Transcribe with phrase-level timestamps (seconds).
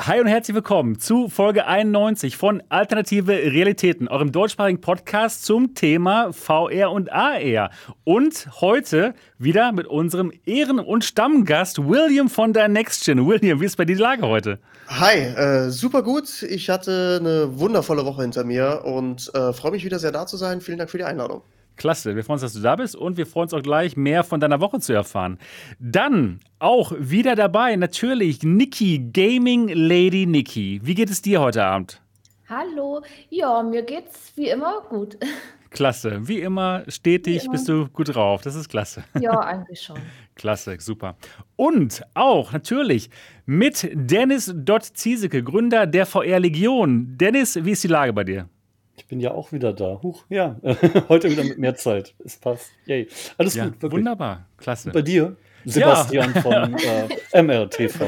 [0.00, 6.32] Hi und herzlich willkommen zu Folge 91 von Alternative Realitäten, eurem deutschsprachigen Podcast zum Thema
[6.32, 7.70] VR und AR.
[8.02, 13.24] Und heute wieder mit unserem Ehren- und Stammgast William von der NextGen.
[13.24, 14.58] William, wie ist bei dir die Lage heute?
[14.88, 16.42] Hi, äh, super gut.
[16.42, 20.36] Ich hatte eine wundervolle Woche hinter mir und äh, freue mich wieder sehr da zu
[20.36, 20.60] sein.
[20.60, 21.42] Vielen Dank für die Einladung.
[21.76, 24.22] Klasse, wir freuen uns, dass du da bist und wir freuen uns auch gleich, mehr
[24.22, 25.38] von deiner Woche zu erfahren.
[25.78, 30.80] Dann auch wieder dabei, natürlich, Niki, Gaming Lady Niki.
[30.84, 32.00] Wie geht es dir heute Abend?
[32.48, 35.18] Hallo, ja, mir geht's wie immer gut.
[35.70, 37.52] Klasse, wie immer, stetig wie immer.
[37.52, 38.42] bist du gut drauf.
[38.42, 39.02] Das ist klasse.
[39.20, 39.98] Ja, eigentlich schon.
[40.36, 41.16] Klasse, super.
[41.56, 43.10] Und auch natürlich
[43.44, 47.18] mit Dennis Dott Ziesecke, Gründer der VR Legion.
[47.18, 48.48] Dennis, wie ist die Lage bei dir?
[48.96, 50.00] Ich bin ja auch wieder da.
[50.02, 50.56] Huch, ja.
[51.08, 52.14] Heute wieder mit mehr Zeit.
[52.24, 52.70] Es passt.
[52.86, 53.08] Yay.
[53.38, 53.98] Alles ja, gut, wirklich.
[54.00, 54.90] Wunderbar, klasse.
[54.90, 55.36] Bei dir?
[55.64, 56.40] Sebastian ja.
[56.40, 56.52] von
[57.32, 58.04] äh, MRTV.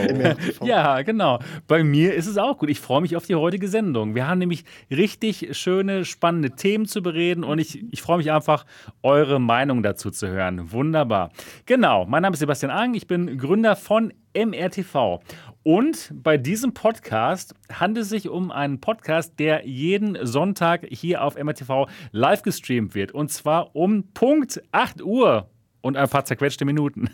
[0.62, 1.38] Ja, genau.
[1.66, 2.70] Bei mir ist es auch gut.
[2.70, 4.14] Ich freue mich auf die heutige Sendung.
[4.14, 8.66] Wir haben nämlich richtig schöne, spannende Themen zu bereden und ich, ich freue mich einfach,
[9.02, 10.72] eure Meinung dazu zu hören.
[10.72, 11.30] Wunderbar.
[11.66, 12.94] Genau, mein Name ist Sebastian Ang.
[12.94, 15.20] Ich bin Gründer von MRTV.
[15.66, 21.36] Und bei diesem Podcast handelt es sich um einen Podcast, der jeden Sonntag hier auf
[21.36, 23.10] MRTV live gestreamt wird.
[23.10, 25.50] Und zwar um Punkt 8 Uhr
[25.80, 27.10] und ein paar zerquetschte Minuten.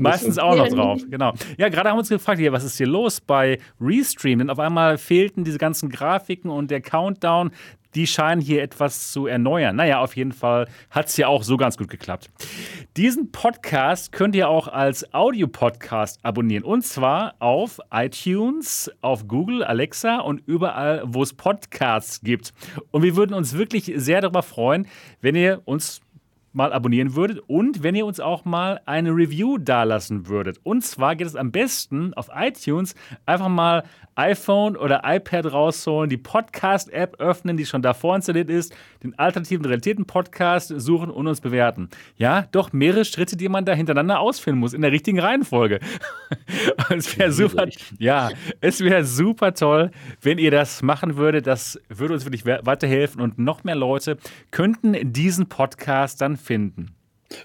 [0.00, 1.34] Meistens auch noch drauf, genau.
[1.58, 4.38] Ja, gerade haben wir uns gefragt, hier, was ist hier los bei Restream?
[4.38, 7.50] Denn auf einmal fehlten diese ganzen Grafiken und der Countdown
[7.94, 9.76] die scheinen hier etwas zu erneuern.
[9.76, 12.30] Naja, auf jeden Fall hat es ja auch so ganz gut geklappt.
[12.96, 16.64] Diesen Podcast könnt ihr auch als Audio-Podcast abonnieren.
[16.64, 22.52] Und zwar auf iTunes, auf Google, Alexa und überall, wo es Podcasts gibt.
[22.90, 24.86] Und wir würden uns wirklich sehr darüber freuen,
[25.20, 26.00] wenn ihr uns
[26.52, 30.58] mal abonnieren würdet und wenn ihr uns auch mal eine Review dalassen würdet.
[30.62, 32.94] Und zwar geht es am besten auf iTunes
[33.26, 33.84] einfach mal
[34.16, 40.74] iPhone oder iPad rausholen, die Podcast-App öffnen, die schon davor installiert ist, den alternativen Realitäten-Podcast
[40.76, 41.88] suchen und uns bewerten.
[42.16, 45.80] Ja, doch mehrere Schritte, die man da hintereinander ausführen muss, in der richtigen Reihenfolge.
[46.90, 47.66] es wäre super,
[47.98, 48.30] ja,
[48.60, 49.90] es wäre super toll,
[50.20, 51.46] wenn ihr das machen würdet.
[51.46, 54.18] Das würde uns wirklich weiterhelfen und noch mehr Leute
[54.50, 56.94] könnten diesen Podcast dann finden.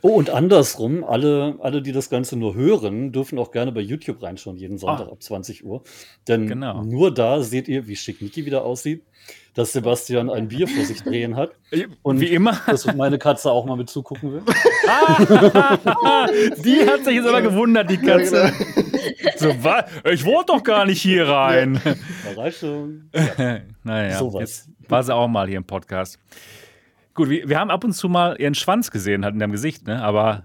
[0.01, 4.23] Oh, und andersrum, alle, alle, die das Ganze nur hören, dürfen auch gerne bei YouTube
[4.23, 5.11] reinschauen, jeden Sonntag ah.
[5.11, 5.83] ab 20 Uhr.
[6.28, 6.83] Denn genau.
[6.83, 9.03] nur da seht ihr, wie schick Niki wieder aussieht,
[9.53, 11.51] dass Sebastian ein Bier vor sich drehen hat.
[12.01, 12.59] Und wie immer.
[12.66, 14.41] Dass meine Katze auch mal mit zugucken will.
[16.63, 18.51] die hat sich jetzt aber gewundert, die Katze.
[19.38, 19.85] so, was?
[20.11, 21.79] Ich wollte doch gar nicht hier rein.
[22.23, 23.09] Überraschung.
[23.13, 23.59] Ja.
[23.84, 26.19] naja, so jetzt war sie auch mal hier im Podcast.
[27.15, 29.87] Gut, wir, wir haben ab und zu mal ihren Schwanz gesehen, halt in deinem Gesicht,
[29.87, 30.03] ne?
[30.03, 30.43] Aber,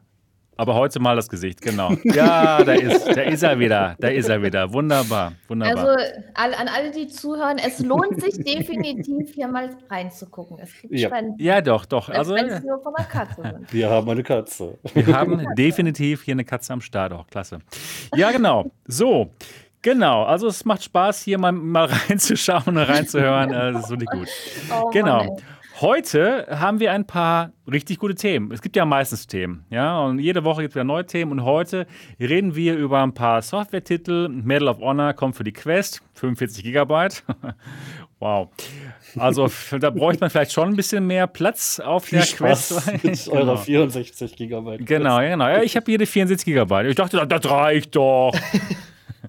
[0.56, 1.96] aber heute mal das Gesicht, genau.
[2.04, 3.96] Ja, da ist, da ist er wieder.
[3.98, 4.72] Da ist er wieder.
[4.72, 5.88] Wunderbar, wunderbar.
[5.88, 6.04] Also
[6.34, 10.60] all, an alle, die zuhören, es lohnt sich definitiv hier mal reinzugucken.
[10.60, 11.08] Es gibt ja.
[11.08, 11.42] Spenden.
[11.42, 12.08] Ja, doch, doch.
[12.08, 13.72] Also, nur von einer Katze sind.
[13.72, 14.78] Wir haben eine Katze.
[14.94, 17.26] Wir haben definitiv hier eine Katze am Start auch.
[17.26, 17.58] Klasse.
[18.14, 18.70] Ja, genau.
[18.86, 19.32] So.
[19.82, 23.50] Genau, also es macht Spaß, hier mal, mal reinzuschauen und reinzuhören.
[23.50, 24.28] Äh, das ist wirklich gut.
[24.70, 25.24] Oh, genau.
[25.24, 25.42] Mann,
[25.80, 28.52] Heute haben wir ein paar richtig gute Themen.
[28.52, 31.32] Es gibt ja meistens Themen, ja, und jede Woche gibt es wieder neue Themen.
[31.32, 31.86] Und heute
[32.18, 34.28] reden wir über ein paar Software-Titel.
[34.28, 37.24] Medal of Honor kommt für die Quest, 45 Gigabyte.
[38.18, 38.48] wow.
[39.16, 39.48] Also
[39.78, 43.04] da bräuchte man vielleicht schon ein bisschen mehr Platz auf Viel der Spaß Quest.
[43.04, 43.36] Mit genau.
[43.36, 44.84] eurer 64 Gigabyte.
[44.84, 45.48] Genau, genau.
[45.48, 46.88] Ja, ich habe die 64 Gigabyte.
[46.88, 48.32] Ich dachte, das reicht doch.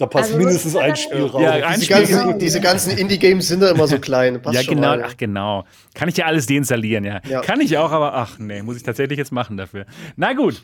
[0.01, 1.43] Da passt also, mindestens ein Spiel raus.
[1.43, 4.41] Ja, ein diese, Spiel ganzen, diese ganzen Indie-Games sind da immer so klein.
[4.41, 5.63] Passt ja, genau, ach genau.
[5.93, 7.21] Kann ich ja alles deinstallieren, ja.
[7.29, 7.41] ja.
[7.41, 9.85] Kann ich auch, aber ach nee, muss ich tatsächlich jetzt machen dafür.
[10.15, 10.63] Na gut.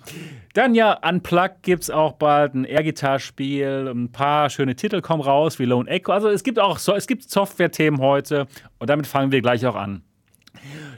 [0.55, 3.91] Dann ja, Unplugged gibt es auch bald ein Air-Gitarre-Spiel.
[3.93, 6.13] Ein paar schöne Titel kommen raus, wie Lone Echo.
[6.13, 8.47] Also es gibt auch es gibt Software-Themen heute
[8.79, 10.01] und damit fangen wir gleich auch an.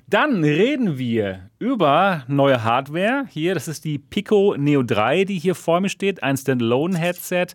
[0.07, 3.25] Dann reden wir über neue Hardware.
[3.29, 6.23] Hier, das ist die Pico Neo 3, die hier vor mir steht.
[6.23, 7.47] Ein Standalone-Headset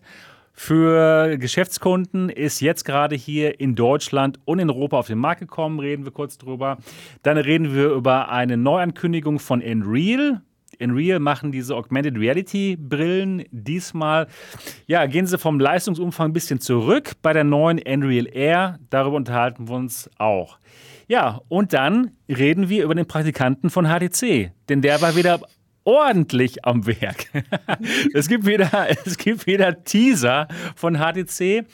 [0.55, 5.79] für Geschäftskunden ist jetzt gerade hier in Deutschland und in Europa auf den Markt gekommen,
[5.79, 6.77] reden wir kurz drüber.
[7.23, 10.41] Dann reden wir über eine Neuankündigung von Enreal.
[10.79, 13.43] Enreal machen diese Augmented Reality Brillen.
[13.51, 14.27] Diesmal
[14.87, 18.79] ja, gehen sie vom Leistungsumfang ein bisschen zurück bei der neuen Enreal Air.
[18.89, 20.57] Darüber unterhalten wir uns auch.
[21.07, 25.39] Ja, und dann reden wir über den Praktikanten von HTC, denn der war wieder
[25.85, 27.27] ordentlich am Werk.
[28.13, 31.65] es, gibt wieder, es gibt wieder Teaser von HTC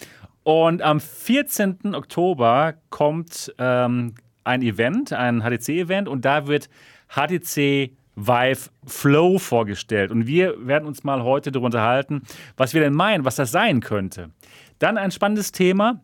[0.43, 1.95] und am 14.
[1.95, 4.13] Oktober kommt ähm,
[4.43, 6.69] ein Event, ein HTC-Event und da wird
[7.09, 10.11] HTC Vive Flow vorgestellt.
[10.11, 12.23] Und wir werden uns mal heute darüber unterhalten,
[12.57, 14.31] was wir denn meinen, was das sein könnte.
[14.79, 16.03] Dann ein spannendes Thema.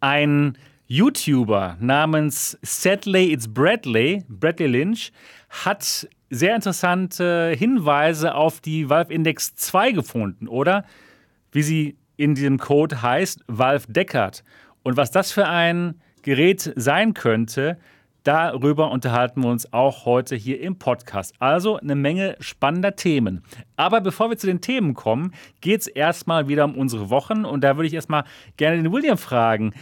[0.00, 5.12] Ein YouTuber namens Sadly It's Bradley, Bradley Lynch,
[5.50, 10.84] hat sehr interessante Hinweise auf die Valve Index 2 gefunden, oder?
[11.52, 14.44] Wie sie in diesem Code heißt, Valve Deckard.
[14.82, 17.78] Und was das für ein Gerät sein könnte,
[18.22, 21.34] darüber unterhalten wir uns auch heute hier im Podcast.
[21.38, 23.42] Also eine Menge spannender Themen.
[23.76, 27.44] Aber bevor wir zu den Themen kommen, geht es erstmal wieder um unsere Wochen.
[27.44, 28.24] Und da würde ich erstmal
[28.56, 29.72] gerne den William fragen.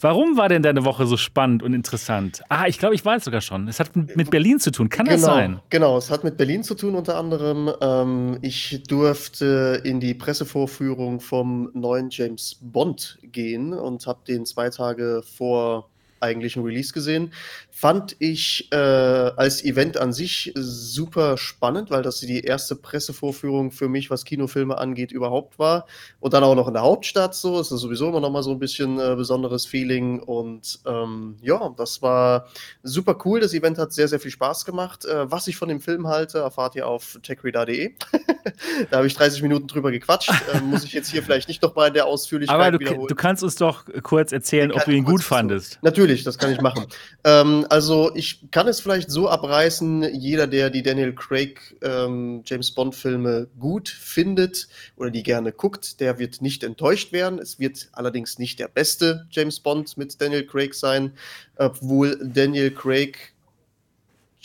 [0.00, 2.42] Warum war denn deine Woche so spannend und interessant?
[2.48, 3.66] Ah, ich glaube, ich weiß sogar schon.
[3.68, 4.88] Es hat mit Berlin zu tun.
[4.88, 5.60] Kann genau, das sein?
[5.70, 7.70] Genau, es hat mit Berlin zu tun unter anderem.
[7.80, 14.68] Ähm, ich durfte in die Pressevorführung vom neuen James Bond gehen und habe den zwei
[14.68, 15.88] Tage vor
[16.20, 17.32] eigentlichen Release gesehen.
[17.70, 23.88] Fand ich äh, als Event an sich super spannend, weil das die erste Pressevorführung für
[23.88, 25.86] mich, was Kinofilme angeht, überhaupt war.
[26.20, 27.60] Und dann auch noch in der Hauptstadt so.
[27.60, 30.20] Es ist sowieso immer noch mal so ein bisschen äh, besonderes Feeling.
[30.20, 32.46] Und ähm, ja, das war
[32.82, 33.40] super cool.
[33.40, 35.04] Das Event hat sehr, sehr viel Spaß gemacht.
[35.04, 37.94] Äh, was ich von dem Film halte, erfahrt ihr auf techreader.de.
[38.90, 40.32] da habe ich 30 Minuten drüber gequatscht.
[40.52, 43.14] Äh, muss ich jetzt hier vielleicht nicht noch mal in der Ausführlichkeit Aber du, du
[43.14, 45.78] kannst uns doch kurz erzählen, ob du ihn gut fandest.
[45.82, 46.86] Natürlich, das kann ich machen.
[47.24, 52.72] ähm, also ich kann es vielleicht so abreißen, jeder, der die Daniel Craig ähm, James
[52.72, 57.38] Bond-Filme gut findet oder die gerne guckt, der wird nicht enttäuscht werden.
[57.38, 61.12] Es wird allerdings nicht der beste James Bond mit Daniel Craig sein,
[61.56, 63.35] obwohl Daniel Craig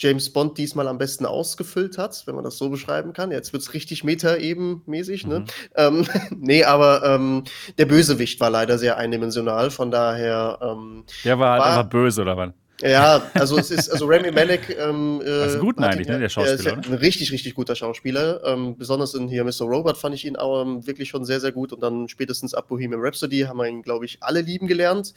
[0.02, 3.30] James Bond diesmal am besten ausgefüllt hat, wenn man das so beschreiben kann.
[3.30, 5.40] Jetzt wird es richtig meta-eben-mäßig, ne?
[5.40, 5.44] Mhm.
[5.76, 7.44] Ähm, nee, aber ähm,
[7.78, 10.58] der Bösewicht war leider sehr eindimensional, von daher.
[10.60, 12.50] Ähm, der war halt einfach böse, oder was?
[12.82, 14.76] Ja, also es ist, also Remy Malek.
[14.78, 16.78] Ähm, äh, das ist gut eigentlich, ne, der Schauspieler.
[16.78, 18.42] Ist ein richtig, richtig guter Schauspieler.
[18.44, 19.62] Ähm, besonders in hier Mr.
[19.62, 21.72] Robot fand ich ihn auch ähm, wirklich schon sehr, sehr gut.
[21.72, 25.14] Und dann spätestens ab Bohemian Rhapsody haben wir ihn, glaube ich, alle lieben gelernt.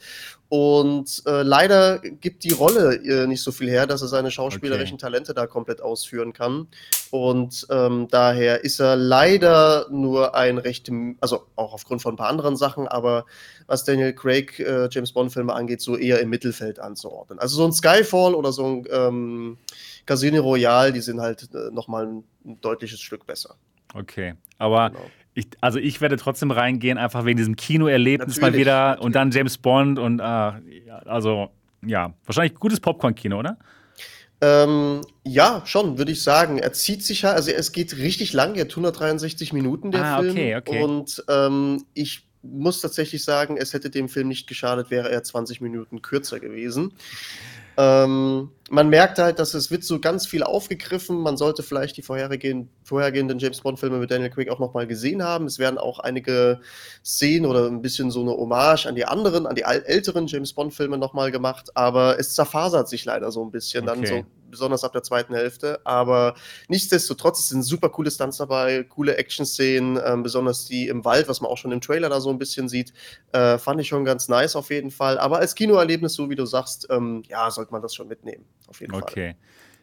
[0.48, 4.94] Und äh, leider gibt die Rolle äh, nicht so viel her, dass er seine schauspielerischen
[4.94, 5.06] okay.
[5.06, 6.68] Talente da komplett ausführen kann.
[7.16, 10.90] Und ähm, daher ist er leider nur ein recht,
[11.20, 13.24] also auch aufgrund von ein paar anderen Sachen, aber
[13.66, 17.38] was Daniel Craig äh, James Bond-Filme angeht, so eher im Mittelfeld anzuordnen.
[17.38, 19.58] Also so ein Skyfall oder so ein ähm,
[20.04, 23.56] Casino Royale, die sind halt äh, nochmal ein, ein deutliches Stück besser.
[23.94, 25.00] Okay, aber genau.
[25.34, 29.04] ich, also ich werde trotzdem reingehen, einfach wegen diesem Kinoerlebnis mal wieder natürlich.
[29.04, 30.52] und dann James Bond und äh,
[31.04, 31.50] also
[31.84, 33.58] ja, wahrscheinlich gutes Popcorn-Kino, oder?
[34.40, 36.58] Ähm, ja, schon, würde ich sagen.
[36.58, 40.20] Er zieht sich ja, also es geht richtig lang, er hat 163 Minuten der ah,
[40.20, 40.32] Film.
[40.32, 40.82] Okay, okay.
[40.82, 45.60] Und ähm, ich muss tatsächlich sagen, es hätte dem Film nicht geschadet, wäre er 20
[45.60, 46.92] Minuten kürzer gewesen.
[47.76, 51.18] Ähm, man merkt halt, dass es wird so ganz viel aufgegriffen.
[51.18, 55.46] Man sollte vielleicht die vorhergehenden, vorhergehenden James Bond-Filme mit Daniel Craig auch nochmal gesehen haben.
[55.46, 56.60] Es werden auch einige
[57.04, 60.98] Szenen oder ein bisschen so eine Hommage an die anderen, an die älteren James Bond-Filme
[60.98, 61.76] nochmal gemacht.
[61.76, 64.00] Aber es zerfasert sich leider so ein bisschen okay.
[64.00, 65.80] dann so besonders ab der zweiten Hälfte.
[65.84, 66.34] Aber
[66.68, 71.40] nichtsdestotrotz, es sind super coole Stunts dabei, coole Action-Szenen, ähm, besonders die im Wald, was
[71.40, 72.92] man auch schon im Trailer da so ein bisschen sieht,
[73.32, 75.18] äh, fand ich schon ganz nice auf jeden Fall.
[75.18, 78.80] Aber als Kinoerlebnis, so wie du sagst, ähm, ja, sollte man das schon mitnehmen, auf
[78.80, 79.00] jeden okay.
[79.00, 79.10] Fall.
[79.10, 79.36] Okay.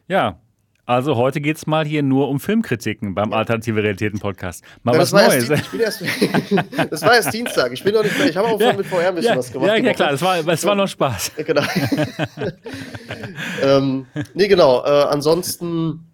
[0.08, 0.38] Ja,
[0.86, 3.38] also heute geht es mal hier nur um Filmkritiken beim ja.
[3.38, 4.62] Alternative Realitäten Podcast.
[4.82, 5.48] Mal ja, was Neues.
[5.48, 5.72] Erst,
[6.90, 7.72] das war erst Dienstag.
[7.72, 9.68] Ich bin noch nicht Ich habe auch ja, mit vorher ein bisschen ja, was gemacht.
[9.68, 11.32] Ja, ja klar, es war, es war noch Spaß.
[11.36, 11.62] Genau.
[13.62, 14.84] ähm, nee, genau.
[14.84, 16.06] Äh, ansonsten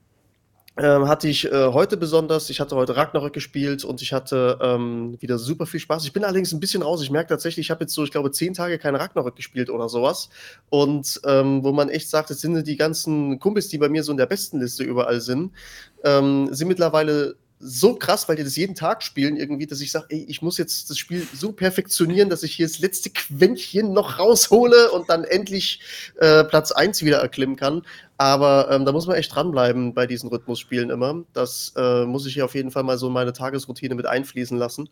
[0.82, 2.50] hatte ich äh, heute besonders.
[2.50, 6.04] Ich hatte heute Ragnarök gespielt und ich hatte ähm, wieder super viel Spaß.
[6.04, 7.02] Ich bin allerdings ein bisschen raus.
[7.02, 9.88] Ich merke tatsächlich, ich habe jetzt so, ich glaube, zehn Tage kein Ragnarök gespielt oder
[9.88, 10.30] sowas.
[10.68, 14.12] Und ähm, wo man echt sagt, es sind die ganzen Kumpels, die bei mir so
[14.12, 15.52] in der besten Liste überall sind,
[16.04, 20.06] ähm, sind mittlerweile so krass, weil die das jeden Tag spielen irgendwie, dass ich sage,
[20.14, 24.90] ich muss jetzt das Spiel so perfektionieren, dass ich hier das letzte Quäntchen noch raushole
[24.90, 25.80] und dann endlich
[26.18, 27.82] äh, Platz 1 wieder erklimmen kann.
[28.16, 31.22] Aber ähm, da muss man echt dranbleiben bei diesen Rhythmusspielen immer.
[31.34, 34.56] Das äh, muss ich hier auf jeden Fall mal so in meine Tagesroutine mit einfließen
[34.56, 34.88] lassen.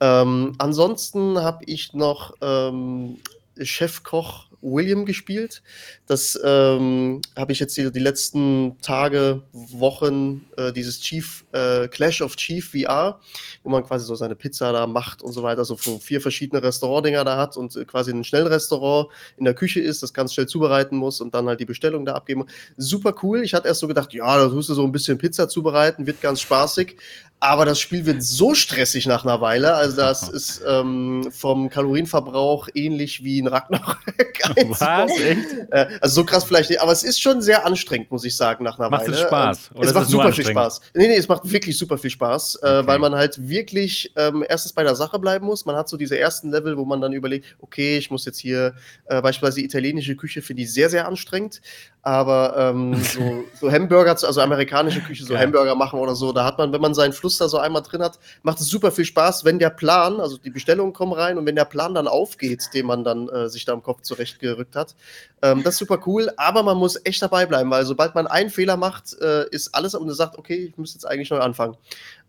[0.00, 3.18] Ähm, ansonsten habe ich noch ähm,
[3.60, 5.62] Chefkoch William gespielt.
[6.06, 12.22] Das ähm, habe ich jetzt die, die, letzten Tage, Wochen, äh, dieses Chief, äh, Clash
[12.22, 13.20] of Chief VR,
[13.62, 17.24] wo man quasi so seine Pizza da macht und so weiter, so vier verschiedene Restaurantdinger
[17.24, 20.96] da hat und äh, quasi ein Schnellrestaurant in der Küche ist, das ganz schnell zubereiten
[20.96, 22.46] muss und dann halt die Bestellung da abgeben.
[22.76, 23.42] Super cool.
[23.42, 26.20] Ich hatte erst so gedacht, ja, da tust du so ein bisschen Pizza zubereiten, wird
[26.20, 26.96] ganz spaßig.
[27.38, 29.74] Aber das Spiel wird so stressig nach einer Weile.
[29.74, 34.40] Also, das ist ähm, vom Kalorienverbrauch ähnlich wie ein Ragnarök.
[34.78, 35.10] Was?
[35.20, 35.46] Echt?
[35.70, 38.64] Äh, also so krass vielleicht nicht, aber es ist schon sehr anstrengend, muss ich sagen,
[38.64, 39.10] nach einer macht Weile.
[39.12, 39.70] Macht es Spaß?
[39.74, 40.80] Oder es macht super viel Spaß.
[40.94, 42.78] Nee, nee, es macht wirklich super viel Spaß, äh, okay.
[42.80, 45.66] äh, weil man halt wirklich ähm, erstens bei der Sache bleiben muss.
[45.66, 48.74] Man hat so diese ersten Level, wo man dann überlegt, okay, ich muss jetzt hier
[49.06, 51.60] äh, beispielsweise italienische Küche finde ich sehr, sehr anstrengend
[52.06, 55.40] aber ähm, so, so, Hamburger, also amerikanische Küche, so ja.
[55.40, 58.00] Hamburger machen oder so, da hat man, wenn man seinen Fluss da so einmal drin
[58.00, 61.46] hat, macht es super viel Spaß, wenn der Plan, also die Bestellungen kommen rein und
[61.46, 64.94] wenn der Plan dann aufgeht, den man dann äh, sich da im Kopf zurechtgerückt hat.
[65.42, 68.50] Ähm, das ist super cool, aber man muss echt dabei bleiben, weil sobald man einen
[68.50, 71.76] Fehler macht, äh, ist alles und man sagt, okay, ich muss jetzt eigentlich neu anfangen.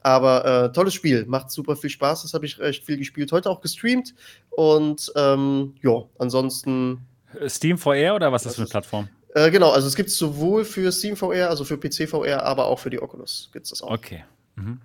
[0.02, 3.52] Aber äh, tolles Spiel, macht super viel Spaß, das habe ich recht viel gespielt, heute
[3.52, 4.16] auch gestreamt
[4.50, 7.06] und ähm, ja, ansonsten.
[7.48, 9.10] Steam VR oder was ist das für eine Plattform?
[9.38, 12.66] Äh, genau, also es gibt es sowohl für Steam VR, also für PC VR, aber
[12.66, 13.92] auch für die Oculus gibt es das auch.
[13.92, 14.24] Okay.
[14.56, 14.82] Mhm.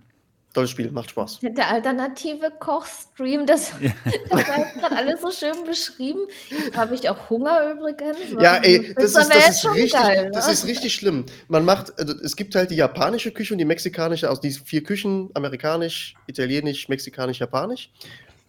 [0.52, 1.38] Tolles Spiel, macht Spaß.
[1.40, 3.90] Der alternative Kochstream, das, ja.
[4.28, 6.20] das war gerade alles so schön beschrieben.
[6.76, 8.18] Habe ich auch Hunger übrigens.
[8.38, 10.52] Ja, ey, das, ist, das, ist richtig, geil, das ne?
[10.52, 11.24] ist richtig schlimm.
[11.48, 14.82] Man macht, also es gibt halt die japanische Küche und die mexikanische, also die vier
[14.82, 17.90] Küchen, amerikanisch, italienisch, mexikanisch, japanisch.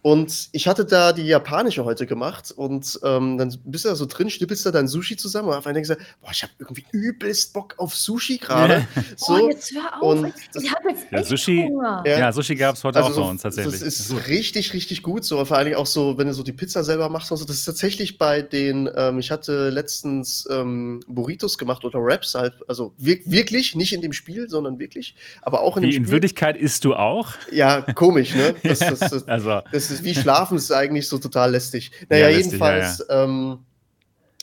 [0.04, 4.04] Und ich hatte da die japanische heute gemacht und ähm, dann bist du da so
[4.04, 6.84] drin, schnippelst da dein Sushi zusammen und auf einmal denkst du, boah, ich habe irgendwie
[6.92, 8.86] übelst Bock auf Sushi gerade.
[8.94, 9.02] Ja.
[9.16, 10.02] So, oh, jetzt hör auf.
[10.02, 12.02] Und ich habe jetzt ja, Sushi, ja.
[12.04, 13.80] ja, Sushi gab es heute also auch so, bei uns tatsächlich.
[13.80, 15.24] Das ist richtig, richtig gut.
[15.24, 17.44] So, vor allem auch so, wenn du so die Pizza selber machst und so.
[17.46, 22.54] Das ist tatsächlich bei den, ähm, ich hatte letztens ähm, Burritos gemacht oder Wraps halt,
[22.68, 26.04] also wir, wirklich, nicht in dem Spiel, sondern wirklich, aber auch in Wie, dem Spiel.
[26.04, 27.28] In Wirklichkeit isst du auch?
[27.50, 28.54] Ja, komisch, ne?
[28.64, 29.62] Das, das, das, also.
[29.70, 31.92] das ist wie Schlafen, ist eigentlich so total lästig.
[32.08, 33.24] Naja, ja, jedenfalls, ja, ja.
[33.24, 33.58] Ähm,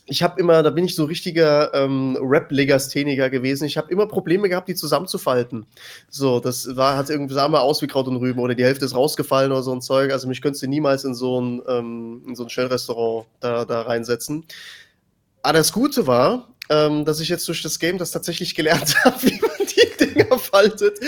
[0.05, 3.63] ich habe immer, da bin ich so richtiger ähm, Rap-Legastheniker gewesen.
[3.63, 5.65] Ich habe immer Probleme gehabt, die zusammenzufalten.
[6.09, 8.83] So, das war, hat irgendwie, sah mal aus wie Kraut und Rüben oder die Hälfte
[8.83, 10.11] ist rausgefallen oder so ein Zeug.
[10.11, 13.83] Also mich könntest du niemals in so ein, ähm, in so ein Shell-Restaurant da, da
[13.83, 14.43] reinsetzen.
[15.43, 19.21] Aber das Gute war, ähm, dass ich jetzt durch das Game das tatsächlich gelernt habe,
[19.23, 19.39] wie
[20.13, 20.99] Dinger faltet.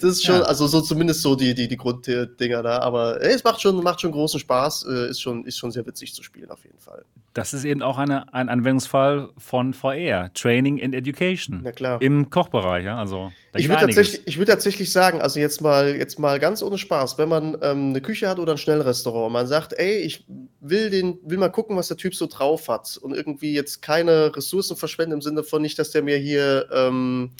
[0.00, 0.42] Das ist schon, ja.
[0.42, 2.78] also so zumindest so die, die, die Grunddinger da.
[2.80, 4.86] Aber ey, es macht schon, macht schon großen Spaß.
[4.88, 7.04] Äh, ist, schon, ist schon sehr witzig zu spielen, auf jeden Fall.
[7.34, 11.60] Das ist eben auch eine, ein Anwendungsfall von VR, Training and Education.
[11.62, 12.00] Na klar.
[12.02, 12.98] Im Kochbereich, ja.
[12.98, 17.18] Also, ich würde tatsächlich, würd tatsächlich sagen, also jetzt mal, jetzt mal ganz ohne Spaß,
[17.18, 20.24] wenn man ähm, eine Küche hat oder ein Schnellrestaurant und man sagt, ey, ich
[20.60, 24.34] will, den, will mal gucken, was der Typ so drauf hat und irgendwie jetzt keine
[24.34, 27.32] Ressourcen verschwenden im Sinne von nicht, dass der mir hier ähm,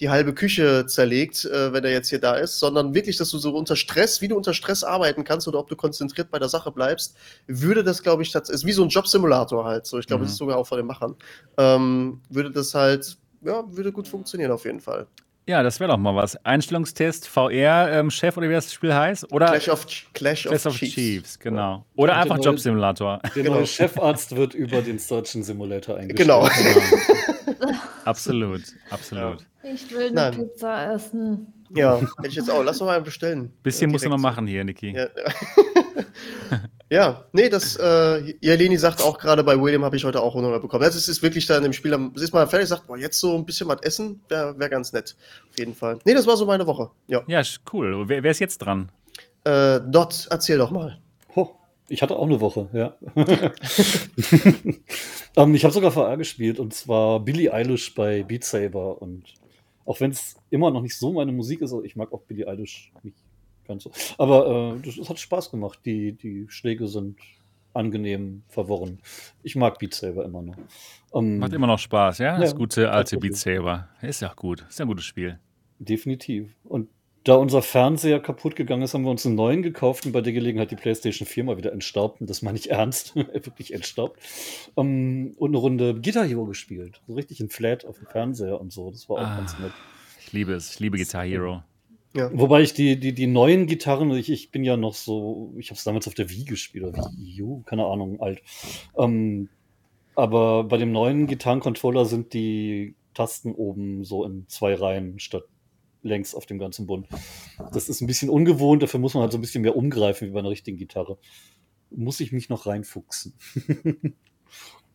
[0.00, 3.36] die halbe Küche zerlegt, äh, wenn er jetzt hier da ist, sondern wirklich, dass du
[3.36, 6.48] so unter Stress, wie du unter Stress arbeiten kannst oder ob du konzentriert bei der
[6.48, 7.14] Sache bleibst,
[7.46, 9.86] würde das, glaube ich, ist wie so ein Jobsimulator halt.
[9.86, 10.26] So, ich glaube, mhm.
[10.26, 11.14] das ist sogar auch von den Machern.
[11.58, 15.06] Ähm, würde das halt, ja, würde gut funktionieren auf jeden Fall.
[15.48, 16.36] Ja, das wäre doch mal was.
[16.44, 19.32] Einstellungstest, VR-Chef ähm, oder wie das Spiel heißt?
[19.32, 20.94] Oder Clash of, Clash Clash of, Chiefs.
[20.94, 21.38] Chiefs.
[21.38, 21.86] genau.
[21.96, 23.18] Oder Und einfach Jobsimulator.
[23.34, 23.54] Der genau.
[23.54, 26.28] neue Chefarzt wird über den Search Simulator eingestellt.
[26.28, 26.46] Genau.
[26.46, 27.78] genau.
[28.04, 29.38] absolut, absolut.
[29.62, 30.34] Ich will eine Nein.
[30.34, 31.46] Pizza essen.
[31.70, 32.62] Ja, hätte ich jetzt auch.
[32.62, 33.50] Lass doch mal bestellen.
[33.62, 34.94] Bisschen muss man machen hier, Niki.
[34.94, 35.06] Ja.
[36.90, 40.34] ja, nee, das, äh, ja, Leni sagt auch gerade bei William habe ich heute auch
[40.34, 40.82] 100 bekommen.
[40.82, 43.18] Das ist, ist wirklich da in dem Spiel, es ist mal fertig, sagt, boah, jetzt
[43.20, 45.16] so ein bisschen was essen, wäre wär ganz nett.
[45.50, 45.98] Auf jeden Fall.
[46.04, 46.90] Nee, das war so meine Woche.
[47.06, 48.08] Ja, ja cool.
[48.08, 48.90] Wer, wer ist jetzt dran?
[49.44, 50.98] Äh, Dot, erzähl doch mal.
[51.34, 51.48] Oh,
[51.88, 52.94] ich hatte auch eine Woche, ja.
[53.14, 54.74] um,
[55.48, 59.24] ähm, ich habe sogar VR gespielt und zwar Billie Eilish bei Beat Saber und
[59.84, 62.46] auch wenn es immer noch nicht so meine Musik ist, also ich mag auch Billie
[62.46, 63.16] Eilish nicht
[63.68, 63.92] ganz so.
[64.18, 65.78] Aber äh, das, das, hat Spaß gemacht.
[65.84, 67.18] Die, die Schläge sind
[67.74, 68.98] angenehm verworren.
[69.42, 70.56] Ich mag Beat Saber immer noch.
[71.10, 72.38] Um, Macht immer noch Spaß, ja?
[72.38, 73.88] Das ja, gute alte Beat Saber.
[74.02, 74.64] Ist ja auch gut.
[74.68, 75.38] Ist ja ein gutes Spiel.
[75.78, 76.56] Definitiv.
[76.64, 76.88] Und
[77.24, 80.32] da unser Fernseher kaputt gegangen ist, haben wir uns einen neuen gekauft und bei der
[80.32, 82.20] Gelegenheit die PlayStation 4 mal wieder entstaubt.
[82.20, 83.14] Und das meine ich ernst.
[83.16, 84.18] Wirklich entstaubt.
[84.74, 87.00] Um, und eine Runde Guitar Hero gespielt.
[87.06, 88.90] So richtig in Flat auf dem Fernseher und so.
[88.90, 89.72] Das war auch ah, ganz nett.
[90.20, 90.74] Ich liebe es.
[90.74, 91.62] Ich liebe Guitar Hero.
[92.14, 92.30] Ja.
[92.32, 95.76] Wobei ich die, die, die neuen Gitarren, ich, ich bin ja noch so, ich habe
[95.76, 98.42] es damals auf der Wii gespielt, oder Wii U, keine Ahnung, alt.
[98.96, 99.48] Ähm,
[100.14, 105.44] aber bei dem neuen Gitarrencontroller sind die Tasten oben so in zwei Reihen statt
[106.02, 107.08] längs auf dem ganzen Bund.
[107.72, 110.32] Das ist ein bisschen ungewohnt, dafür muss man halt so ein bisschen mehr umgreifen wie
[110.32, 111.18] bei einer richtigen Gitarre.
[111.90, 113.34] Muss ich mich noch reinfuchsen.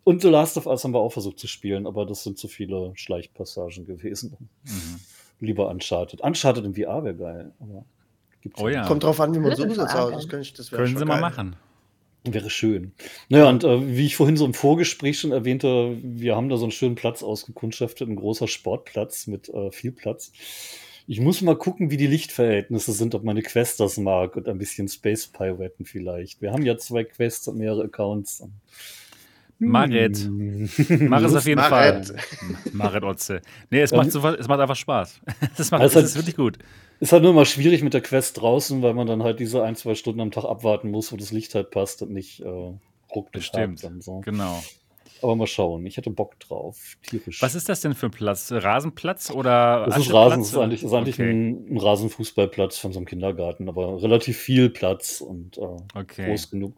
[0.03, 2.47] Und The Last of Us haben wir auch versucht zu spielen, aber das sind zu
[2.47, 4.49] viele Schleichpassagen gewesen.
[4.63, 4.99] Mhm.
[5.43, 6.21] Lieber Uncharted.
[6.21, 7.85] Uncharted in VR wäre geil, aber
[8.57, 8.85] oh ja.
[8.87, 9.93] Kommt drauf an, wie man so umsetzt.
[9.93, 11.05] Das, kann ich, das Können Sie geil.
[11.05, 11.55] mal machen.
[12.25, 12.93] Wäre schön.
[13.27, 16.63] Naja, und äh, wie ich vorhin so im Vorgespräch schon erwähnte, wir haben da so
[16.63, 20.31] einen schönen Platz ausgekundschaftet, ein großer Sportplatz mit äh, viel Platz.
[21.05, 24.57] Ich muss mal gucken, wie die Lichtverhältnisse sind, ob meine Quest das mag und ein
[24.57, 26.41] bisschen Space Piraten vielleicht.
[26.41, 28.41] Wir haben ja zwei Quests und mehrere Accounts.
[29.69, 30.17] Marit.
[30.17, 30.69] Hm.
[31.09, 32.07] Mach es auf jeden Marit.
[32.07, 32.15] Fall.
[32.71, 33.41] Marit Otze.
[33.69, 35.21] Nee, es macht, so, es macht einfach Spaß.
[35.57, 36.57] Das macht, also es ist wirklich gut.
[36.99, 39.75] Ist halt nur immer schwierig mit der Quest draußen, weil man dann halt diese ein,
[39.75, 42.47] zwei Stunden am Tag abwarten muss, wo das Licht halt passt und nicht äh,
[43.13, 43.31] ruckt.
[43.31, 43.79] Bestimmt.
[43.99, 44.21] So.
[44.21, 44.63] Genau.
[45.23, 45.85] Aber mal schauen.
[45.85, 46.97] Ich hätte Bock drauf.
[47.01, 47.41] Tierisch.
[47.41, 48.51] Was ist das denn für ein Platz?
[48.51, 49.85] Rasenplatz oder?
[49.85, 50.39] Das ist Rasen.
[50.41, 51.29] Das ist eigentlich, ist eigentlich okay.
[51.29, 55.61] ein, ein, Rasenfußballplatz von so einem Kindergarten, aber relativ viel Platz und äh,
[55.95, 56.27] okay.
[56.27, 56.75] groß genug.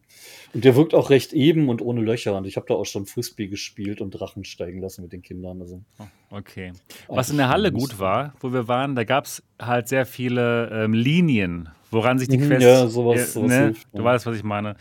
[0.54, 2.38] Und der wirkt auch recht eben und ohne Löcher.
[2.38, 5.62] Und ich habe da auch schon Frisbee gespielt und Drachen steigen lassen mit den Kindern.
[5.62, 6.72] Also, oh, okay.
[7.08, 10.70] Was in der Halle gut war, wo wir waren, da gab es halt sehr viele
[10.72, 12.62] ähm, Linien, woran sich die mhm, Quest.
[12.62, 13.34] Ja, sowas.
[13.34, 13.58] sowas ne?
[13.58, 14.04] hilft, du ja.
[14.04, 14.76] weißt, was ich meine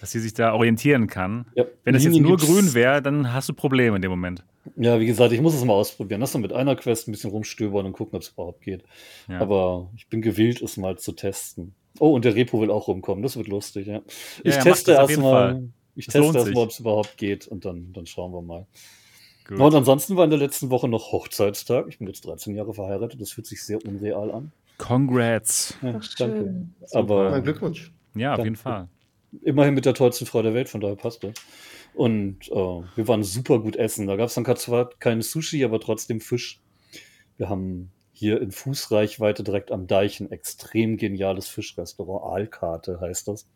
[0.00, 1.46] dass sie sich da orientieren kann.
[1.54, 4.44] Ja, Wenn es jetzt nur grün wäre, dann hast du Probleme in dem Moment.
[4.76, 6.20] Ja, wie gesagt, ich muss es mal ausprobieren.
[6.20, 8.84] Lass mal mit einer Quest ein bisschen rumstöbern und gucken, ob es überhaupt geht.
[9.28, 9.40] Ja.
[9.40, 11.74] Aber ich bin gewillt, es mal zu testen.
[11.98, 13.22] Oh, und der Repo will auch rumkommen.
[13.22, 14.02] Das wird lustig, ja.
[14.44, 18.06] Ich ja, teste erstmal, ich das teste erstmal, ob es überhaupt geht und dann, dann
[18.06, 18.66] schauen wir mal.
[19.46, 19.58] Gut.
[19.58, 21.86] Und ansonsten war in der letzten Woche noch Hochzeitstag.
[21.88, 23.20] Ich bin jetzt 13 Jahre verheiratet.
[23.20, 24.52] Das fühlt sich sehr unreal an.
[24.76, 25.74] Congrats.
[25.82, 26.66] Ja, danke.
[26.92, 27.90] Aber mein Glückwunsch.
[28.14, 28.46] Ja, auf danke.
[28.48, 28.88] jeden Fall
[29.42, 31.34] immerhin mit der tollsten Frau der Welt, von daher passt das.
[31.94, 34.06] Und äh, wir waren super gut essen.
[34.06, 36.60] Da gab es dann zwar kein Sushi, aber trotzdem Fisch.
[37.36, 42.24] Wir haben hier in Fußreichweite direkt am Deich ein extrem geniales Fischrestaurant.
[42.24, 43.48] Aalkarte heißt das.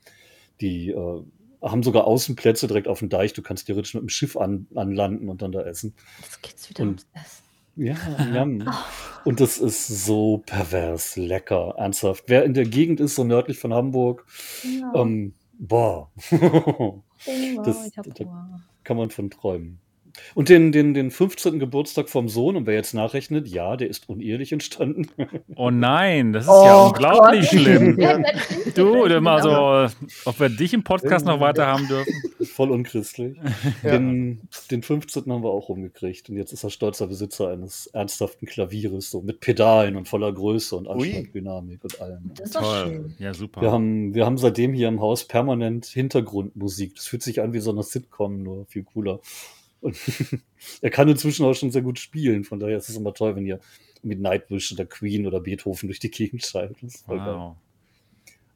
[0.61, 1.23] Die äh,
[1.61, 3.33] haben sogar Außenplätze direkt auf dem Deich.
[3.33, 5.95] Du kannst theoretisch mit dem Schiff an, anlanden und dann da essen.
[6.23, 7.43] Jetzt geht's wieder und, ums Essen.
[7.75, 7.95] Ja,
[8.35, 8.47] ja.
[8.47, 9.29] Oh.
[9.29, 12.25] Und das ist so pervers lecker, ernsthaft.
[12.27, 14.27] Wer in der Gegend ist, so nördlich von Hamburg,
[14.65, 14.93] ja.
[14.95, 16.11] ähm, Boah.
[17.65, 18.03] das, da
[18.83, 19.82] kann man von träumen.
[20.35, 21.59] Und den, den, den 15.
[21.59, 25.07] Geburtstag vom Sohn, und wer jetzt nachrechnet, ja, der ist unehelich entstanden.
[25.55, 27.61] Oh nein, das ist oh, ja unglaublich Gott.
[27.61, 27.99] schlimm.
[28.75, 32.13] du, immer so, ob wir dich im Podcast noch weiter haben dürfen.
[32.45, 33.37] Voll unchristlich.
[33.83, 33.93] Ja.
[33.93, 34.41] Den,
[34.71, 35.31] den 15.
[35.33, 36.29] haben wir auch rumgekriegt.
[36.29, 40.77] Und jetzt ist er stolzer Besitzer eines ernsthaften Klavieres, so mit Pedalen und voller Größe
[40.77, 42.31] und Anschlagdynamik und allem.
[42.35, 42.87] Das ist Toll.
[42.87, 43.15] Schön.
[43.19, 43.61] Ja, super.
[43.61, 46.95] Wir haben, wir haben seitdem hier im Haus permanent Hintergrundmusik.
[46.97, 49.21] Das fühlt sich an wie so eine Sitcom, nur viel cooler.
[49.83, 49.97] Und
[50.81, 52.45] er kann inzwischen auch schon sehr gut spielen.
[52.45, 53.61] Von daher ist es immer toll, wenn ihr
[54.03, 56.93] mit Nightwish oder Queen oder Beethoven durch die Gegend schaltet.
[57.07, 57.57] Wow.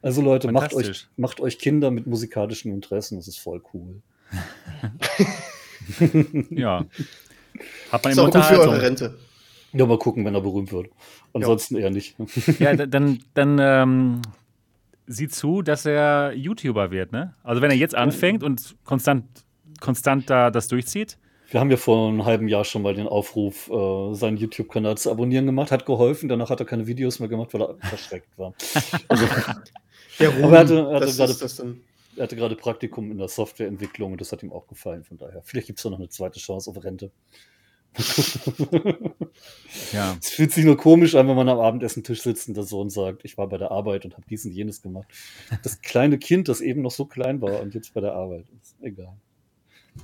[0.03, 3.17] Also Leute, macht euch, macht euch Kinder mit musikalischen Interessen.
[3.17, 4.01] Das ist voll cool.
[6.51, 6.85] ja.
[7.93, 9.19] Hat man immer gut für eure Rente.
[9.73, 10.89] Ja, mal gucken, wenn er berühmt wird.
[11.33, 11.83] Ansonsten ja.
[11.83, 12.17] eher nicht.
[12.59, 14.23] ja, dann, dann ähm,
[15.07, 17.35] sieh zu, dass er YouTuber wird, ne?
[17.43, 19.25] Also wenn er jetzt anfängt und konstant
[19.81, 21.19] konstant da das durchzieht?
[21.49, 25.11] Wir haben ja vor einem halben Jahr schon mal den Aufruf, äh, seinen YouTube-Kanal zu
[25.12, 26.29] abonnieren gemacht, hat geholfen.
[26.29, 28.53] Danach hat er keine Videos mehr gemacht, weil er verschreckt war.
[29.09, 29.27] Also,
[30.19, 31.75] der Ruhm, aber er hatte, er hatte gerade,
[32.17, 35.05] er hatte gerade Praktikum in der Softwareentwicklung und das hat ihm auch gefallen.
[35.05, 37.12] Von daher, vielleicht gibt es noch eine zweite Chance auf Rente.
[39.93, 40.17] ja.
[40.21, 43.25] Es fühlt sich nur komisch an, wenn man am Abendessen-Tisch sitzt und der Sohn sagt,
[43.25, 45.07] ich war bei der Arbeit und habe dies und jenes gemacht.
[45.62, 48.77] Das kleine Kind, das eben noch so klein war und jetzt bei der Arbeit ist.
[48.83, 49.17] Egal.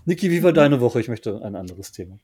[0.05, 1.01] Niki, wie war deine Woche?
[1.01, 2.19] Ich möchte ein anderes Thema.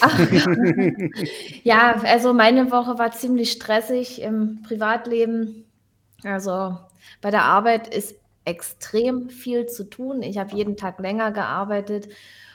[0.00, 0.18] Ach,
[1.64, 5.64] ja, also meine Woche war ziemlich stressig im Privatleben.
[6.24, 6.76] Also
[7.20, 10.22] bei der Arbeit ist extrem viel zu tun.
[10.22, 12.08] Ich habe jeden Tag länger gearbeitet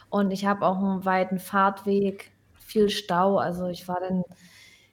[0.10, 3.38] und ich habe auch einen weiten Fahrtweg, viel Stau.
[3.38, 4.24] Also ich war dann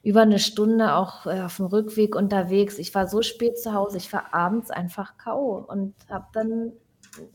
[0.03, 2.79] über eine Stunde auch äh, auf dem Rückweg unterwegs.
[2.79, 5.65] Ich war so spät zu Hause, ich war abends einfach K.O.
[5.67, 6.73] und habe dann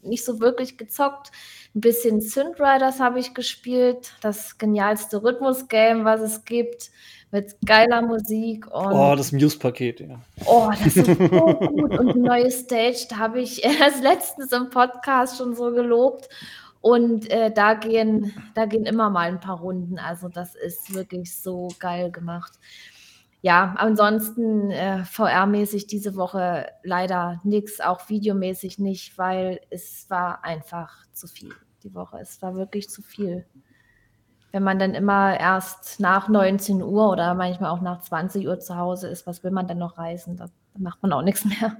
[0.01, 1.31] nicht so wirklich gezockt.
[1.75, 6.91] Ein bisschen Synthriders habe ich gespielt, das genialste Rhythmus-Game, was es gibt,
[7.31, 8.65] mit geiler Musik.
[8.67, 10.19] Und oh, das Muse-Paket, ja.
[10.45, 11.99] Oh, das ist so gut.
[11.99, 16.29] Und die neue Stage, da habe ich erst letztens im Podcast schon so gelobt.
[16.81, 19.99] Und äh, da, gehen, da gehen immer mal ein paar Runden.
[19.99, 22.53] Also das ist wirklich so geil gemacht
[23.41, 31.05] ja, ansonsten äh, VR-mäßig diese Woche leider nichts, auch videomäßig nicht, weil es war einfach
[31.13, 32.19] zu viel die Woche.
[32.19, 33.45] Es war wirklich zu viel.
[34.51, 38.75] Wenn man dann immer erst nach 19 Uhr oder manchmal auch nach 20 Uhr zu
[38.75, 40.35] Hause ist, was will man denn noch reisen?
[40.35, 41.77] Da, da macht man auch nichts mehr.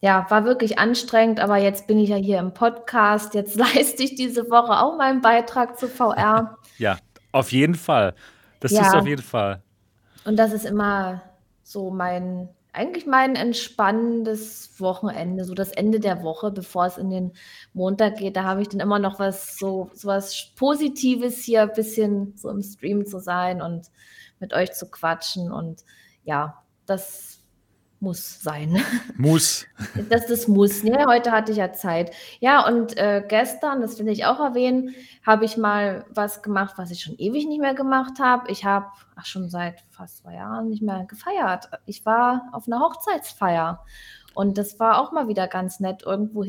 [0.00, 3.34] Ja, war wirklich anstrengend, aber jetzt bin ich ja hier im Podcast.
[3.34, 6.58] Jetzt leiste ich diese Woche auch meinen Beitrag zu VR.
[6.78, 6.96] Ja,
[7.32, 8.14] auf jeden Fall.
[8.60, 8.82] Das ja.
[8.82, 9.64] ist auf jeden Fall.
[10.24, 11.22] Und das ist immer
[11.62, 17.32] so mein, eigentlich mein entspannendes Wochenende, so das Ende der Woche, bevor es in den
[17.72, 18.36] Montag geht.
[18.36, 22.62] Da habe ich dann immer noch was so, was Positives hier ein bisschen so im
[22.62, 23.88] Stream zu sein und
[24.40, 25.50] mit euch zu quatschen.
[25.50, 25.84] Und
[26.24, 27.37] ja, das
[28.00, 28.80] muss sein.
[29.16, 29.66] Muss.
[30.08, 30.84] Das, das muss.
[30.84, 31.04] Ne?
[31.06, 32.12] Heute hatte ich ja Zeit.
[32.38, 34.94] Ja, und äh, gestern, das will ich auch erwähnen,
[35.26, 38.50] habe ich mal was gemacht, was ich schon ewig nicht mehr gemacht habe.
[38.50, 41.70] Ich habe, ach schon seit fast zwei Jahren nicht mehr gefeiert.
[41.86, 43.84] Ich war auf einer Hochzeitsfeier.
[44.34, 46.44] Und das war auch mal wieder ganz nett, irgendwo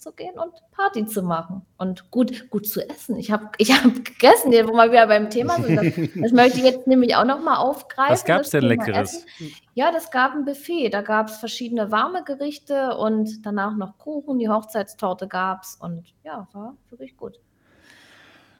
[0.00, 3.16] hinzugehen und Party zu machen und gut, gut zu essen.
[3.16, 5.76] Ich habe ich hab gegessen, wo wir wieder beim Thema sind.
[5.76, 8.12] Das, das möchte ich jetzt nämlich auch noch mal aufgreifen.
[8.12, 9.24] Was gab es denn Thema Leckeres?
[9.24, 9.52] Essen.
[9.74, 10.88] Ja, das gab ein Buffet.
[10.90, 14.38] Da gab es verschiedene warme Gerichte und danach noch Kuchen.
[14.38, 17.38] Die Hochzeitstorte gab es und ja, war wirklich gut.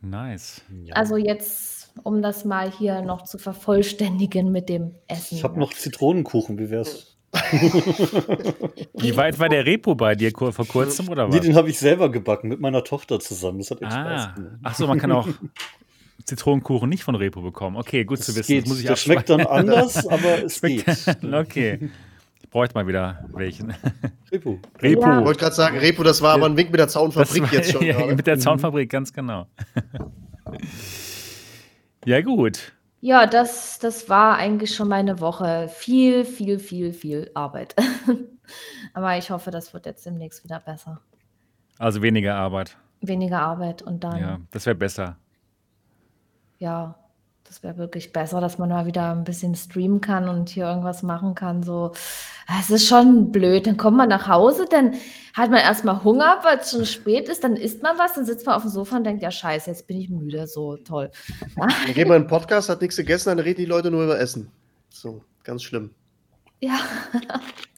[0.02, 0.62] Nice.
[0.92, 5.36] Also jetzt, um das mal hier noch zu vervollständigen mit dem Essen.
[5.36, 7.09] Ich habe noch Zitronenkuchen, wie wär's?
[7.32, 11.34] Wie weit war der Repo bei dir vor kurzem oder was?
[11.34, 13.58] Nee, den habe ich selber gebacken mit meiner Tochter zusammen.
[13.58, 14.02] Das hat echt ah.
[14.02, 14.52] Spaß gemacht.
[14.62, 15.28] Achso, man kann auch
[16.24, 17.76] Zitronenkuchen nicht von Repo bekommen.
[17.76, 18.48] Okay, gut das zu wissen.
[18.48, 18.62] Geht.
[18.62, 20.84] Das muss ich das schmeckt dann anders, aber es geht.
[21.32, 21.90] okay.
[22.42, 23.74] Ich bräuchte mal wieder welchen.
[24.32, 24.58] Repo.
[24.82, 25.02] Repo.
[25.02, 25.20] Ja.
[25.20, 27.70] Ich wollte gerade sagen, Repo, das war aber ein Wink mit der Zaunfabrik war, jetzt
[27.70, 27.82] schon.
[27.86, 29.46] Ja, mit der Zaunfabrik, ganz genau.
[32.04, 32.72] ja, gut.
[33.00, 35.68] Ja, das, das war eigentlich schon meine Woche.
[35.68, 37.74] Viel, viel, viel, viel Arbeit.
[38.94, 41.00] Aber ich hoffe, das wird jetzt demnächst wieder besser.
[41.78, 42.76] Also weniger Arbeit.
[43.00, 44.20] Weniger Arbeit und dann.
[44.20, 45.16] Ja, das wäre besser.
[46.58, 46.99] Ja,
[47.50, 51.02] das wäre wirklich besser, dass man mal wieder ein bisschen streamen kann und hier irgendwas
[51.02, 51.64] machen kann.
[51.64, 51.90] So,
[52.60, 53.66] es ist schon blöd.
[53.66, 54.94] Dann kommt man nach Hause, dann
[55.34, 58.46] hat man erstmal Hunger, weil es schon spät ist, dann isst man was, dann sitzt
[58.46, 60.46] man auf dem Sofa und denkt, ja, scheiße, jetzt bin ich müde.
[60.46, 61.10] So toll.
[61.56, 64.20] Dann geht man in einen Podcast, hat nichts gegessen, dann reden die Leute nur über
[64.20, 64.52] Essen.
[64.88, 65.90] So, ganz schlimm.
[66.60, 66.78] Ja.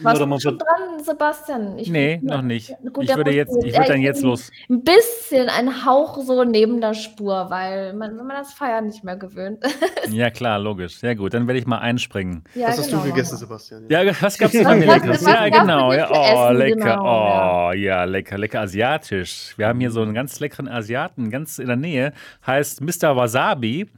[0.00, 1.78] Warst du schon dran, Sebastian?
[1.78, 2.74] Ich nee, noch nicht.
[2.92, 4.50] Gut, ich würde, jetzt, ich würde dann jetzt los.
[4.70, 9.02] Ein bisschen, ein Hauch so neben der Spur, weil man, wenn man das Feiern nicht
[9.02, 9.78] mehr gewöhnt ist.
[10.12, 10.98] Ja, klar, logisch.
[10.98, 12.44] Sehr gut, dann werde ich mal einspringen.
[12.54, 13.84] Ja, was genau, hast du gegessen, Sebastian?
[13.88, 15.22] Ja, was gab es denn Leckeres?
[15.22, 15.92] Ja, genau.
[15.92, 16.76] Ja, oh, lecker.
[16.76, 19.54] Genau, oh, ja, lecker, lecker asiatisch.
[19.56, 22.12] Wir haben hier so einen ganz leckeren Asiaten, ganz in der Nähe.
[22.46, 23.16] Heißt Mr.
[23.16, 23.88] Wasabi.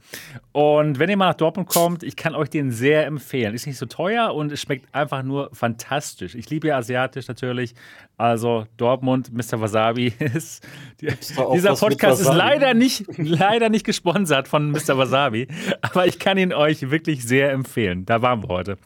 [0.51, 3.53] Und wenn ihr mal nach Dortmund kommt, ich kann euch den sehr empfehlen.
[3.53, 6.35] Ist nicht so teuer und es schmeckt einfach nur fantastisch.
[6.35, 7.73] Ich liebe ja asiatisch natürlich.
[8.17, 9.61] Also Dortmund, Mr.
[9.61, 10.67] Wasabi ist.
[10.99, 11.07] Die,
[11.53, 14.97] dieser Podcast ist leider nicht, leider nicht gesponsert von Mr.
[14.97, 15.47] Wasabi,
[15.81, 18.05] aber ich kann ihn euch wirklich sehr empfehlen.
[18.05, 18.77] Da waren wir heute.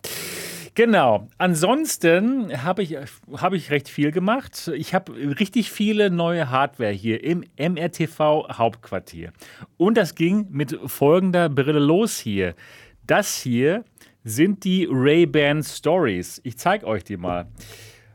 [0.76, 1.30] Genau.
[1.38, 2.98] Ansonsten habe ich,
[3.32, 4.70] hab ich recht viel gemacht.
[4.76, 9.32] Ich habe richtig viele neue Hardware hier im MRTV Hauptquartier.
[9.78, 12.56] Und das ging mit folgender Brille los hier.
[13.08, 13.86] Das hier
[14.26, 16.42] sind die Ray-Ban Stories.
[16.44, 17.46] Ich zeige euch die mal.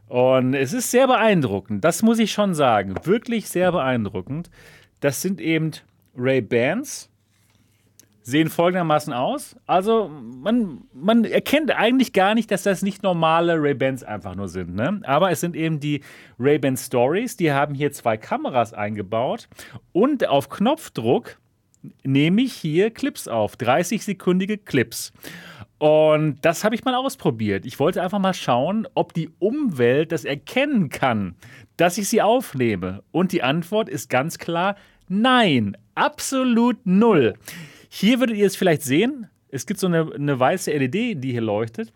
[0.09, 2.95] Und es ist sehr beeindruckend, das muss ich schon sagen.
[3.05, 4.51] Wirklich sehr beeindruckend.
[5.01, 5.71] Das sind eben
[6.17, 7.11] Ray-Bans
[8.23, 9.57] sehen folgendermaßen aus.
[9.67, 14.75] Also man, man erkennt eigentlich gar nicht, dass das nicht normale Ray-Bans einfach nur sind.
[14.75, 15.01] Ne?
[15.05, 16.03] Aber es sind eben die
[16.39, 17.37] Ray-Ban Stories.
[17.37, 19.49] Die haben hier zwei Kameras eingebaut
[19.93, 21.39] und auf Knopfdruck
[22.05, 23.57] nehme ich hier Clips auf.
[23.57, 25.13] 30-sekündige Clips.
[25.81, 27.65] Und das habe ich mal ausprobiert.
[27.65, 31.37] Ich wollte einfach mal schauen, ob die Umwelt das erkennen kann,
[31.79, 33.03] dass ich sie aufnehme.
[33.13, 34.77] Und die Antwort ist ganz klar
[35.09, 35.79] nein.
[35.95, 37.33] Absolut null.
[37.89, 39.29] Hier würdet ihr es vielleicht sehen.
[39.49, 41.95] Es gibt so eine, eine weiße LED, die hier leuchtet.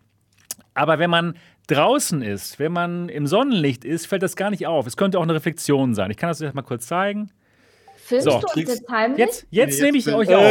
[0.72, 1.34] Aber wenn man
[1.66, 4.86] draußen ist, wenn man im Sonnenlicht ist, fällt das gar nicht auf.
[4.86, 6.10] Es könnte auch eine Reflexion sein.
[6.10, 7.30] Ich kann das euch mal kurz zeigen.
[8.04, 9.18] Filmst so, du uns heimlich?
[9.18, 10.44] Jetzt, jetzt nee, nehme ich euch auf.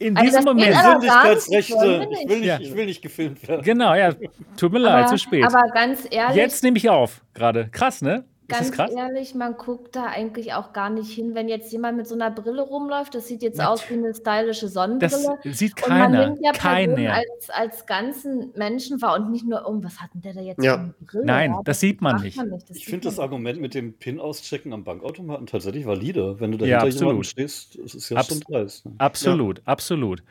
[0.00, 0.76] In also diesem Moment.
[0.76, 2.08] Sündigkeitsrechte.
[2.10, 2.58] Ich will, nicht, ja.
[2.60, 3.62] ich will nicht gefilmt werden.
[3.62, 4.12] Genau, ja.
[4.56, 5.44] Tut mir leid, zu spät.
[5.44, 6.36] Aber ganz ehrlich.
[6.36, 7.68] Jetzt nehme ich auf, gerade.
[7.70, 8.24] Krass, ne?
[8.48, 12.14] Ganz ehrlich, man guckt da eigentlich auch gar nicht hin, wenn jetzt jemand mit so
[12.14, 13.14] einer Brille rumläuft.
[13.14, 15.38] Das sieht jetzt aus wie eine stylische Sonnenbrille.
[15.42, 16.06] Das sieht keiner.
[16.06, 17.14] Und man nimmt ja keiner.
[17.14, 20.62] Als, als ganzen Menschen wahr und nicht nur, oh, was hat denn der da jetzt
[20.62, 20.74] ja.
[20.74, 21.24] für eine Brille?
[21.24, 22.36] Nein, ja, das, das, sieht man nicht.
[22.36, 22.70] Man nicht.
[22.70, 26.38] ich finde das Argument mit dem Pin auschecken am Bankautomaten tatsächlich valide.
[26.38, 28.86] Wenn du dahinter ja, jemandem stehst, das ist ja Abs schon dreist.
[28.86, 28.92] Ne?
[28.98, 29.64] Absolut, ja.
[29.66, 30.22] absolut.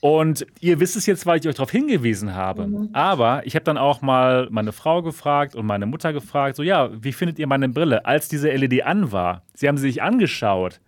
[0.00, 2.66] Und ihr wisst es jetzt, weil ich euch darauf hingewiesen habe.
[2.66, 2.88] Mhm.
[2.92, 6.90] Aber ich habe dann auch mal meine Frau gefragt und meine Mutter gefragt, so ja,
[7.02, 9.42] wie findet ihr meine Brille, als diese LED an war?
[9.54, 10.80] Sie haben sie sich angeschaut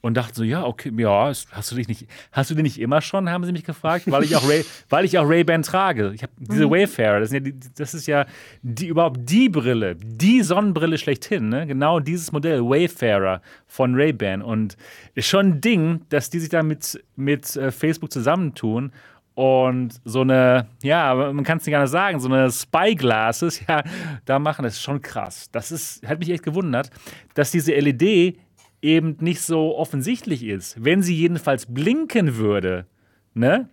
[0.00, 3.00] und dachten so, ja, okay, ja, hast du dich nicht, hast du den nicht immer
[3.00, 6.12] schon, haben sie mich gefragt, weil ich auch Ray, weil ich auch Ray-Ban trage.
[6.14, 6.70] Ich habe diese mhm.
[6.70, 8.26] Wayfarer, das, ja die, das ist ja,
[8.62, 11.66] die, überhaupt die Brille, die Sonnenbrille schlechthin, ne?
[11.66, 14.76] Genau dieses Modell Wayfarer von Ray-Ban und
[15.14, 18.92] ist schon ein Ding, dass die sich da mit, mit äh, Facebook zusammentun
[19.34, 23.82] und so eine, ja, man kann es nicht anders sagen, so eine Spyglasses, ja,
[24.24, 25.48] da machen, das ist schon krass.
[25.52, 26.90] Das ist, hat mich echt gewundert,
[27.34, 28.36] dass diese LED
[28.82, 30.82] eben nicht so offensichtlich ist.
[30.82, 32.86] Wenn sie jedenfalls blinken würde,
[33.34, 33.68] ne?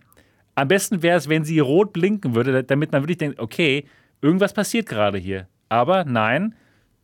[0.54, 3.84] Am besten wäre es, wenn sie rot blinken würde, damit man wirklich denkt, okay,
[4.22, 5.48] irgendwas passiert gerade hier.
[5.68, 6.54] Aber nein,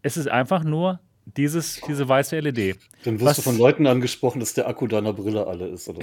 [0.01, 2.79] es ist einfach nur dieses, diese weiße LED.
[3.05, 6.01] Dann wirst Was, du von Leuten angesprochen, dass der Akku deiner Brille alle ist, oder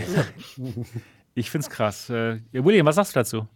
[1.34, 2.10] ich finde es krass.
[2.10, 3.48] Äh, William, was sagst du dazu?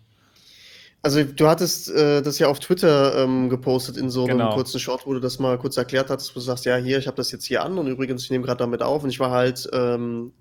[1.04, 4.56] Also du hattest äh, das ja auf Twitter ähm, gepostet in so einem genau.
[4.56, 7.08] kurzen Short, wo du das mal kurz erklärt hattest, wo du sagst, ja, hier, ich
[7.08, 9.30] habe das jetzt hier an und übrigens, ich nehme gerade damit auf und ich war
[9.30, 10.32] halt ähm,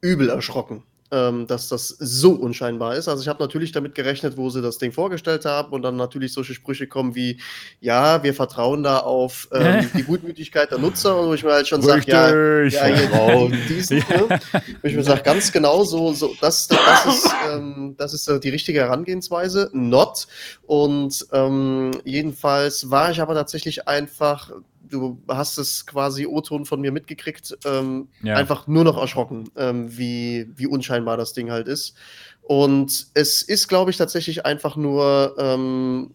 [0.00, 3.06] übel erschrocken ähm, dass das so unscheinbar ist.
[3.06, 6.32] Also ich habe natürlich damit gerechnet, wo sie das Ding vorgestellt haben und dann natürlich
[6.32, 7.38] solche Sprüche kommen wie,
[7.80, 11.68] ja, wir vertrauen da auf ähm, die Gutmütigkeit der Nutzer und wo ich mir halt
[11.68, 12.28] schon sage, ja,
[12.64, 14.04] ja, hier, diesen, ja.
[14.08, 14.40] Ne?
[14.80, 18.40] wo ich mir sage, ganz genau so, so das, das ist, ähm, das ist äh,
[18.40, 20.26] die richtige Herangehensweise, not.
[20.62, 24.50] Und ähm, jedenfalls war ich aber tatsächlich einfach
[24.92, 28.36] du hast es quasi O-Ton von mir mitgekriegt, ähm, ja.
[28.36, 31.94] einfach nur noch erschrocken, ähm, wie, wie unscheinbar das Ding halt ist.
[32.42, 36.10] Und es ist, glaube ich, tatsächlich einfach nur ähm,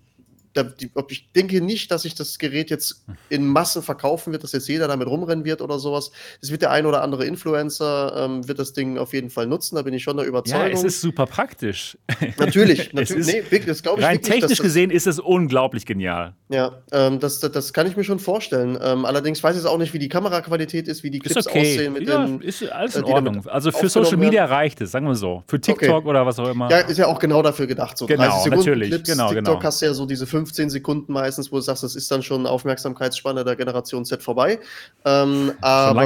[1.09, 4.87] ich denke nicht, dass sich das Gerät jetzt in Masse verkaufen wird, dass jetzt jeder
[4.87, 6.11] damit rumrennen wird oder sowas.
[6.41, 9.75] Es wird der ein oder andere Influencer, ähm, wird das Ding auf jeden Fall nutzen,
[9.75, 10.67] da bin ich schon der Überzeugung.
[10.67, 11.97] Ja, es ist super praktisch.
[12.37, 13.27] Natürlich, natürlich.
[13.27, 16.33] nee, wirklich, das ich rein technisch das, gesehen ist es unglaublich genial.
[16.49, 18.77] Ja, ähm, das, das, das, kann ich mir schon vorstellen.
[18.81, 21.59] Ähm, allerdings weiß ich auch nicht, wie die Kameraqualität ist, wie die Clips okay.
[21.59, 21.93] aussehen.
[21.93, 23.45] Mit ja, den, ist alles in äh, Ordnung.
[23.47, 24.53] Also für Social Media werden.
[24.53, 25.43] reicht es, sagen wir so.
[25.47, 26.07] Für TikTok okay.
[26.07, 26.69] oder was auch immer.
[26.69, 27.97] Ja, ist ja auch genau dafür gedacht.
[27.97, 28.89] So genau, 30 Sekunden natürlich.
[28.89, 29.09] Clips.
[29.09, 29.63] Genau, TikTok genau.
[29.63, 32.47] hast du ja so diese 15 Sekunden meistens, wo du sagst, das ist dann schon
[32.47, 34.59] Aufmerksamkeitsspanne der Generation Z vorbei.
[35.03, 36.03] Ähm, aber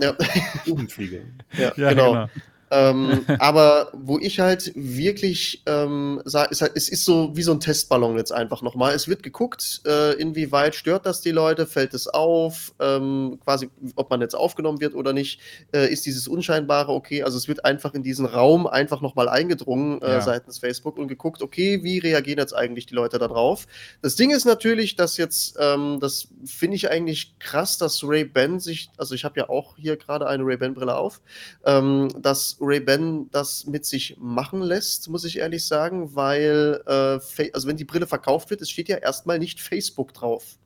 [0.00, 0.14] ja.
[1.58, 2.12] ja, ja, genau.
[2.12, 2.28] genau
[2.70, 7.60] ähm, aber wo ich halt wirklich ähm, sage, halt, es ist so wie so ein
[7.60, 8.94] Testballon jetzt einfach nochmal.
[8.94, 14.10] Es wird geguckt, äh, inwieweit stört das die Leute, fällt es auf, ähm, quasi, ob
[14.10, 15.40] man jetzt aufgenommen wird oder nicht,
[15.72, 17.22] äh, ist dieses Unscheinbare okay.
[17.22, 20.20] Also es wird einfach in diesen Raum einfach nochmal eingedrungen äh, ja.
[20.20, 23.66] seitens Facebook und geguckt, okay, wie reagieren jetzt eigentlich die Leute darauf?
[24.02, 28.90] Das Ding ist natürlich, dass jetzt, ähm, das finde ich eigentlich krass, dass Ray-Ban sich,
[28.96, 31.20] also ich habe ja auch hier gerade eine Ray-Ban-Brille auf,
[31.64, 37.66] ähm, dass Ray-Ban das mit sich machen lässt, muss ich ehrlich sagen, weil, äh, also
[37.68, 40.58] wenn die Brille verkauft wird, es steht ja erstmal nicht Facebook drauf.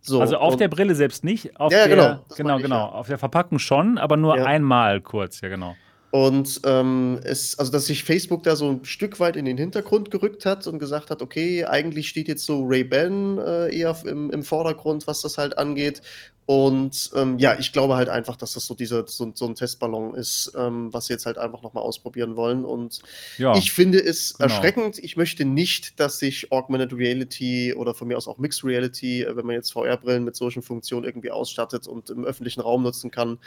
[0.00, 3.16] So, also auf der Brille selbst nicht, auf ja, der, genau, genau, genau, auf der
[3.16, 4.44] Verpackung schon, aber nur ja.
[4.44, 5.76] einmal kurz, ja genau.
[6.10, 10.12] Und ähm, es, also dass sich Facebook da so ein Stück weit in den Hintergrund
[10.12, 14.44] gerückt hat und gesagt hat, okay, eigentlich steht jetzt so Ray-Ban äh, eher im, im
[14.44, 16.02] Vordergrund, was das halt angeht.
[16.46, 20.14] Und ähm, ja, ich glaube halt einfach, dass das so, diese, so, so ein Testballon
[20.14, 22.66] ist, ähm, was sie jetzt halt einfach nochmal ausprobieren wollen.
[22.66, 23.00] Und
[23.38, 24.50] ja, ich finde es genau.
[24.50, 24.98] erschreckend.
[24.98, 29.36] Ich möchte nicht, dass sich Augmented Reality oder von mir aus auch Mixed Reality, äh,
[29.36, 33.38] wenn man jetzt VR-Brillen mit solchen Funktionen irgendwie ausstattet und im öffentlichen Raum nutzen kann.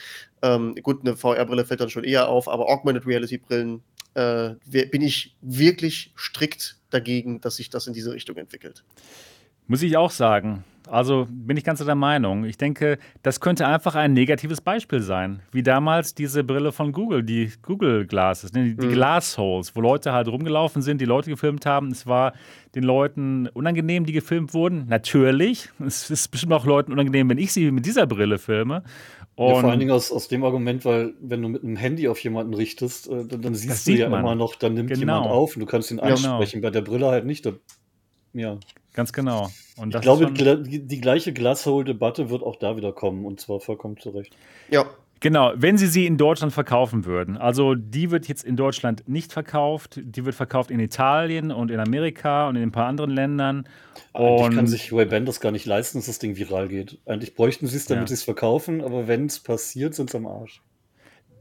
[0.41, 3.83] Ähm, gut, eine VR-Brille fällt dann schon eher auf, aber Augmented Reality-Brillen
[4.15, 8.83] äh, bin ich wirklich strikt dagegen, dass sich das in diese Richtung entwickelt.
[9.67, 10.63] Muss ich auch sagen.
[10.89, 12.45] Also bin ich ganz der Meinung.
[12.45, 15.41] Ich denke, das könnte einfach ein negatives Beispiel sein.
[15.51, 18.91] Wie damals diese Brille von Google, die Google Glasses, die, die mhm.
[18.91, 21.91] Glassholes, wo Leute halt rumgelaufen sind, die Leute gefilmt haben.
[21.91, 22.33] Es war
[22.75, 24.85] den Leuten unangenehm, die gefilmt wurden.
[24.87, 25.69] Natürlich.
[25.85, 28.83] Es ist bestimmt auch Leuten unangenehm, wenn ich sie mit dieser Brille filme.
[29.35, 32.07] Und ja, vor allen Dingen aus, aus dem Argument, weil wenn du mit einem Handy
[32.07, 34.21] auf jemanden richtest, äh, dann, dann siehst du ja man.
[34.21, 34.99] immer noch, dann nimmt genau.
[34.99, 36.09] jemand auf und du kannst ihn genau.
[36.09, 36.61] ansprechen.
[36.61, 36.67] Genau.
[36.67, 37.45] Bei der Brille halt nicht.
[37.45, 37.53] Da,
[38.33, 38.57] ja.
[38.97, 39.51] Ganz genau.
[39.75, 43.95] Und ich glaube, die, die gleiche Glasshole-Debatte wird auch da wieder kommen und zwar vollkommen
[43.97, 44.35] zurecht.
[44.71, 44.87] Ja.
[45.19, 47.37] Genau, wenn sie sie in Deutschland verkaufen würden.
[47.37, 51.79] Also die wird jetzt in Deutschland nicht verkauft, die wird verkauft in Italien und in
[51.79, 53.69] Amerika und in ein paar anderen Ländern.
[54.13, 56.97] Eigentlich und kann sich Ray-Ban das gar nicht leisten, dass das Ding viral geht.
[57.05, 58.07] Eigentlich bräuchten sie es, damit ja.
[58.07, 60.63] sie es verkaufen, aber wenn es passiert, sind sie am Arsch.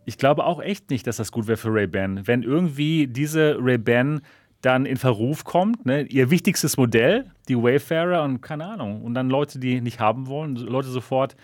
[0.05, 2.27] Ich glaube auch echt nicht, dass das gut wäre für Ray-Ban.
[2.27, 4.21] Wenn irgendwie diese Ray-Ban
[4.67, 6.03] dann in Verruf kommt, ne?
[6.03, 10.57] ihr wichtigstes Modell, die Wayfarer und keine Ahnung, und dann Leute, die nicht haben wollen,
[10.57, 11.37] Leute sofort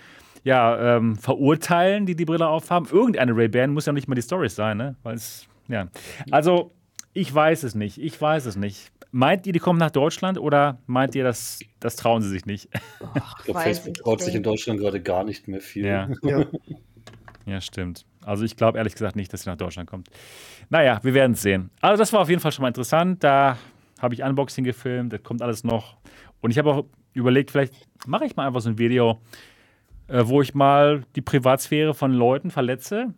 [0.44, 2.88] ja, ähm, verurteilen, die die Brille aufhaben.
[2.90, 4.96] Irgendeine Ray-Ban muss ja nicht mal die Story sein, ne?
[5.04, 5.86] Weil es, ja.
[6.32, 6.72] Also,
[7.12, 7.98] ich weiß es nicht.
[7.98, 8.90] Ich weiß es nicht.
[9.12, 12.70] Meint ihr, die kommen nach Deutschland oder meint ihr, das, das trauen sie sich nicht?
[13.20, 15.86] Ach, ich glaube, Facebook traut sich in Deutschland gerade gar nicht mehr viel.
[15.86, 16.46] Ja, ja.
[17.46, 18.04] ja stimmt.
[18.24, 20.08] Also ich glaube ehrlich gesagt nicht, dass sie nach Deutschland kommt.
[20.70, 21.70] Naja, wir werden es sehen.
[21.80, 23.22] Also das war auf jeden Fall schon mal interessant.
[23.24, 23.56] Da
[24.00, 25.96] habe ich Unboxing gefilmt, das kommt alles noch.
[26.40, 27.74] Und ich habe auch überlegt, vielleicht
[28.06, 29.20] mache ich mal einfach so ein Video,
[30.08, 33.14] äh, wo ich mal die Privatsphäre von Leuten verletze.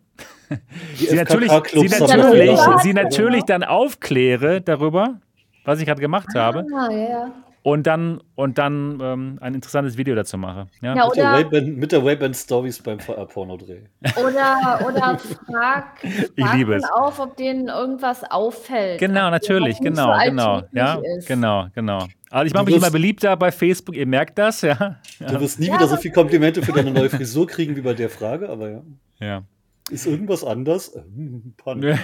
[0.95, 5.19] sie natürlich, sie natürlich, sie natürlich dann aufkläre darüber,
[5.63, 6.65] was ich gerade gemacht habe.
[6.73, 7.33] Ah, ja.
[7.65, 10.67] Und dann, und dann ähm, ein interessantes Video dazu mache.
[10.83, 10.95] Ja?
[10.95, 13.79] ja oder, mit der Wayband Stories beim VR-Porno-Dreh.
[14.23, 16.83] Oder, oder frag, ich liebe es.
[16.83, 18.99] auf, ob denen irgendwas auffällt.
[18.99, 20.61] Genau, natürlich, genau, so genau.
[20.73, 21.27] Ja, ist.
[21.27, 22.05] genau, genau.
[22.29, 24.97] Also ich mache mich immer beliebter bei Facebook, ihr merkt das, ja.
[25.17, 27.95] Du wirst nie ja, wieder so viele Komplimente für deine neue Frisur kriegen wie bei
[27.95, 28.81] der Frage, aber ja.
[29.19, 29.43] Ja.
[29.89, 30.93] Ist irgendwas anders?
[30.93, 31.95] Hm, Nö,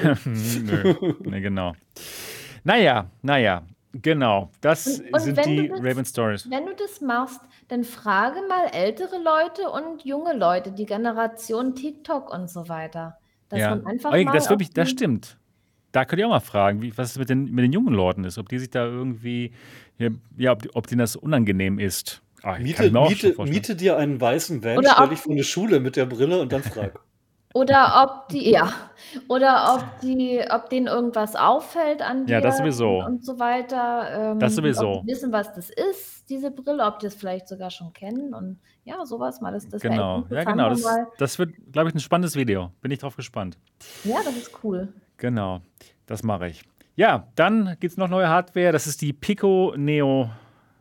[1.23, 1.75] nee, genau.
[2.63, 3.61] Naja, naja.
[3.93, 6.49] Genau, das und, und sind die das, Raven Stories.
[6.49, 12.33] Wenn du das machst, dann frage mal ältere Leute und junge Leute, die Generation TikTok
[12.33, 13.17] und so weiter.
[13.49, 13.69] Dass ja.
[13.71, 15.37] man einfach okay, das, wirklich, das stimmt.
[15.91, 18.23] Da könnt ihr auch mal fragen, wie, was es mit den, mit den jungen Leuten
[18.23, 19.51] ist, ob die sich da irgendwie,
[20.37, 22.21] ja, ob, ob denen das unangenehm ist.
[22.43, 26.05] Ach, miete, miete, miete, dir einen weißen Van, stell dich vor eine Schule mit der
[26.05, 27.01] Brille und dann frag.
[27.53, 28.71] Oder ob die, ja,
[29.27, 32.99] oder ob die, ob denen irgendwas auffällt an dir ja, das sowieso.
[33.03, 34.31] und so weiter.
[34.31, 34.89] Ähm, das sowieso.
[34.89, 38.33] Ob die wissen, was das ist, diese Brille, ob die es vielleicht sogar schon kennen
[38.33, 39.51] und ja, sowas mal.
[39.51, 40.69] Das, das genau, ja, genau.
[40.69, 40.85] Das,
[41.17, 42.71] das wird, glaube ich, ein spannendes Video.
[42.81, 43.57] Bin ich drauf gespannt.
[44.05, 44.93] Ja, das ist cool.
[45.17, 45.59] Genau,
[46.05, 46.63] das mache ich.
[46.95, 48.71] Ja, dann gibt es noch neue Hardware.
[48.71, 50.29] Das ist die Pico Neo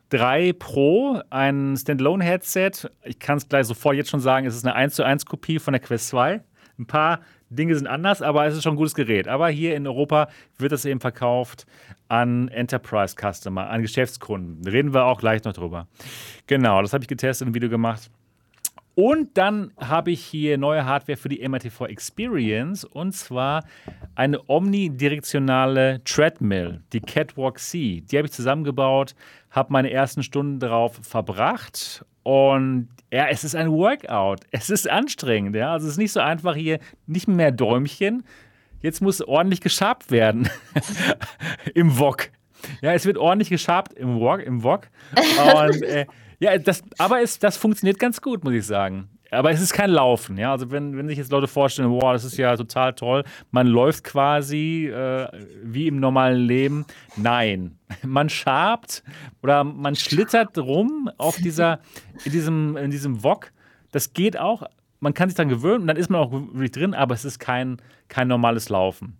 [0.09, 2.89] 3 Pro, ein Standalone-Headset.
[3.03, 5.57] Ich kann es gleich sofort jetzt schon sagen, es ist eine 1 zu 1 Kopie
[5.57, 6.41] von der Quest 2.
[6.81, 7.19] Ein paar
[7.51, 9.27] Dinge sind anders, aber es ist schon ein gutes Gerät.
[9.27, 11.67] Aber hier in Europa wird es eben verkauft
[12.07, 14.67] an Enterprise Customer, an Geschäftskunden.
[14.67, 15.87] Reden wir auch gleich noch drüber.
[16.47, 18.09] Genau, das habe ich getestet, ein Video gemacht.
[18.95, 23.63] Und dann habe ich hier neue Hardware für die MRTV Experience und zwar
[24.15, 28.01] eine omnidirektionale Treadmill, die Catwalk C.
[28.01, 29.15] Die habe ich zusammengebaut,
[29.49, 34.41] habe meine ersten Stunden darauf verbracht und ja, es ist ein Workout.
[34.51, 35.73] Es ist anstrengend, ja.
[35.73, 38.23] Also es ist nicht so einfach hier, nicht mehr Däumchen.
[38.81, 40.49] Jetzt muss ordentlich geschabt werden
[41.75, 42.29] im Wok.
[42.81, 44.41] Ja, es wird ordentlich geschabt im Wok.
[44.41, 44.87] Im Wok.
[45.55, 46.05] Und äh,
[46.39, 49.09] ja, das, aber es, das funktioniert ganz gut, muss ich sagen.
[49.31, 50.51] Aber es ist kein Laufen, ja.
[50.51, 54.03] Also wenn, wenn sich jetzt Leute vorstellen, boah, das ist ja total toll, man läuft
[54.03, 55.27] quasi äh,
[55.63, 56.85] wie im normalen Leben.
[57.15, 57.77] Nein.
[58.03, 59.03] Man schabt
[59.43, 61.79] oder man schlittert rum auf dieser,
[62.23, 63.51] in diesem, in diesem Wok.
[63.91, 64.63] Das geht auch.
[65.01, 67.39] Man kann sich dann gewöhnen und dann ist man auch wirklich drin, aber es ist
[67.39, 69.17] kein, kein normales Laufen.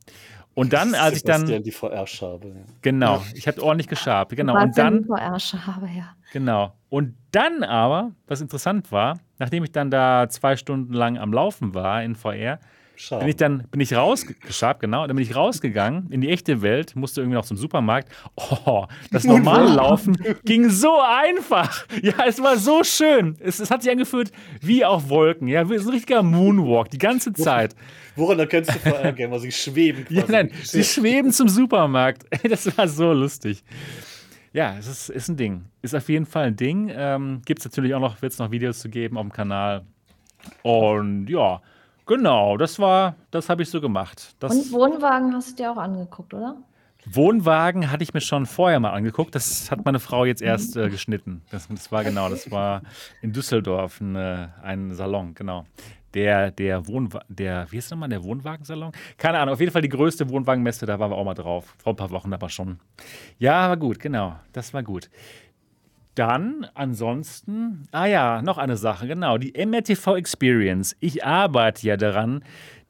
[0.54, 1.46] Und dann, als ich dann.
[1.64, 2.50] Die VR-Schabe.
[2.50, 2.56] Ja.
[2.82, 4.36] Genau, ich habe ordentlich geschabt.
[4.36, 4.62] Genau.
[4.62, 5.06] Und dann.
[5.06, 6.16] VR-Schabe, ja.
[6.34, 6.74] Genau.
[6.90, 11.74] Und dann aber, was interessant war, nachdem ich dann da zwei Stunden lang am Laufen
[11.74, 12.60] war in VR,
[13.10, 16.96] bin ich dann bin ich rausgeschabt, genau, dann bin ich rausgegangen in die echte Welt,
[16.96, 18.10] musste irgendwie noch zum Supermarkt.
[18.36, 21.86] Oh, das normale Laufen ging so einfach.
[22.02, 23.38] Ja, es war so schön.
[23.40, 25.48] Es, es hat sich angefühlt wie auf Wolken.
[25.48, 27.76] Ja, so ein richtiger Moonwalk die ganze Zeit.
[28.16, 29.40] Woran erkennst du VR-Gamer?
[29.40, 30.20] Sie schweben quasi.
[30.20, 32.26] Ja, nein, sie schweben zum Supermarkt.
[32.52, 33.64] Das war so lustig.
[34.52, 35.66] Ja, es ist, ist ein Ding.
[35.82, 36.92] Ist auf jeden Fall ein Ding.
[36.94, 39.86] Ähm, Gibt es natürlich auch noch, wird es noch Videos zu geben auf dem Kanal.
[40.64, 41.62] Und ja,
[42.06, 44.36] Genau, das war, das habe ich so gemacht.
[44.40, 46.58] Das Und Wohnwagen hast du dir auch angeguckt, oder?
[47.06, 49.34] Wohnwagen hatte ich mir schon vorher mal angeguckt.
[49.34, 51.42] Das hat meine Frau jetzt erst äh, geschnitten.
[51.50, 52.84] Das, das, war genau, das war
[53.22, 55.66] in Düsseldorf ein, äh, ein Salon, genau.
[56.14, 58.92] Der, der Wohnwagen, der, wie ist nochmal, der Wohnwagensalon?
[59.18, 61.74] Keine Ahnung, auf jeden Fall die größte Wohnwagenmesse, da waren wir auch mal drauf.
[61.78, 62.80] Vor ein paar Wochen aber schon.
[63.40, 64.36] Ja, war gut, genau.
[64.52, 65.10] Das war gut.
[66.15, 70.95] Dann ansonsten, ah ja, noch eine Sache, genau, die MRTV Experience.
[71.00, 72.43] Ich arbeite ja daran,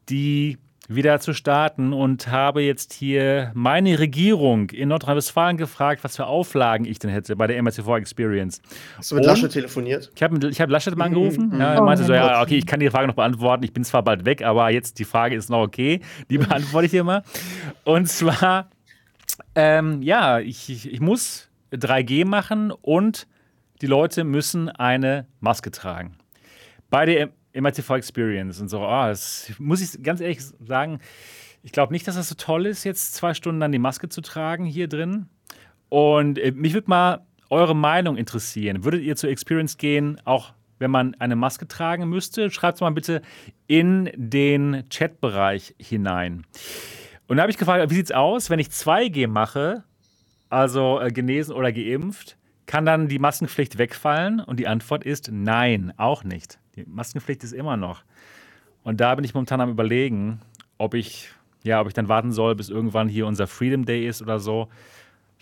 [0.10, 0.57] die
[0.95, 6.86] wieder zu starten und habe jetzt hier meine Regierung in Nordrhein-Westfalen gefragt, was für Auflagen
[6.86, 8.62] ich denn hätte bei der MRTV Experience.
[8.97, 10.12] Hast du mit und Laschet telefoniert?
[10.15, 11.49] Ich habe ich hab Laschet mal angerufen.
[11.53, 11.60] Mhm.
[11.60, 14.03] Ja, er meinte so, ja, okay, ich kann die Frage noch beantworten, ich bin zwar
[14.03, 17.23] bald weg, aber jetzt die Frage ist noch okay, die beantworte ich hier mal.
[17.84, 18.69] Und zwar,
[19.55, 23.27] ähm, ja, ich, ich, ich muss 3G machen und
[23.81, 26.17] die Leute müssen eine Maske tragen.
[26.89, 30.99] Bei der MRTV Experience und so, oh, das muss ich ganz ehrlich sagen,
[31.63, 34.21] ich glaube nicht, dass das so toll ist, jetzt zwei Stunden dann die Maske zu
[34.21, 35.27] tragen hier drin.
[35.89, 38.84] Und äh, mich würde mal eure Meinung interessieren.
[38.84, 42.49] Würdet ihr zur Experience gehen, auch wenn man eine Maske tragen müsste?
[42.49, 43.21] Schreibt es mal bitte
[43.67, 46.45] in den Chatbereich hinein.
[47.27, 49.84] Und da habe ich gefragt, wie sieht es aus, wenn ich 2G mache,
[50.51, 54.39] also äh, genesen oder geimpft, kann dann die Maskenpflicht wegfallen?
[54.39, 56.59] Und die Antwort ist nein, auch nicht.
[56.75, 58.03] Die Maskenpflicht ist immer noch.
[58.83, 60.41] Und da bin ich momentan am überlegen,
[60.77, 61.29] ob ich,
[61.63, 64.69] ja, ob ich dann warten soll, bis irgendwann hier unser Freedom Day ist oder so.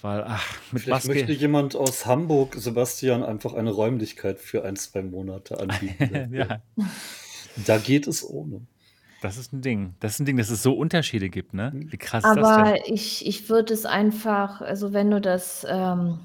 [0.02, 1.20] Weil, ach, mit Vielleicht Maske.
[1.20, 6.34] möchte jemand aus Hamburg, Sebastian, einfach eine Räumlichkeit für ein, zwei Monate anbieten.
[6.34, 6.62] ja.
[7.66, 8.62] Da geht es ohne.
[9.22, 9.96] Das ist ein Ding.
[10.00, 11.72] Das ist ein Ding, dass es so Unterschiede gibt, ne?
[11.74, 12.66] Wie krass ist das denn?
[12.66, 16.20] Aber ich, ich würde es einfach, also wenn du das ähm,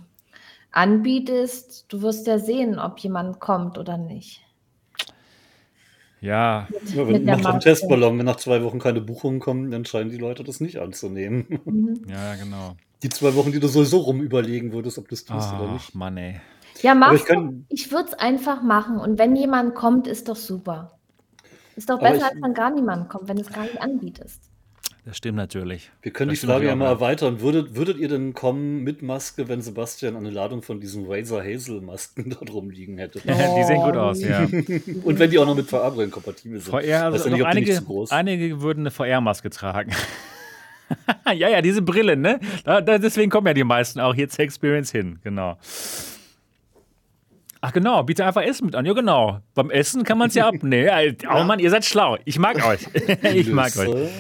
[0.70, 4.42] anbietest, du wirst ja sehen, ob jemand kommt oder nicht.
[6.20, 6.68] Ja.
[6.95, 10.16] ja wenn nach einem Testballon, wenn nach zwei Wochen keine Buchungen kommen, dann scheinen die
[10.16, 11.61] Leute das nicht anzunehmen.
[11.64, 12.03] Mhm.
[12.09, 12.76] Ja, genau.
[13.03, 15.72] Die zwei Wochen, die du sowieso rum überlegen würdest, ob du es tust Ach, oder
[15.72, 15.95] nicht.
[15.95, 16.40] Mann, ey.
[16.80, 17.24] Ja, mach ich,
[17.68, 18.99] ich würde es einfach machen.
[18.99, 20.93] Und wenn jemand kommt, ist doch super.
[21.76, 24.50] Ist doch besser, ich, als wenn gar niemand kommt, wenn du es gar nicht anbietest.
[25.04, 25.90] Das stimmt natürlich.
[26.00, 27.40] Wir können das die Frage ja mal erweitern.
[27.42, 31.82] Würdet, würdet ihr denn kommen mit Maske, wenn Sebastian eine Ladung von diesen Razor Hazel
[31.82, 33.20] Masken da drum liegen hätte?
[33.26, 34.40] Oh, die sehen gut aus, ja.
[35.04, 36.70] Und wenn die auch noch mit VR-Brillen kompatibel sind.
[36.70, 39.92] VR, also nicht, einige, einige würden eine VR-Maske tragen.
[41.26, 42.40] ja, ja, diese Brillen, ne?
[42.64, 45.58] Da, da, deswegen kommen ja die meisten auch hier zur Experience hin, genau.
[47.64, 48.84] Ach genau, biete einfach Essen mit an.
[48.84, 49.40] Ja, genau.
[49.54, 51.16] Beim Essen kann man es ja abnehmen.
[51.34, 52.18] Oh Mann, ihr seid schlau.
[52.26, 52.86] Ich mag euch.
[53.22, 54.10] ich mag euch.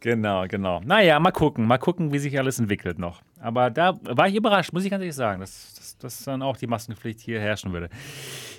[0.00, 0.80] Genau, genau.
[0.82, 3.20] Naja, mal gucken, mal gucken, wie sich alles entwickelt noch.
[3.38, 6.56] Aber da war ich überrascht, muss ich ganz ehrlich sagen, dass, dass, dass dann auch
[6.56, 7.90] die Maskenpflicht hier herrschen würde.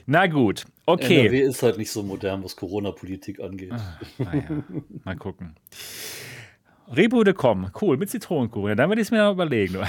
[0.05, 1.21] Na gut, okay.
[1.21, 3.73] NRW ist halt nicht so modern, was Corona-Politik angeht.
[3.73, 4.43] Ach, naja,
[5.03, 5.55] mal gucken.
[6.93, 8.69] Rebude.com, cool, mit Zitronenkuchen.
[8.69, 9.79] Ja, dann werde ich es mir noch überlegen.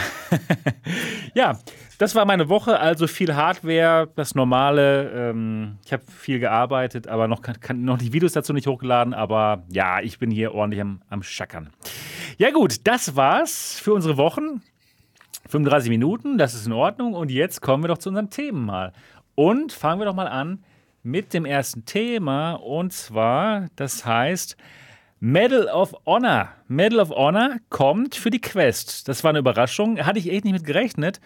[1.35, 1.59] ja,
[1.99, 5.11] das war meine Woche, also viel Hardware, das Normale.
[5.11, 9.13] Ähm, ich habe viel gearbeitet, aber noch, kann, noch die Videos dazu nicht hochgeladen.
[9.13, 11.71] Aber ja, ich bin hier ordentlich am, am Schackern.
[12.39, 14.63] Ja, gut, das war's für unsere Wochen.
[15.49, 17.13] 35 Minuten, das ist in Ordnung.
[17.15, 18.93] Und jetzt kommen wir doch zu unseren Themen mal.
[19.35, 20.65] Und fangen wir doch mal an
[21.03, 22.55] mit dem ersten Thema.
[22.55, 24.57] Und zwar, das heißt
[25.21, 26.49] Medal of Honor.
[26.69, 29.09] Medal of Honor kommt für die Quest.
[29.09, 30.05] Das war eine Überraschung.
[30.05, 31.21] Hatte ich echt nicht mit gerechnet.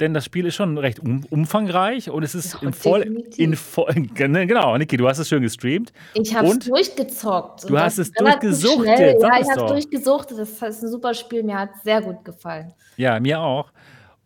[0.00, 3.54] Denn das Spiel ist schon recht um, umfangreich und es ist ja, in voll, in
[3.54, 3.92] voll.
[4.14, 5.92] Genau, Niki, du hast es schön gestreamt.
[6.14, 7.68] Ich habe es durchgezockt.
[7.68, 9.20] Du hast es durchgesuchtet.
[9.20, 10.38] Ja, ich habe es durchgesuchtet.
[10.38, 11.42] Das ist ein super Spiel.
[11.42, 12.72] Mir hat es sehr gut gefallen.
[12.96, 13.72] Ja, mir auch.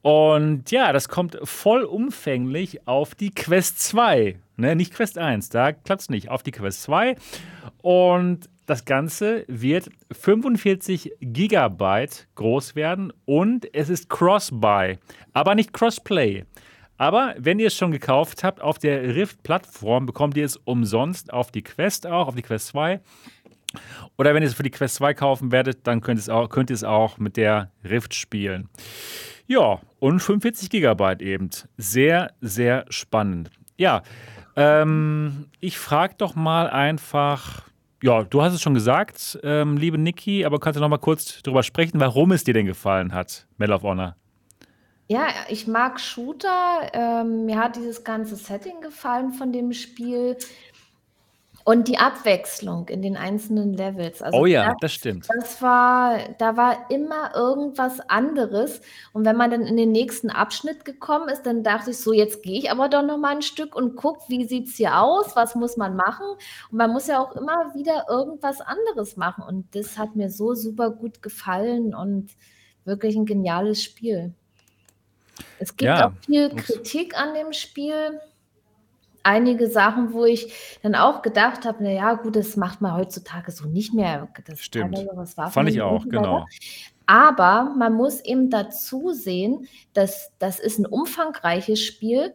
[0.03, 4.37] Und ja, das kommt vollumfänglich auf die Quest 2.
[4.57, 6.29] Ne, nicht Quest 1, da klappt es nicht.
[6.29, 7.17] Auf die Quest 2.
[7.85, 14.97] Und das Ganze wird 45 Gigabyte groß werden und es ist Cross-Buy,
[15.35, 16.45] aber nicht Crossplay.
[16.97, 21.51] Aber wenn ihr es schon gekauft habt auf der Rift-Plattform, bekommt ihr es umsonst auf
[21.51, 23.03] die Quest auch, auf die Quest 2.
[24.17, 26.49] Oder wenn ihr es für die Quest 2 kaufen werdet, dann könnt ihr es auch,
[26.49, 28.71] könnt ihr es auch mit der Rift spielen.
[29.47, 31.51] Ja, und 45 Gigabyte eben.
[31.77, 33.51] Sehr, sehr spannend.
[33.77, 34.03] Ja,
[34.57, 37.65] ähm, ich frage doch mal einfach
[38.05, 41.41] ja, du hast es schon gesagt, ähm, liebe Niki, aber kannst du noch mal kurz
[41.43, 44.15] darüber sprechen, warum es dir denn gefallen hat, Medal of Honor?
[45.09, 46.91] Ja, ich mag Shooter.
[46.93, 50.37] Ähm, mir hat dieses ganze Setting gefallen von dem Spiel.
[51.67, 54.21] Und die Abwechslung in den einzelnen Levels.
[54.21, 55.27] Also oh ja, das, das, stimmt.
[55.35, 58.83] Das war, da war immer irgendwas anderes.
[59.15, 62.43] Und wenn man dann in den nächsten Abschnitt gekommen ist, dann dachte ich so, jetzt
[62.43, 65.37] gehe ich aber doch noch mal ein Stück und gucke, wie sieht es hier aus,
[65.37, 66.27] was muss man machen.
[66.71, 69.43] Und man muss ja auch immer wieder irgendwas anderes machen.
[69.43, 72.31] Und das hat mir so super gut gefallen und
[72.85, 74.35] wirklich ein geniales Spiel.
[75.59, 76.09] Es gibt ja.
[76.09, 78.21] auch viel Kritik an dem Spiel
[79.25, 83.67] einige Sachen, wo ich dann auch gedacht habe, naja, gut, das macht man heutzutage so
[83.67, 84.29] nicht mehr.
[84.47, 85.05] Das Stimmt.
[85.51, 86.47] Fand ich auch, genau.
[87.07, 92.33] Aber man muss eben dazu sehen, dass das ist ein umfangreiches Spiel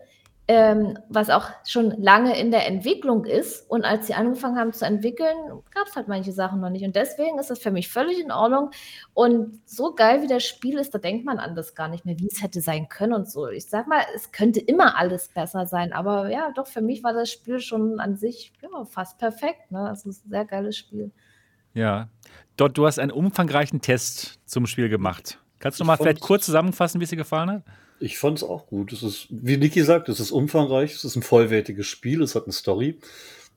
[0.49, 3.69] ähm, was auch schon lange in der Entwicklung ist.
[3.69, 5.37] Und als sie angefangen haben zu entwickeln,
[5.71, 6.83] gab es halt manche Sachen noch nicht.
[6.83, 8.71] Und deswegen ist das für mich völlig in Ordnung.
[9.13, 12.17] Und so geil wie das Spiel ist, da denkt man an das gar nicht mehr,
[12.17, 13.47] wie es hätte sein können und so.
[13.47, 15.93] Ich sag mal, es könnte immer alles besser sein.
[15.93, 19.71] Aber ja, doch, für mich war das Spiel schon an sich ja, fast perfekt.
[19.71, 19.85] Ne?
[19.87, 21.11] Das ist ein sehr geiles Spiel.
[21.75, 22.09] Ja.
[22.57, 25.37] Dort, du hast einen umfangreichen Test zum Spiel gemacht.
[25.59, 27.63] Kannst du mal vielleicht kurz zusammenfassen, wie es dir gefallen hat?
[27.99, 28.93] Ich fand es auch gut.
[28.93, 32.43] Es ist, wie Niki sagt, es ist umfangreich, es ist ein vollwertiges Spiel, es hat
[32.43, 32.99] eine Story.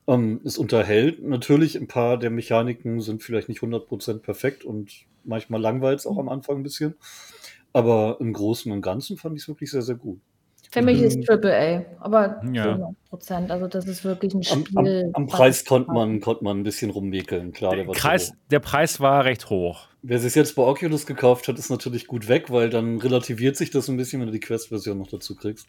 [0.06, 4.90] Ähm, es unterhält natürlich ein paar der Mechaniken sind vielleicht nicht 100% perfekt und
[5.24, 6.94] manchmal langweilt es auch am Anfang ein bisschen.
[7.72, 10.20] Aber im Großen und Ganzen fand ich es wirklich sehr, sehr gut.
[10.72, 12.94] Für mich ist Triple A, aber ja.
[13.10, 13.50] Prozent.
[13.50, 14.64] Also das ist wirklich ein Spiel.
[14.74, 17.76] Am, am, am Preis konnte man, konnte man ein bisschen rummäkeln, klar.
[17.76, 19.88] Der, Kreis, der Preis war recht hoch.
[20.00, 23.70] Wer sich jetzt bei Oculus gekauft hat, ist natürlich gut weg, weil dann relativiert sich
[23.70, 25.66] das ein bisschen, wenn du die Quest-Version noch dazu kriegst.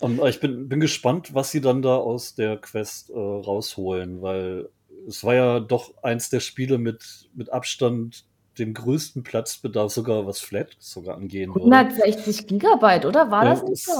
[0.00, 4.22] Um, ähm, ich bin, bin gespannt, was sie dann da aus der Quest äh, rausholen,
[4.22, 4.68] weil
[5.06, 8.24] es war ja doch eins der Spiele mit, mit Abstand
[8.58, 11.66] dem größten Platzbedarf sogar was Flat sogar angehen würde.
[11.66, 13.30] 160 Gigabyte, oder?
[13.30, 13.92] War ja, das nicht so?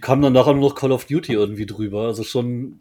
[0.00, 2.80] Kam dann nachher nur noch Call of Duty irgendwie drüber, also schon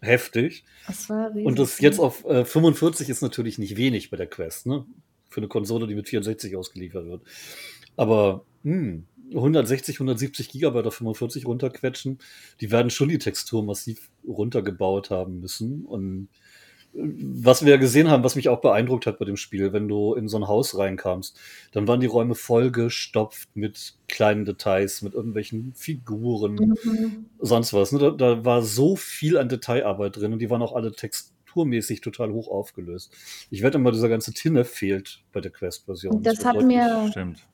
[0.00, 0.64] heftig.
[0.86, 1.46] Das war riesig.
[1.46, 4.84] Und das jetzt auf äh, 45 ist natürlich nicht wenig bei der Quest, ne?
[5.28, 7.22] Für eine Konsole, die mit 64 ausgeliefert wird.
[7.96, 12.18] Aber mh, hm, 160, 170 Gigabyte auf 45 runterquetschen,
[12.60, 15.84] die werden schon die Textur massiv runtergebaut haben müssen.
[15.84, 16.28] Und
[16.92, 20.28] was wir gesehen haben, was mich auch beeindruckt hat bei dem Spiel, wenn du in
[20.28, 21.38] so ein Haus reinkamst,
[21.72, 27.26] dann waren die Räume vollgestopft mit kleinen Details, mit irgendwelchen Figuren, mhm.
[27.38, 27.92] sonst was.
[27.92, 27.98] Ne?
[27.98, 32.32] Da, da, war so viel an Detailarbeit drin und die waren auch alle texturmäßig total
[32.32, 33.12] hoch aufgelöst.
[33.50, 36.22] Ich wette mal, dieser ganze Tinne fehlt bei der Quest-Version.
[36.22, 37.46] Das, das hat mir, stimmt.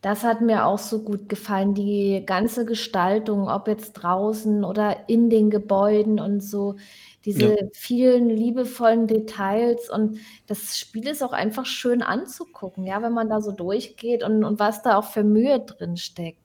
[0.00, 5.30] Das hat mir auch so gut gefallen, die ganze Gestaltung, ob jetzt draußen oder in
[5.30, 6.74] den Gebäuden und so
[7.24, 7.66] diese ja.
[7.72, 13.40] vielen liebevollen Details und das Spiel ist auch einfach schön anzugucken, ja, wenn man da
[13.40, 16.38] so durchgeht und, und was da auch für Mühe drin steckt.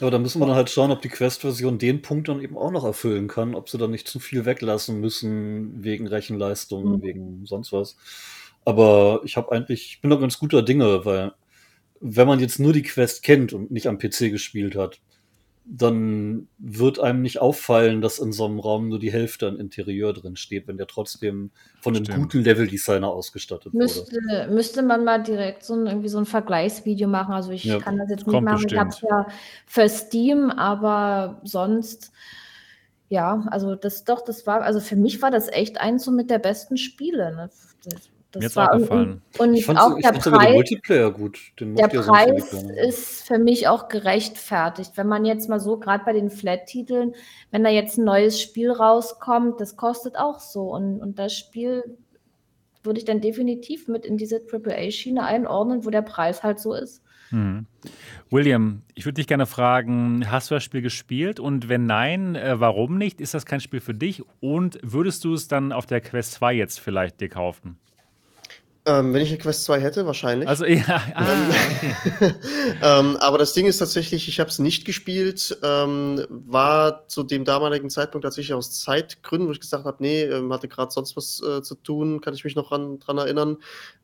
[0.00, 2.70] Aber da müssen wir dann halt schauen, ob die Quest-Version den Punkt dann eben auch
[2.70, 7.02] noch erfüllen kann, ob sie dann nicht zu viel weglassen müssen wegen Rechenleistung, mhm.
[7.02, 7.96] wegen sonst was.
[8.64, 11.32] Aber ich habe eigentlich, ich bin da ganz guter Dinge, weil
[12.00, 15.00] wenn man jetzt nur die Quest kennt und nicht am PC gespielt hat,
[15.64, 20.12] dann wird einem nicht auffallen, dass in so einem Raum nur die Hälfte an Interieur
[20.12, 21.50] drin steht, wenn der trotzdem
[21.80, 22.18] von einem Stimmt.
[22.18, 24.48] guten Level-Designer ausgestattet müsste, wurde.
[24.52, 27.34] Müsste man mal direkt so ein, irgendwie so ein Vergleichsvideo machen.
[27.34, 28.54] Also ich ja, kann das jetzt nicht machen.
[28.54, 28.72] Bestimmt.
[28.72, 29.26] Ich habe es ja
[29.66, 32.10] für Steam, aber sonst,
[33.08, 36.30] ja, also das doch, das war, also für mich war das echt eins so mit
[36.30, 37.34] der besten Spiele.
[37.34, 37.50] Ne?
[37.84, 39.22] Das, das Mir war auch gefallen.
[39.38, 41.38] Und, und ich fand, auch ich der Preis, den Multiplayer gut.
[41.58, 42.52] Den der Preis
[42.86, 44.92] ist für mich auch gerechtfertigt.
[44.96, 47.14] Wenn man jetzt mal so, gerade bei den Flat-Titeln,
[47.50, 50.72] wenn da jetzt ein neues Spiel rauskommt, das kostet auch so.
[50.72, 51.98] Und, und das Spiel
[52.82, 57.02] würde ich dann definitiv mit in diese AAA-Schiene einordnen, wo der Preis halt so ist.
[57.30, 57.66] Hm.
[58.30, 61.40] William, ich würde dich gerne fragen, hast du das Spiel gespielt?
[61.40, 63.20] Und wenn nein, äh, warum nicht?
[63.20, 64.22] Ist das kein Spiel für dich?
[64.40, 67.78] Und würdest du es dann auf der Quest 2 jetzt vielleicht dir kaufen?
[68.86, 70.48] Ähm, wenn ich eine Quest 2 hätte, wahrscheinlich.
[70.48, 72.34] Also ja, ah, okay.
[72.82, 77.44] ähm, aber das Ding ist tatsächlich, ich habe es nicht gespielt, ähm, war zu dem
[77.44, 81.42] damaligen Zeitpunkt tatsächlich aus Zeitgründen, wo ich gesagt habe, nee, ähm, hatte gerade sonst was
[81.42, 83.58] äh, zu tun, kann ich mich noch ran, dran erinnern.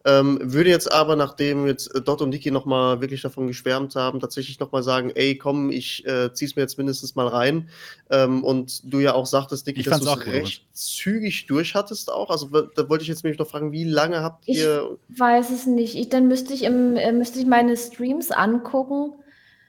[0.04, 4.20] Ähm, würde jetzt aber, nachdem jetzt äh, Dot und Niki nochmal wirklich davon geschwärmt haben,
[4.20, 7.70] tatsächlich nochmal sagen, ey, komm, ich äh, zieh's mir jetzt mindestens mal rein.
[8.08, 10.76] Ähm, und du ja auch sagtest, Niki, dass du es recht gut.
[10.76, 12.30] zügig durch hattest auch.
[12.30, 14.96] Also da wollte ich jetzt nämlich noch fragen, wie lange habt ihr.
[15.08, 15.96] Ich weiß es nicht.
[15.96, 19.12] Ich, dann müsste ich, im, äh, müsste ich meine Streams angucken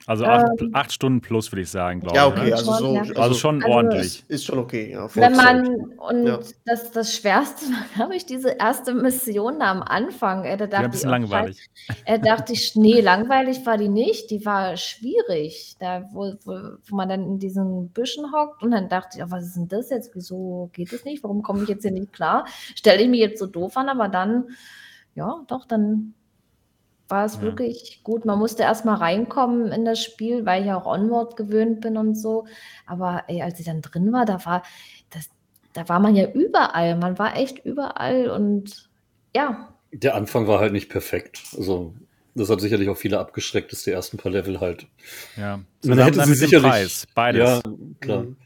[0.07, 2.51] also acht, ähm, acht, Stunden plus, würde ich sagen, glaube ja, okay, ich.
[2.51, 2.55] Ne?
[2.55, 4.23] Also, so, also, also, schon also ordentlich.
[4.29, 5.13] Ist schon okay, ja.
[5.13, 6.39] Wenn man, und ja.
[6.65, 10.45] das, das Schwerste war, glaube ich, diese erste Mission da am Anfang.
[10.45, 11.69] Äh, da dachte ja, ein bisschen ich, oh, langweilig.
[12.05, 14.31] Äh, dachte ich, nee, langweilig war die nicht.
[14.31, 15.75] Die war schwierig.
[15.79, 19.27] Da, wo, wo, wo man dann in diesen Büschen hockt und dann dachte ich, oh,
[19.29, 20.11] was ist denn das jetzt?
[20.13, 21.21] Wieso geht es nicht?
[21.21, 22.45] Warum komme ich jetzt hier nicht klar?
[22.75, 24.45] Stelle ich mich jetzt so doof an, aber dann,
[25.15, 26.13] ja, doch, dann
[27.09, 27.41] war es ja.
[27.41, 28.25] wirklich gut.
[28.25, 31.97] Man musste erst mal reinkommen in das Spiel, weil ich ja auch Onward gewöhnt bin
[31.97, 32.45] und so.
[32.85, 34.63] Aber ey, als ich dann drin war, da war,
[35.09, 35.29] das,
[35.73, 36.97] da war man ja überall.
[36.97, 38.89] Man war echt überall und
[39.35, 39.73] ja.
[39.91, 41.41] Der Anfang war halt nicht perfekt.
[41.55, 41.93] Also
[42.35, 44.87] das hat sicherlich auch viele abgeschreckt, dass die ersten paar Level halt.
[45.37, 46.69] Ja, man hätte sie sicherlich.
[46.69, 47.41] Preis, beides.
[47.41, 47.61] Ja,
[47.99, 48.23] klar.
[48.23, 48.37] Mhm.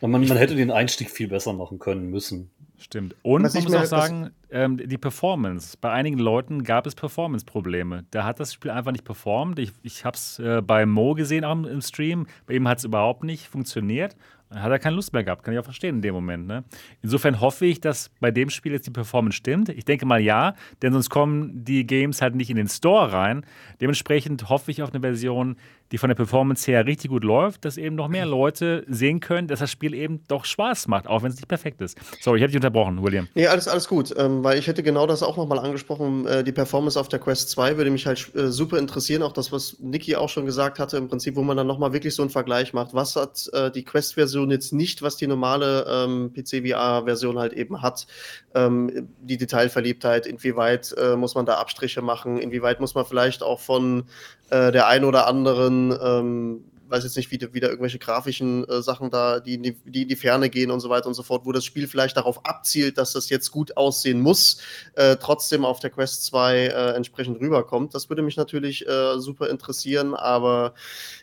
[0.00, 2.50] Man, man hätte den Einstieg viel besser machen können müssen.
[2.82, 3.14] Stimmt.
[3.22, 5.76] Und Was man muss auch sagen, ähm, die Performance.
[5.80, 8.04] Bei einigen Leuten gab es Performance-Probleme.
[8.10, 9.60] Da hat das Spiel einfach nicht performt.
[9.60, 12.26] Ich, ich habe es äh, bei Mo gesehen auch im Stream.
[12.46, 14.16] Bei ihm hat es überhaupt nicht funktioniert.
[14.48, 15.44] Dann hat er keine Lust mehr gehabt.
[15.44, 16.46] Kann ich auch verstehen in dem Moment.
[16.46, 16.64] Ne?
[17.02, 19.68] Insofern hoffe ich, dass bei dem Spiel jetzt die Performance stimmt.
[19.68, 23.46] Ich denke mal ja, denn sonst kommen die Games halt nicht in den Store rein.
[23.80, 25.56] Dementsprechend hoffe ich auf eine Version,
[25.92, 29.46] die von der Performance her richtig gut läuft, dass eben noch mehr Leute sehen können,
[29.46, 31.98] dass das Spiel eben doch Spaß macht, auch wenn es nicht perfekt ist.
[32.20, 33.28] Sorry, ich habe dich unterbrochen, William.
[33.34, 36.26] Nee, alles, alles gut, ähm, weil ich hätte genau das auch nochmal angesprochen.
[36.26, 39.52] Äh, die Performance auf der Quest 2 würde mich halt äh, super interessieren, auch das,
[39.52, 42.30] was Niki auch schon gesagt hatte, im Prinzip, wo man dann nochmal wirklich so einen
[42.30, 42.94] Vergleich macht.
[42.94, 48.06] Was hat äh, die Quest-Version jetzt nicht, was die normale ähm, PC-VR-Version halt eben hat?
[48.54, 53.60] Ähm, die Detailverliebtheit, inwieweit äh, muss man da Abstriche machen, inwieweit muss man vielleicht auch
[53.60, 54.04] von
[54.52, 59.10] äh, der ein oder anderen, ähm, weiß jetzt nicht, wie wieder irgendwelche grafischen äh, Sachen
[59.10, 61.46] da, die in die, die in die Ferne gehen und so weiter und so fort,
[61.46, 64.58] wo das Spiel vielleicht darauf abzielt, dass das jetzt gut aussehen muss,
[64.94, 67.94] äh, trotzdem auf der Quest 2 äh, entsprechend rüberkommt.
[67.94, 70.74] Das würde mich natürlich äh, super interessieren, aber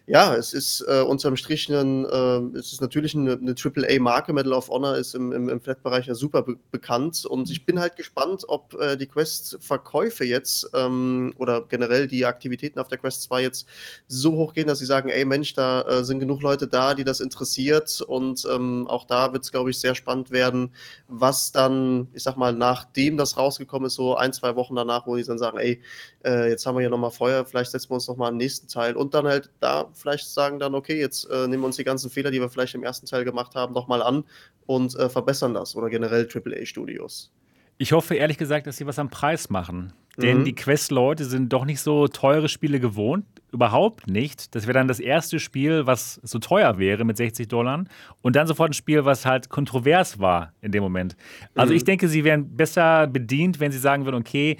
[0.08, 4.34] ja, es ist äh, unterm Strich ein, äh, es ist natürlich eine, eine AAA-Marke.
[4.34, 7.80] Medal of Honor ist im, im, im Flat-Bereich ja super be bekannt und ich bin
[7.80, 13.42] halt gespannt, ob die Quest-Verkäufe jetzt ähm, oder generell die Aktivitäten auf der Quest 2
[13.42, 13.68] jetzt
[14.08, 17.04] so hoch gehen, dass sie sagen, ey Mensch, da äh, sind genug Leute da, die
[17.04, 20.74] das interessiert und ähm, auch da wird es, glaube ich, sehr spannend werden,
[21.08, 25.16] was dann, ich sag mal, nachdem das rausgekommen ist, so ein, zwei Wochen danach, wo
[25.16, 25.82] die dann sagen, ey,
[26.26, 28.96] äh, jetzt haben wir hier nochmal Feuer, vielleicht setzen wir uns nochmal am nächsten Teil
[28.96, 32.10] und dann halt da vielleicht sagen dann, okay, jetzt äh, nehmen wir uns die ganzen
[32.10, 34.24] Fehler, die wir vielleicht im ersten Teil gemacht haben, nochmal an
[34.66, 37.32] und äh, verbessern das oder generell AAA-Studios.
[37.78, 39.94] Ich hoffe ehrlich gesagt, dass sie was am Preis machen.
[40.18, 40.46] Denn mhm.
[40.46, 43.26] die Quest-Leute sind doch nicht so teure Spiele gewohnt.
[43.52, 44.54] Überhaupt nicht.
[44.54, 47.84] Das wäre dann das erste Spiel, was so teuer wäre mit 60 Dollar.
[48.22, 51.16] Und dann sofort ein Spiel, was halt kontrovers war in dem Moment.
[51.56, 51.78] Also mhm.
[51.78, 54.58] ich denke, sie wären besser bedient, wenn sie sagen würden, okay,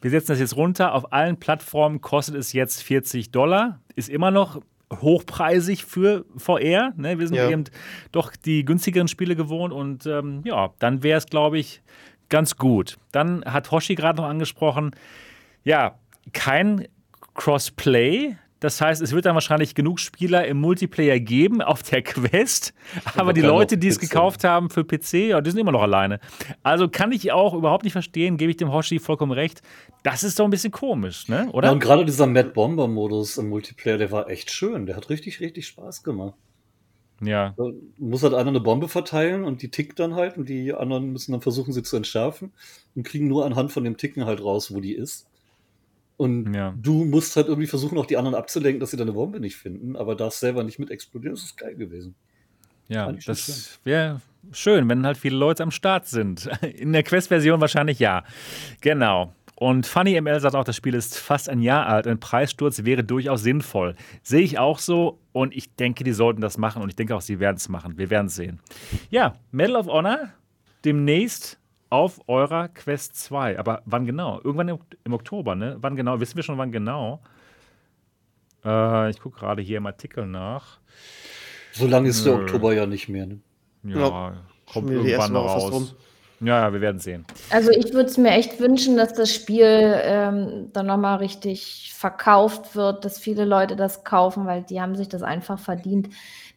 [0.00, 0.94] wir setzen das jetzt runter.
[0.94, 3.80] Auf allen Plattformen kostet es jetzt 40 Dollar.
[3.94, 4.60] Ist immer noch
[4.92, 6.92] hochpreisig für VR.
[6.96, 7.18] Ne?
[7.18, 7.48] Wir sind ja.
[7.48, 7.64] eben
[8.12, 9.72] doch die günstigeren Spiele gewohnt.
[9.72, 11.82] Und ähm, ja, dann wäre es, glaube ich,
[12.28, 12.98] ganz gut.
[13.12, 14.90] Dann hat Hoshi gerade noch angesprochen,
[15.62, 15.98] ja,
[16.32, 16.86] kein
[17.34, 18.36] Crossplay.
[18.60, 22.72] Das heißt, es wird dann wahrscheinlich genug Spieler im Multiplayer geben auf der Quest.
[23.14, 26.18] Aber die Leute, die es gekauft haben für PC, ja, die sind immer noch alleine.
[26.62, 29.60] Also kann ich auch überhaupt nicht verstehen, gebe ich dem Hoshi vollkommen recht.
[30.02, 31.50] Das ist doch ein bisschen komisch, ne?
[31.52, 31.68] oder?
[31.68, 34.86] Ja, und gerade dieser Mad Bomber-Modus im Multiplayer, der war echt schön.
[34.86, 36.34] Der hat richtig, richtig Spaß gemacht.
[37.20, 37.54] Ja.
[37.56, 37.64] Da
[37.98, 41.32] muss halt einer eine Bombe verteilen und die tickt dann halt und die anderen müssen
[41.32, 42.52] dann versuchen, sie zu entschärfen
[42.94, 45.26] und kriegen nur anhand von dem Ticken halt raus, wo die ist.
[46.16, 46.74] Und ja.
[46.80, 49.96] du musst halt irgendwie versuchen, auch die anderen abzulenken, dass sie deine Bombe nicht finden,
[49.96, 51.34] aber darfst selber nicht mit explodieren.
[51.34, 52.14] Das ist geil gewesen.
[52.88, 54.20] Ja, das wäre
[54.52, 56.48] schön, wenn halt viele Leute am Start sind.
[56.62, 58.24] In der Quest-Version wahrscheinlich ja.
[58.80, 59.32] Genau.
[59.56, 62.06] Und Funny ML sagt auch, das Spiel ist fast ein Jahr alt.
[62.06, 63.94] Ein Preissturz wäre durchaus sinnvoll.
[64.22, 67.20] Sehe ich auch so und ich denke, die sollten das machen und ich denke auch,
[67.20, 67.96] sie werden es machen.
[67.96, 68.60] Wir werden es sehen.
[69.10, 70.30] Ja, Medal of Honor
[70.84, 71.58] demnächst
[71.94, 73.56] auf eurer Quest 2.
[73.56, 74.40] Aber wann genau?
[74.42, 75.76] Irgendwann im, im Oktober, ne?
[75.80, 76.18] Wann genau?
[76.18, 77.20] Wissen wir schon, wann genau?
[78.64, 80.78] Äh, ich gucke gerade hier im Artikel nach.
[81.70, 82.32] So lange ist Nö.
[82.32, 83.38] der Oktober ja nicht mehr, ne?
[83.84, 84.32] Ja, ja
[84.66, 85.94] kommt irgendwann raus.
[86.40, 87.24] Ja, ja, wir werden sehen.
[87.50, 89.64] Also ich würde es mir echt wünschen, dass das Spiel
[90.02, 95.08] ähm, dann nochmal richtig verkauft wird, dass viele Leute das kaufen, weil die haben sich
[95.08, 96.08] das einfach verdient.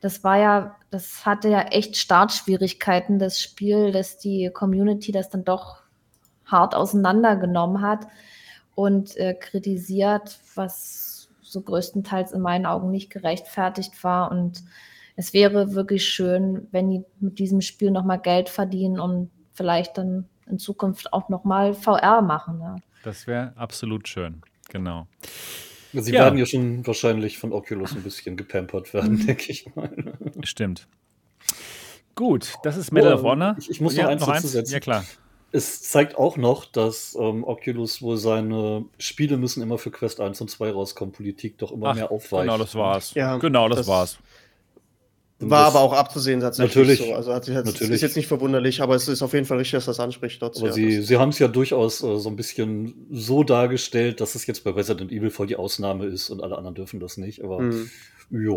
[0.01, 5.43] Das war ja, das hatte ja echt Startschwierigkeiten, das Spiel, dass die Community das dann
[5.43, 5.77] doch
[6.45, 8.07] hart auseinandergenommen hat
[8.75, 14.31] und äh, kritisiert, was so größtenteils in meinen Augen nicht gerechtfertigt war.
[14.31, 14.63] Und
[15.15, 20.25] es wäre wirklich schön, wenn die mit diesem Spiel nochmal Geld verdienen, um vielleicht dann
[20.45, 22.61] in Zukunft auch nochmal VR machen.
[22.61, 22.75] Ja.
[23.03, 25.07] Das wäre absolut schön, genau.
[26.01, 26.23] Sie ja.
[26.23, 29.25] werden ja schon wahrscheinlich von Oculus ein bisschen gepampert werden, mhm.
[29.25, 29.91] denke ich mal.
[30.43, 30.87] Stimmt.
[32.15, 33.55] Gut, das ist Medal oh, of Honor.
[33.59, 34.73] Ich, ich muss noch ja, eins noch dazu setzen.
[34.73, 35.05] Ja, klar.
[35.51, 40.41] Es zeigt auch noch, dass ähm, Oculus wohl seine Spiele müssen immer für Quest 1
[40.41, 42.43] und 2 rauskommen, Politik doch immer Ach, mehr aufweicht.
[42.43, 43.13] Genau, das war's.
[43.13, 44.17] Ja, genau, das, das war's.
[45.39, 47.13] War aber auch abzusehen tatsächlich natürlich, so.
[47.13, 47.93] Also hat, hat, natürlich.
[47.93, 50.41] ist jetzt nicht verwunderlich, aber es ist auf jeden Fall richtig, dass das anspricht.
[50.41, 54.19] Dort, aber ja, sie, sie haben es ja durchaus äh, so ein bisschen so dargestellt,
[54.19, 57.17] dass es jetzt bei Resident Evil voll die Ausnahme ist und alle anderen dürfen das
[57.17, 57.43] nicht.
[57.43, 57.87] Aber mhm.
[58.31, 58.49] ja.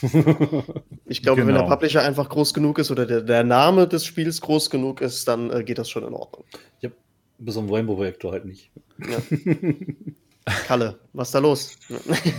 [1.04, 1.48] ich glaube, genau.
[1.48, 1.68] wenn der genau.
[1.68, 5.50] Publisher einfach groß genug ist oder der, der Name des Spiels groß genug ist, dann
[5.50, 6.44] äh, geht das schon in Ordnung.
[6.80, 6.88] Ja,
[7.38, 8.70] bis am Rainbow-Projektor halt nicht.
[9.06, 9.18] Ja.
[10.66, 11.76] Kalle, was ist da los?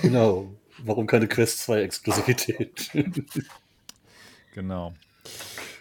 [0.01, 0.49] genau.
[0.83, 2.91] Warum keine Quest 2 Exklusivität?
[4.55, 4.93] genau.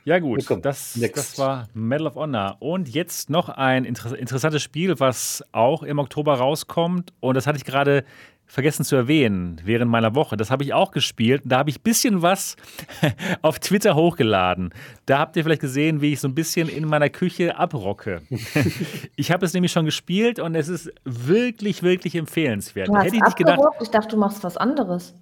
[0.05, 2.57] Ja, gut, das, das war Medal of Honor.
[2.61, 7.13] Und jetzt noch ein inter interessantes Spiel, was auch im Oktober rauskommt.
[7.21, 8.05] Und das hatte ich gerade
[8.51, 10.37] vergessen zu erwähnen während meiner Woche.
[10.37, 11.43] Das habe ich auch gespielt.
[11.45, 12.57] Da habe ich ein bisschen was
[13.43, 14.75] auf Twitter hochgeladen.
[15.07, 18.23] Da habt ihr vielleicht gesehen, wie ich so ein bisschen in meiner Küche abrocke.
[19.17, 22.89] ich habe es nämlich schon gespielt und es ist wirklich, wirklich empfehlenswert.
[22.89, 23.61] Du hast Hätte ich nicht gedacht.
[23.81, 25.15] Ich dachte, du machst was anderes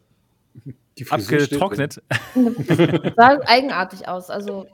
[1.09, 2.03] abgetrocknet.
[3.17, 4.31] Sah eigenartig aus.
[4.31, 4.67] Also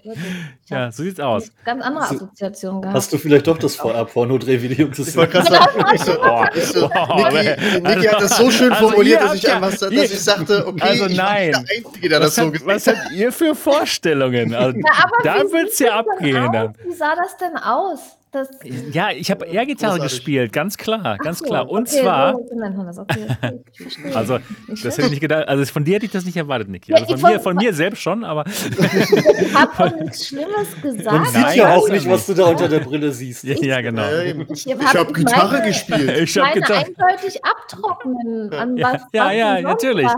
[0.67, 1.51] ja, so sieht's aus.
[1.65, 2.97] Ganz andere Assoziationen gehabt.
[2.97, 5.09] Hast du vielleicht doch das VR-Porno-Drehvideo gesehen?
[5.09, 8.73] Ich wollte gerade sagen, ich so, oh, so, oh, Niki, Niki hat das so schön
[8.73, 11.51] also formuliert, dass ich, ja, einfach, dass ich sagte, okay, also nein.
[11.51, 14.55] ich bin der Einzige, der das hat, so gesehen Was habt ihr für Vorstellungen?
[14.55, 16.75] Also, ja, da wird's ja abgehen.
[16.85, 18.01] Wie sah das denn aus?
[18.35, 18.49] Das
[18.91, 21.71] ja, ich habe Air-Gitarre gespielt, ganz klar, ganz so, klar.
[21.71, 22.33] Und okay, zwar.
[22.93, 23.29] So okay,
[24.13, 25.47] also, das hätte ich nicht gedacht.
[25.47, 26.93] Also, von dir hätte ich das nicht erwartet, Niki.
[26.93, 28.45] Also, von, mir, von mir selbst schon, aber.
[28.51, 31.13] ich habe doch nichts Schlimmes gesagt.
[31.13, 33.45] Man sieht ja auch nicht, was du da unter der Brille siehst.
[33.45, 34.03] Ich, ja, genau.
[34.53, 36.19] Ich, ich habe hab Gitarre meine, gespielt.
[36.19, 36.87] Ich habe Gitarre.
[36.87, 38.53] eindeutig abtrocknen.
[38.53, 40.09] An was ja, ja, ja natürlich.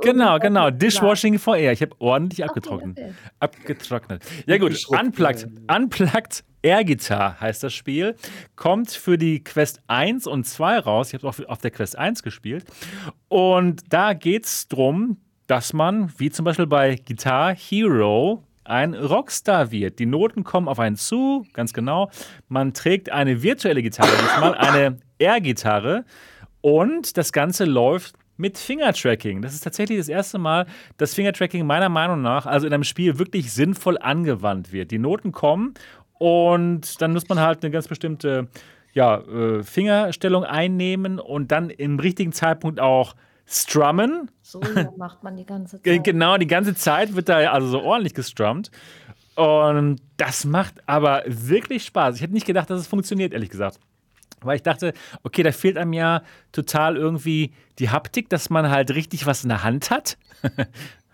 [0.00, 0.70] Genau, genau.
[0.70, 1.72] Dishwashing for Air.
[1.72, 3.00] Ich habe ordentlich abgetrocknet.
[3.40, 4.22] Abgetrocknet.
[4.46, 4.80] Ja, gut.
[4.90, 5.48] Unplugged.
[5.68, 8.16] Unplugged Air Guitar heißt das Spiel.
[8.56, 11.12] Kommt für die Quest 1 und 2 raus.
[11.12, 12.64] Ich habe es auch auf der Quest 1 gespielt.
[13.28, 19.70] Und da geht es darum, dass man, wie zum Beispiel bei Guitar Hero, ein Rockstar
[19.70, 19.98] wird.
[19.98, 22.10] Die Noten kommen auf einen zu, ganz genau.
[22.48, 26.06] Man trägt eine virtuelle Gitarre, diesmal eine Air-Gitarre.
[26.62, 29.42] Und das Ganze läuft mit Fingertracking.
[29.42, 33.18] Das ist tatsächlich das erste Mal, dass Fingertracking meiner Meinung nach, also in einem Spiel,
[33.18, 34.90] wirklich sinnvoll angewandt wird.
[34.90, 35.74] Die Noten kommen
[36.24, 38.48] und dann muss man halt eine ganz bestimmte
[38.94, 43.14] ja, äh, Fingerstellung einnehmen und dann im richtigen Zeitpunkt auch
[43.44, 44.30] strummen.
[44.40, 44.62] So
[44.96, 46.02] macht man die ganze Zeit.
[46.02, 48.70] Genau, die ganze Zeit wird da also so ordentlich gestrummt.
[49.36, 52.16] Und das macht aber wirklich Spaß.
[52.16, 53.78] Ich hätte nicht gedacht, dass es funktioniert, ehrlich gesagt.
[54.40, 54.94] Weil ich dachte,
[55.24, 56.22] okay, da fehlt einem ja
[56.52, 60.16] total irgendwie die Haptik, dass man halt richtig was in der Hand hat.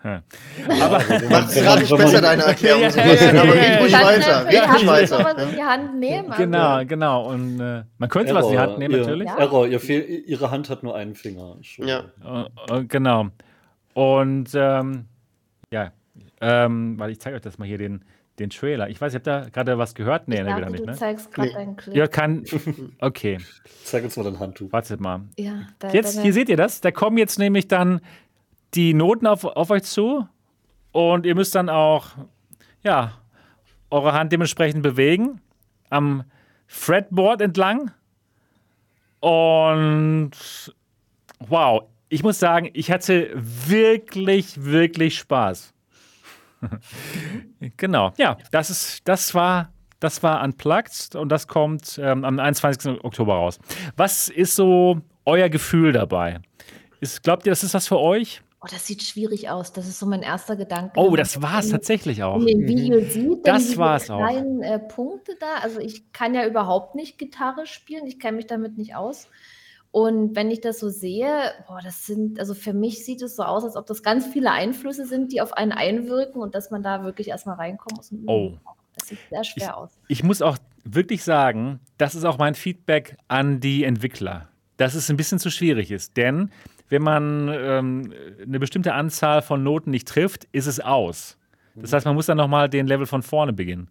[0.03, 0.97] Aber
[1.29, 2.81] macht es gerade nicht besser, deine Erklärung.
[2.81, 4.47] Ja, ja, ja, aber red ruhig weiter.
[4.47, 5.23] Red ruhig weiter.
[5.23, 6.33] was in die Hand nehmen.
[6.37, 6.87] Genau, also.
[6.87, 7.29] genau.
[7.29, 9.27] Und äh, man könnte Error, was in die Hand nehmen, ihr, natürlich.
[9.27, 11.57] Error, ihr fehl, ihre Hand hat nur einen Finger.
[11.77, 12.05] Ja.
[12.23, 13.27] Uh, genau.
[13.93, 15.05] Und ähm,
[15.71, 15.91] ja,
[16.41, 18.03] ähm, weil ich zeige euch das mal hier, den,
[18.39, 18.89] den Trailer.
[18.89, 20.27] Ich weiß, ihr habt da gerade was gehört?
[20.27, 20.81] Nee, nee, wieder nicht.
[20.81, 20.93] Du ne?
[20.93, 21.53] zeigst gerade nee.
[21.53, 21.95] deinen Clip.
[21.95, 22.43] Ja, kann.
[22.99, 23.37] Okay.
[23.83, 24.71] Zeig uns mal dein Handtuch.
[24.71, 25.21] Wartet mal.
[25.37, 26.81] Ja, da, jetzt, hier seht ihr das.
[26.81, 28.01] Da kommen jetzt nämlich dann
[28.73, 30.27] die Noten auf, auf euch zu
[30.91, 32.07] und ihr müsst dann auch,
[32.83, 33.13] ja,
[33.89, 35.41] eure Hand dementsprechend bewegen
[35.89, 36.23] am
[36.67, 37.91] Fretboard entlang.
[39.19, 40.31] Und
[41.39, 45.73] wow, ich muss sagen, ich hatte wirklich, wirklich Spaß.
[47.77, 53.03] genau, ja, das ist, das war, das war Unplugged und das kommt ähm, am 21.
[53.03, 53.59] Oktober raus.
[53.97, 56.39] Was ist so euer Gefühl dabei?
[56.99, 58.41] Ist, glaubt ihr, das ist was für euch?
[58.63, 59.73] Oh, das sieht schwierig aus.
[59.73, 60.91] Das ist so mein erster Gedanke.
[60.95, 62.39] Oh, das war es tatsächlich auch.
[62.41, 63.09] In dem Video mhm.
[63.09, 64.19] sieht, das war es auch.
[64.19, 65.55] kleinen äh, Punkte da.
[65.63, 68.05] Also ich kann ja überhaupt nicht Gitarre spielen.
[68.05, 69.27] Ich kenne mich damit nicht aus.
[69.89, 73.43] Und wenn ich das so sehe, boah, das sind, also für mich sieht es so
[73.43, 76.83] aus, als ob das ganz viele Einflüsse sind, die auf einen einwirken und dass man
[76.83, 78.13] da wirklich erstmal reinkommen muss.
[78.27, 78.53] Oh.
[78.93, 79.89] Das sieht sehr schwer ich, aus.
[80.07, 84.47] Ich muss auch wirklich sagen, das ist auch mein Feedback an die Entwickler,
[84.77, 86.15] dass es ein bisschen zu schwierig ist.
[86.15, 86.51] Denn
[86.91, 88.13] wenn man ähm,
[88.45, 91.37] eine bestimmte Anzahl von Noten nicht trifft, ist es aus.
[91.73, 93.89] Das heißt, man muss dann nochmal den Level von vorne beginnen.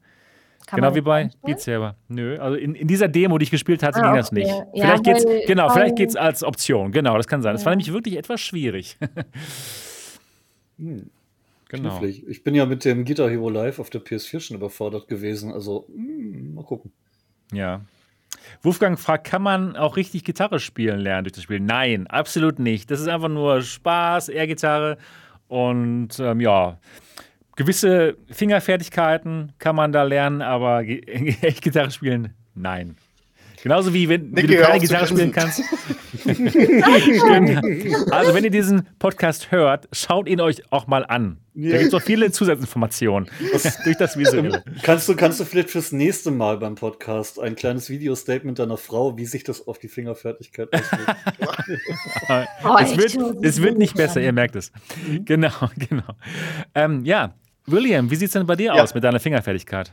[0.67, 1.97] Kann genau wie bei Beat Saber.
[2.09, 4.19] Nö, also in, in, dieser Demo, die ich gespielt hatte, ah, ging okay.
[4.19, 4.49] das nicht.
[4.49, 6.93] Ja, vielleicht geht's, genau, vielleicht geht es als Option.
[6.93, 7.55] Genau, das kann sein.
[7.55, 8.99] Das war nämlich wirklich etwas schwierig.
[10.79, 11.11] hm.
[11.69, 11.99] Genau.
[11.99, 12.29] Knifflig.
[12.29, 15.53] Ich bin ja mit dem Guitar Hero Live auf der PS4 schon überfordert gewesen.
[15.53, 16.93] Also, mh, hm, mal gucken.
[17.53, 17.81] Ja,
[18.63, 21.61] Wolfgang fragt, kann man auch richtig Gitarre spielen lernen durch das Spiel?
[21.61, 22.91] Nein, absolut nicht.
[22.91, 24.99] Das ist einfach nur Spaß, Air-Gitarre
[25.49, 26.79] und ähm, ja,
[27.57, 32.97] gewisse Fingerfertigkeiten kann man da lernen, aber echt Gitarre spielen, nein.
[33.63, 35.61] Genauso wie wenn wie du keine Gitarre spielen kannst.
[38.11, 41.39] also, wenn ihr diesen Podcast hört, schaut ihn euch auch mal an.
[41.55, 43.29] Da gibt es noch viele Zusatzinformationen
[43.85, 44.63] durch das Visuelle.
[44.83, 49.19] Kannst du, kannst du vielleicht fürs nächste Mal beim Podcast ein kleines Video-Statement deiner Frau,
[49.19, 51.17] wie sich das auf die Fingerfertigkeit auswirkt?
[52.65, 54.73] oh, es, wird, es wird nicht besser, ihr merkt es.
[55.25, 56.15] Genau, genau.
[56.75, 57.35] Ähm, ja,
[57.71, 58.83] William, wie sieht es denn bei dir ja.
[58.83, 59.93] aus mit deiner Fingerfertigkeit?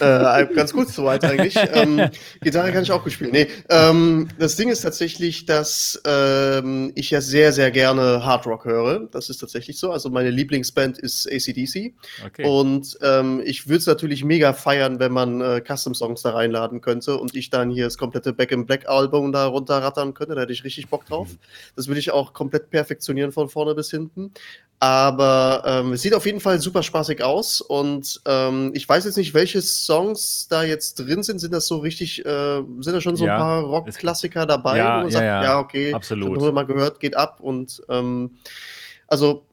[0.00, 1.54] Äh, ganz gut soweit eigentlich.
[1.74, 2.08] ähm,
[2.40, 3.32] Gitarre kann ich auch gut spielen.
[3.32, 8.64] Nee, ähm, das Ding ist tatsächlich, dass ähm, ich ja sehr, sehr gerne Hard Rock
[8.64, 9.08] höre.
[9.10, 9.92] Das ist tatsächlich so.
[9.92, 11.94] Also meine Lieblingsband ist ACDC.
[12.26, 12.44] Okay.
[12.44, 17.16] Und ähm, ich würde es natürlich mega feiern, wenn man äh, Custom-Songs da reinladen könnte
[17.16, 20.34] und ich dann hier das komplette Back in Black Album da runterrattern könnte.
[20.34, 21.28] Da hätte ich richtig Bock drauf.
[21.28, 21.38] Mhm.
[21.76, 24.32] Das würde ich auch komplett perfektionieren von vorne bis hinten.
[24.82, 29.16] Aber ähm, es sieht auf jeden Fall super spaßig aus und ähm, ich weiß jetzt
[29.16, 31.38] nicht, welche Songs da jetzt drin sind.
[31.38, 34.84] Sind das so richtig, äh, sind da schon so ja, ein paar Rock-Klassiker dabei, ja,
[34.84, 36.36] wo man ja, sagt, ja, ja okay, absolut.
[36.36, 38.38] Ich habe mal gehört, geht ab und ähm,
[39.06, 39.44] also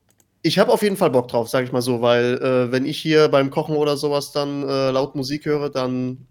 [0.44, 2.98] ich habe auf jeden Fall Bock drauf, sage ich mal so, weil äh, wenn ich
[3.00, 6.28] hier beim Kochen oder sowas dann äh, laut Musik höre, dann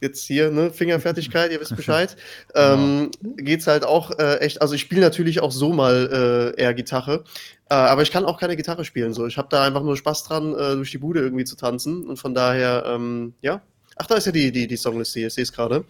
[0.00, 2.16] jetzt hier, ne, Fingerfertigkeit, ihr wisst Bescheid,
[2.52, 2.74] genau.
[2.74, 6.74] ähm, geht's halt auch äh, echt, also ich spiele natürlich auch so mal äh, eher
[6.74, 7.24] Gitarre,
[7.68, 9.26] äh, aber ich kann auch keine Gitarre spielen, so.
[9.26, 12.18] Ich habe da einfach nur Spaß dran, äh, durch die Bude irgendwie zu tanzen und
[12.18, 13.62] von daher, ähm, ja.
[13.98, 15.84] Ach, da ist ja die, die, die Songliste hier, ich sehe es gerade.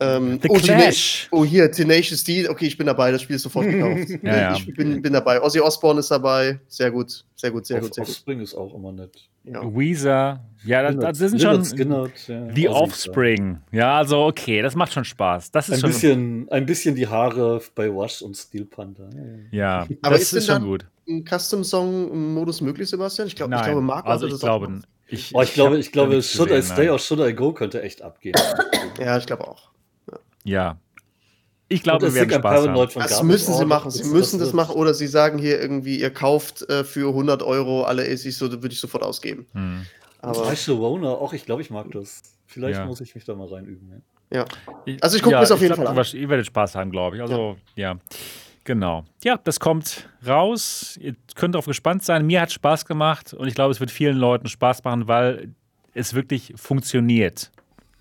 [0.00, 1.28] Ähm, The oh, Clash.
[1.30, 2.48] oh, hier, Tenacious D.
[2.48, 4.08] Okay, ich bin dabei, das Spiel ist sofort gekauft.
[4.22, 4.54] ja, ja.
[4.54, 5.42] Ich bin, bin dabei.
[5.42, 6.58] Ozzy Osbourne ist dabei.
[6.68, 8.48] Sehr gut, sehr gut, sehr Auf, gut, sehr Offspring gut.
[8.48, 9.28] ist auch immer nett.
[9.44, 9.62] Ja.
[9.62, 10.44] Weezer.
[10.64, 12.46] Ja, das, das sind schon Skinnert, ja.
[12.46, 13.58] die Offspring.
[13.72, 15.50] Ja, also okay, das macht schon Spaß.
[15.50, 19.08] Das ist ein, schon bisschen, ein bisschen die Haare bei Wash und Steel Panda.
[19.50, 20.86] Ja, aber das ist, ist schon gut.
[21.08, 23.28] Ein Custom-Song-Modus möglich, Sebastian?
[23.28, 25.92] Ich, glaub, Nein, ich glaube, Marco also ich glaube, ich, oh, ich, ich glaube, ich
[25.92, 26.90] glaube, Should gesehen, I Stay nein.
[26.90, 28.34] or Should I Go könnte echt abgehen.
[28.98, 29.69] ja, ich glaube auch.
[30.44, 30.78] Ja.
[31.72, 32.88] Ich glaube, wir werden Spaß haben.
[32.94, 33.90] Das müssen sie machen.
[33.92, 34.74] Sie müssen das, das machen.
[34.74, 38.72] Oder sie sagen hier irgendwie, ihr kauft äh, für 100 Euro alle ACs, so würde
[38.72, 39.46] ich sofort ausgeben.
[39.52, 39.86] Hm.
[40.20, 42.22] Aber Sharona, auch ich glaube, ich mag das.
[42.46, 42.86] Vielleicht ja.
[42.86, 44.02] muss ich mich da mal reinüben.
[44.32, 44.38] Ja.
[44.84, 44.96] ja.
[45.00, 46.06] Also ich gucke ja, mir es auf jeden glaub, Fall an.
[46.12, 47.22] Ihr werdet Spaß haben, glaube ich.
[47.22, 47.92] Also, ja.
[47.92, 47.98] ja.
[48.64, 49.04] Genau.
[49.22, 50.98] Ja, das kommt raus.
[51.00, 52.26] Ihr könnt darauf gespannt sein.
[52.26, 55.54] Mir hat Spaß gemacht und ich glaube, es wird vielen Leuten Spaß machen, weil
[55.94, 57.50] es wirklich funktioniert.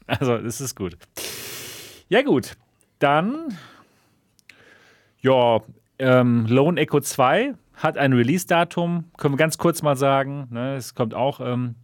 [0.07, 0.97] Also, es ist gut.
[2.09, 2.57] Ja, gut.
[2.97, 3.55] Dann,
[5.21, 5.61] ja,
[5.99, 9.11] ähm, Lone Echo 2 hat ein Release-Datum.
[9.15, 10.47] Können wir ganz kurz mal sagen.
[10.49, 10.75] Ne?
[10.75, 11.75] Es kommt auch ähm,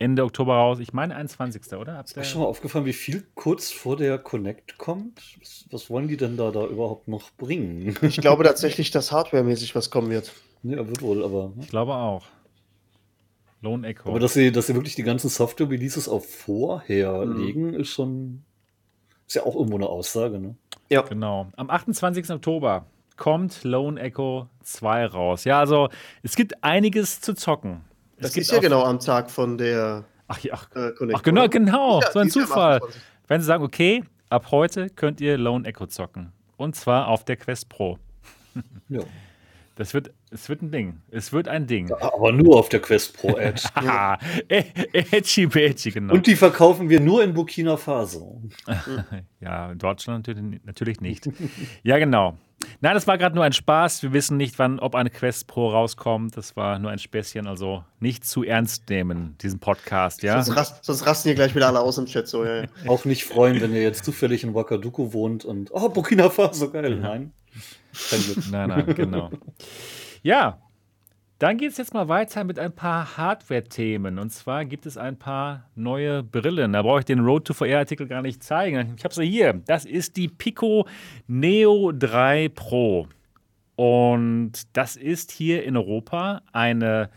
[0.00, 0.80] Ende Oktober raus.
[0.80, 1.72] Ich meine 21.
[1.74, 2.02] oder?
[2.02, 5.38] Ist schon mal aufgefallen, wie viel kurz vor der Connect kommt?
[5.38, 7.96] Was, was, wollen die denn da, da überhaupt noch bringen?
[8.02, 10.32] Ich glaube tatsächlich, dass hardwaremäßig was kommen wird.
[10.64, 11.52] Ja, wird wohl, aber.
[11.60, 12.26] Ich glaube auch.
[13.62, 14.08] Lone Echo.
[14.08, 17.36] Aber dass sie, dass sie wirklich die ganzen Software-Releases auf vorher mhm.
[17.36, 18.42] legen, ist schon.
[19.30, 20.56] Ist ja auch irgendwo eine Aussage, ne?
[20.88, 21.02] Ja.
[21.02, 21.46] Genau.
[21.54, 22.30] Am 28.
[22.30, 25.44] Oktober kommt Lone Echo 2 raus.
[25.44, 25.88] Ja, also
[26.24, 27.84] es gibt einiges zu zocken.
[28.18, 32.10] Das ist ja genau am Tag von der Ach, ach, äh, ach genau, genau, ja,
[32.10, 32.80] so ein Zufall.
[33.28, 36.32] Wenn sie sagen, okay, ab heute könnt ihr Lone Echo zocken.
[36.56, 38.00] Und zwar auf der Quest Pro.
[38.88, 39.02] ja.
[39.76, 41.00] Das wird, es wird ein Ding.
[41.10, 41.92] Es wird ein Ding.
[41.92, 43.62] Aber nur auf der Quest Pro Edge.
[43.82, 44.18] ja.
[44.48, 46.14] Edgy Badgy, genau.
[46.14, 48.40] Und die verkaufen wir nur in Burkina Faso.
[49.40, 50.28] ja, in Deutschland
[50.64, 51.28] natürlich nicht.
[51.82, 52.36] ja, genau.
[52.80, 54.02] Nein, das war gerade nur ein Spaß.
[54.02, 56.36] Wir wissen nicht, wann, ob eine Quest Pro rauskommt.
[56.36, 57.46] Das war nur ein Späßchen.
[57.46, 60.42] Also nicht zu ernst nehmen, diesen Podcast, ja?
[60.42, 62.28] Sonst, rast, sonst rasten hier gleich wieder alle aus im Chat.
[62.28, 62.68] So, ja, ja.
[62.86, 66.96] Auch nicht freuen, wenn ihr jetzt zufällig in Wakaduku wohnt und, oh, Burkina Faso, geil.
[66.96, 67.32] Nein.
[68.50, 69.30] Nein, nein, genau.
[70.22, 70.58] Ja,
[71.38, 74.18] dann geht es jetzt mal weiter mit ein paar Hardware-Themen.
[74.18, 76.74] Und zwar gibt es ein paar neue Brillen.
[76.74, 78.92] Da brauche ich den Road to VR-Artikel gar nicht zeigen.
[78.98, 79.54] Ich habe sie hier.
[79.66, 80.86] Das ist die Pico
[81.26, 83.08] Neo 3 Pro.
[83.74, 87.08] Und das ist hier in Europa eine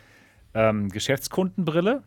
[0.53, 2.03] ähm, Geschäftskundenbrille.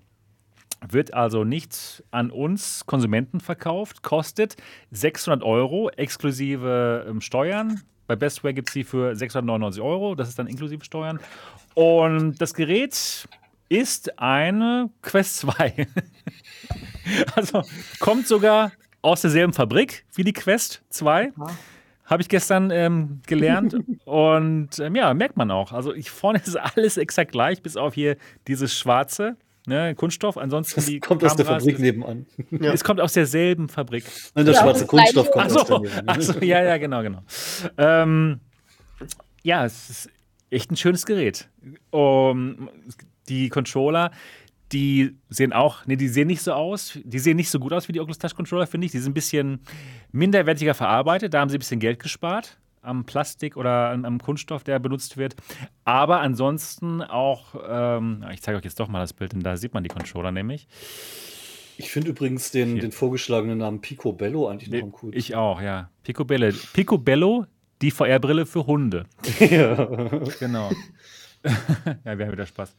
[0.88, 4.56] Wird also nicht an uns Konsumenten verkauft, kostet
[4.90, 7.82] 600 Euro exklusive ähm, Steuern.
[8.06, 11.20] Bei Bestware gibt es sie für 699 Euro, das ist dann inklusive Steuern.
[11.74, 13.28] Und das Gerät
[13.68, 15.86] ist eine Quest 2.
[17.34, 17.62] also
[17.98, 21.32] kommt sogar aus derselben Fabrik wie die Quest 2.
[22.04, 23.76] Habe ich gestern ähm, gelernt.
[24.04, 25.72] Und ähm, ja, merkt man auch.
[25.72, 29.36] Also ich, vorne ist alles exakt gleich, bis auf hier dieses schwarze.
[29.68, 32.26] Ne, Kunststoff, ansonsten das die kommt Kameras, aus der Fabrik nebenan.
[32.52, 32.72] Ja.
[32.72, 34.04] Es kommt aus derselben Fabrik.
[34.36, 37.22] Nein, der ja, schwarze Kunststoff kommt so, aus der Ach so, ja, ja, genau, genau.
[37.76, 38.38] Ähm,
[39.42, 40.10] ja, es ist
[40.50, 41.48] echt ein schönes Gerät.
[41.90, 42.70] Um,
[43.28, 44.12] die Controller,
[44.70, 47.88] die sehen auch, nee, die sehen nicht so aus, die sehen nicht so gut aus
[47.88, 48.92] wie die Oculus Touch Controller, finde ich.
[48.92, 49.60] Die sind ein bisschen
[50.12, 52.56] minderwertiger verarbeitet, da haben sie ein bisschen Geld gespart
[52.86, 55.36] am Plastik oder am Kunststoff, der benutzt wird.
[55.84, 59.74] Aber ansonsten auch, ähm, ich zeige euch jetzt doch mal das Bild, denn da sieht
[59.74, 60.68] man die Controller nämlich.
[61.78, 65.18] Ich finde übrigens den, den vorgeschlagenen Namen Picobello eigentlich noch am coolsten.
[65.18, 65.90] Ich auch, ja.
[66.04, 66.50] Picobello.
[66.72, 67.46] Picobello
[67.82, 69.04] die VR-Brille für Hunde.
[69.38, 69.88] Ja.
[70.38, 70.70] Genau.
[72.04, 72.74] ja, wir haben wieder Spaß.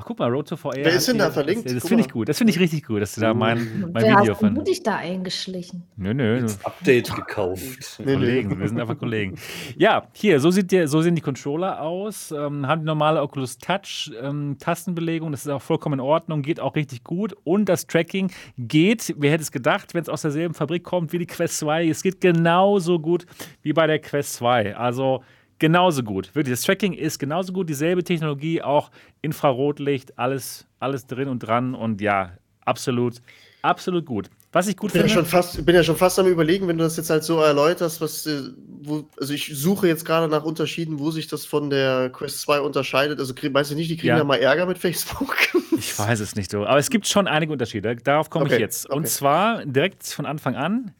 [0.00, 0.76] Ach, guck mal, Road to VR.
[0.76, 1.66] Wer ist denn da verlinkt?
[1.66, 2.28] Das, das finde ich gut.
[2.28, 4.80] Das finde ich richtig gut, dass du da mein, mein Wer Video hast du dich
[4.84, 5.82] da eingeschlichen?
[5.96, 6.40] Nö, nö.
[6.40, 7.98] Das Update gekauft.
[7.98, 9.36] Nee, Kollegen, wir sind einfach Kollegen.
[9.76, 12.30] Ja, hier, so, sieht der, so sehen die Controller aus.
[12.30, 15.32] Ähm, haben die normale Oculus Touch ähm, Tastenbelegung.
[15.32, 17.34] Das ist auch vollkommen in Ordnung, geht auch richtig gut.
[17.42, 21.18] Und das Tracking geht, wer hätte es gedacht, wenn es aus derselben Fabrik kommt wie
[21.18, 21.88] die Quest 2.
[21.88, 23.26] Es geht genauso gut
[23.62, 24.76] wie bei der Quest 2.
[24.76, 25.22] Also
[25.58, 26.34] genauso gut.
[26.34, 28.90] Wirklich, das Tracking ist genauso gut, dieselbe Technologie, auch
[29.22, 32.32] Infrarotlicht, alles, alles drin und dran und ja,
[32.64, 33.16] absolut,
[33.62, 34.30] absolut gut.
[34.50, 35.14] Was ich gut bin finde.
[35.14, 37.38] Ja schon fast, bin ja schon fast am überlegen, wenn du das jetzt halt so
[37.40, 38.44] erläuterst, was, äh,
[38.80, 42.60] wo, also ich suche jetzt gerade nach Unterschieden, wo sich das von der Quest 2
[42.60, 43.20] unterscheidet.
[43.20, 45.36] Also meinst du nicht, die kriegen ja, ja mal Ärger mit Facebook?
[45.78, 46.64] ich weiß es nicht so.
[46.64, 47.96] Aber es gibt schon einige Unterschiede.
[47.96, 48.86] Darauf komme okay, ich jetzt.
[48.86, 48.96] Okay.
[48.96, 50.94] Und zwar direkt von Anfang an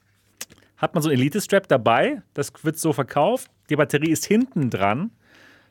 [0.77, 2.23] hat man so ein Elite-Strap dabei.
[2.35, 3.51] Das wird so verkauft.
[3.71, 5.11] Die Batterie ist hinten dran.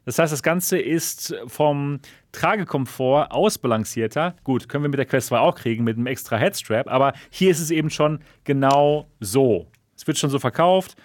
[0.05, 1.99] Das heißt, das Ganze ist vom
[2.31, 4.35] Tragekomfort ausbalancierter.
[4.43, 6.87] Gut, können wir mit der Quest 2 auch kriegen, mit einem extra Headstrap.
[6.87, 9.67] Aber hier ist es eben schon genau so.
[9.97, 10.95] Es wird schon so verkauft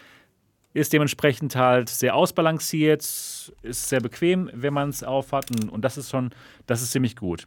[0.75, 5.51] ist dementsprechend halt sehr ausbalanciert, ist sehr bequem, wenn man es aufhat.
[5.51, 6.31] Und das ist schon,
[6.67, 7.47] das ist ziemlich gut.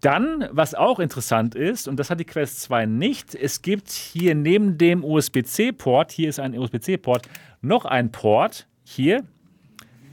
[0.00, 4.34] Dann, was auch interessant ist, und das hat die Quest 2 nicht, es gibt hier
[4.34, 7.28] neben dem USB-C-Port, hier ist ein USB-C-Port,
[7.60, 9.24] noch ein Port, hier.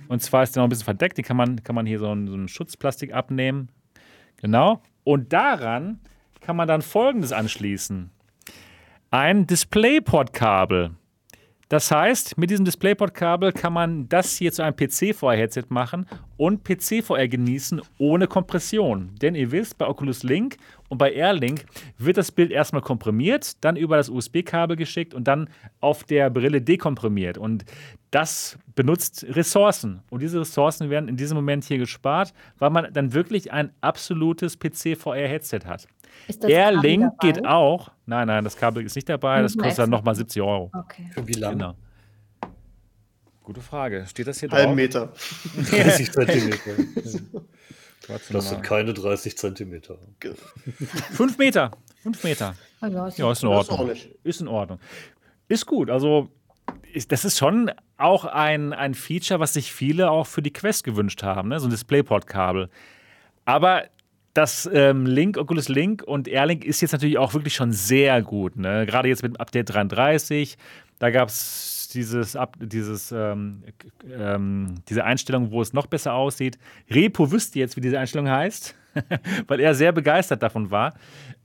[0.08, 2.12] Und zwar ist der noch ein bisschen verdeckt, den kann man, kann man hier so
[2.12, 3.70] ein, so ein Schutzplastik abnehmen.
[4.38, 4.82] Genau.
[5.04, 6.00] Und daran
[6.42, 8.12] kann man dann folgendes anschließen:
[9.12, 10.92] ein DisplayPort-Kabel.
[11.68, 16.06] Das heißt, mit diesem DisplayPort-Kabel kann man das hier zu einem PC-VR-Headset machen
[16.38, 19.16] und PC-VR genießen ohne Kompression.
[19.20, 20.58] Denn ihr wisst, bei Oculus Link
[20.90, 21.66] und bei AirLink
[21.98, 25.50] wird das Bild erstmal komprimiert, dann über das USB-Kabel geschickt und dann
[25.80, 27.40] auf der Brille dekomprimiert.
[27.40, 27.66] Und
[28.12, 30.04] das benutzt Ressourcen.
[30.12, 34.60] Und diese Ressourcen werden in diesem Moment hier gespart, weil man dann wirklich ein absolutes
[34.60, 35.88] PC-VR-Headset hat.
[36.44, 37.92] Airlink geht auch.
[38.06, 39.42] Nein, nein, das Kabel ist nicht dabei.
[39.42, 40.72] Das kostet dann nochmal 70 Euro.
[40.74, 41.10] Okay.
[41.12, 41.56] Für wie lange?
[41.58, 41.76] Genau.
[43.44, 44.06] Gute Frage.
[44.08, 44.60] Steht das hier drauf?
[44.60, 45.14] Halben Meter.
[45.70, 46.72] 30 Zentimeter.
[48.32, 49.98] das sind keine 30 Zentimeter.
[51.12, 51.72] Fünf Meter.
[52.02, 52.56] Fünf Meter.
[52.82, 53.92] Ja, ist in Ordnung.
[54.24, 54.80] Ist in Ordnung.
[55.48, 55.92] Ist gut.
[55.92, 56.30] Also,
[57.08, 61.24] das ist schon auch ein, ein Feature, was sich viele auch für die Quest gewünscht
[61.24, 61.60] haben, ne?
[61.60, 62.70] so ein DisplayPort-Kabel.
[63.46, 63.86] Aber
[64.36, 68.58] das ähm, Link, Oculus Link und Airlink ist jetzt natürlich auch wirklich schon sehr gut.
[68.58, 68.86] Ne?
[68.86, 70.58] Gerade jetzt mit dem Update 33,
[71.00, 73.64] da gab es dieses, dieses, ähm,
[74.12, 76.60] ähm, diese Einstellung, wo es noch besser aussieht.
[76.92, 78.76] Repo wüsste jetzt, wie diese Einstellung heißt,
[79.48, 80.96] weil er sehr begeistert davon war.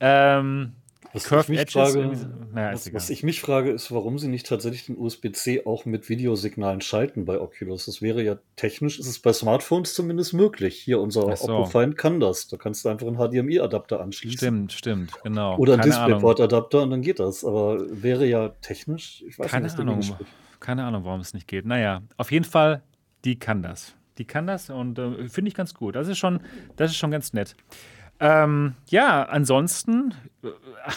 [0.00, 0.72] Ähm,
[1.12, 4.86] was ich, mich frage, naja, was, was ich mich frage, ist, warum sie nicht tatsächlich
[4.86, 7.86] den USB-C auch mit Videosignalen schalten bei Oculus.
[7.86, 10.76] Das wäre ja technisch, ist es bei Smartphones zumindest möglich.
[10.76, 11.48] Hier, unser so.
[11.48, 12.48] Oppo Find kann das.
[12.48, 14.38] Da kannst du einfach einen HDMI-Adapter anschließen.
[14.38, 15.56] Stimmt, stimmt, genau.
[15.56, 17.44] Oder einen DisplayPort-Adapter und dann geht das.
[17.44, 20.00] Aber wäre ja technisch, ich weiß Keine nicht, Ahnung.
[20.60, 21.64] Keine Ahnung, warum es nicht geht.
[21.64, 22.82] Naja, auf jeden Fall,
[23.24, 23.94] die kann das.
[24.18, 25.96] Die kann das und äh, finde ich ganz gut.
[25.96, 26.40] Das ist schon,
[26.76, 27.56] das ist schon ganz nett.
[28.22, 30.12] Ähm, ja, ansonsten
[30.42, 30.48] äh,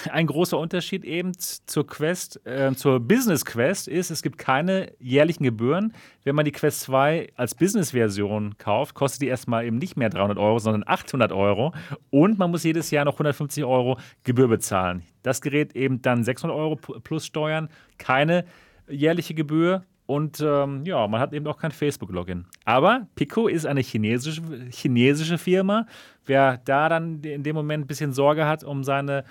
[0.09, 5.45] ein großer Unterschied eben zur Quest, äh, zur Business Quest ist, es gibt keine jährlichen
[5.45, 5.93] Gebühren.
[6.25, 10.37] Wenn man die Quest 2 als Business-Version kauft, kostet die erstmal eben nicht mehr 300
[10.37, 11.73] Euro, sondern 800 Euro.
[12.09, 15.03] Und man muss jedes Jahr noch 150 Euro Gebühr bezahlen.
[15.21, 18.43] Das Gerät eben dann 600 Euro plus Steuern, keine
[18.89, 22.45] jährliche Gebühr und ähm, ja, man hat eben auch kein Facebook-Login.
[22.65, 25.87] Aber Pico ist eine chinesische, chinesische Firma.
[26.25, 29.23] Wer da dann in dem Moment ein bisschen Sorge hat um seine,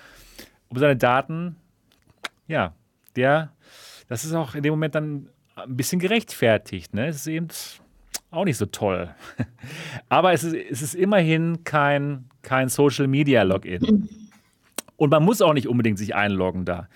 [0.68, 1.57] um seine Daten,
[2.47, 2.75] ja,
[3.16, 3.53] der,
[4.09, 6.95] das ist auch in dem Moment dann ein bisschen gerechtfertigt.
[6.95, 7.07] Ne?
[7.09, 7.49] Es ist eben
[8.31, 9.14] auch nicht so toll.
[10.09, 14.09] Aber es ist, es ist immerhin kein, kein Social Media Login.
[14.97, 16.89] Und man muss auch nicht unbedingt sich einloggen da.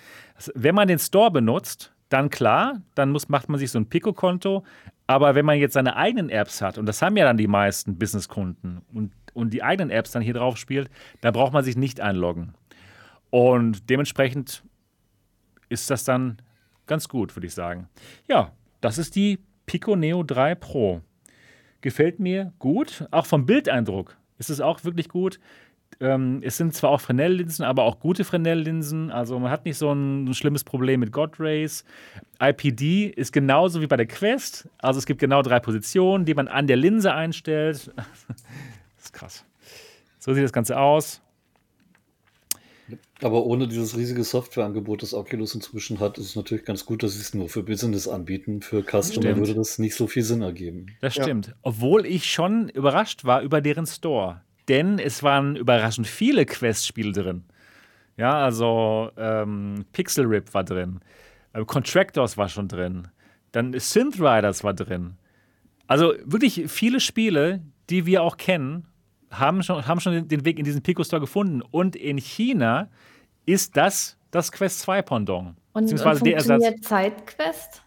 [0.54, 4.64] Wenn man den Store benutzt, dann klar, dann muss, macht man sich so ein Pico-Konto.
[5.06, 7.98] Aber wenn man jetzt seine eigenen Apps hat, und das haben ja dann die meisten
[7.98, 10.90] Businesskunden, und, und die eigenen Apps dann hier drauf spielt,
[11.20, 12.54] dann braucht man sich nicht einloggen.
[13.30, 14.64] Und dementsprechend
[15.68, 16.38] ist das dann
[16.86, 17.88] ganz gut, würde ich sagen.
[18.28, 21.02] Ja, das ist die Pico Neo 3 Pro.
[21.80, 25.38] Gefällt mir gut, auch vom Bildeindruck ist es auch wirklich gut.
[25.98, 29.10] Ähm, es sind zwar auch Fresnel-Linsen, aber auch gute Fresnel-Linsen.
[29.10, 31.84] Also man hat nicht so ein, ein, schlimmes Problem mit God Rays.
[32.40, 34.68] IPD ist genauso wie bei der Quest.
[34.78, 37.90] Also es gibt genau drei Positionen, die man an der Linse einstellt.
[37.96, 38.26] das
[38.98, 39.44] ist krass.
[40.18, 41.22] So sieht das Ganze aus.
[43.22, 47.14] Aber ohne dieses riesige Softwareangebot, das Oculus inzwischen hat, ist es natürlich ganz gut, dass
[47.14, 48.60] sie es nur für Business anbieten.
[48.60, 49.38] Für Customer stimmt.
[49.38, 50.88] würde das nicht so viel Sinn ergeben.
[51.00, 51.46] Das stimmt.
[51.46, 51.54] Ja.
[51.62, 57.44] Obwohl ich schon überrascht war über deren Store denn es waren überraschend viele Quest-Spiele drin.
[58.16, 61.00] Ja, also ähm, Pixel Rip war drin,
[61.52, 63.08] äh, Contractors war schon drin,
[63.52, 65.16] dann Synth Riders war drin.
[65.86, 68.86] Also wirklich viele Spiele, die wir auch kennen,
[69.30, 71.62] haben schon, haben schon den Weg in diesen Pico Store gefunden.
[71.62, 72.88] Und in China
[73.44, 75.56] ist das das Quest 2 Pendant.
[75.72, 76.80] Und, und funktioniert der Ersatz.
[76.82, 77.82] Zeitquest?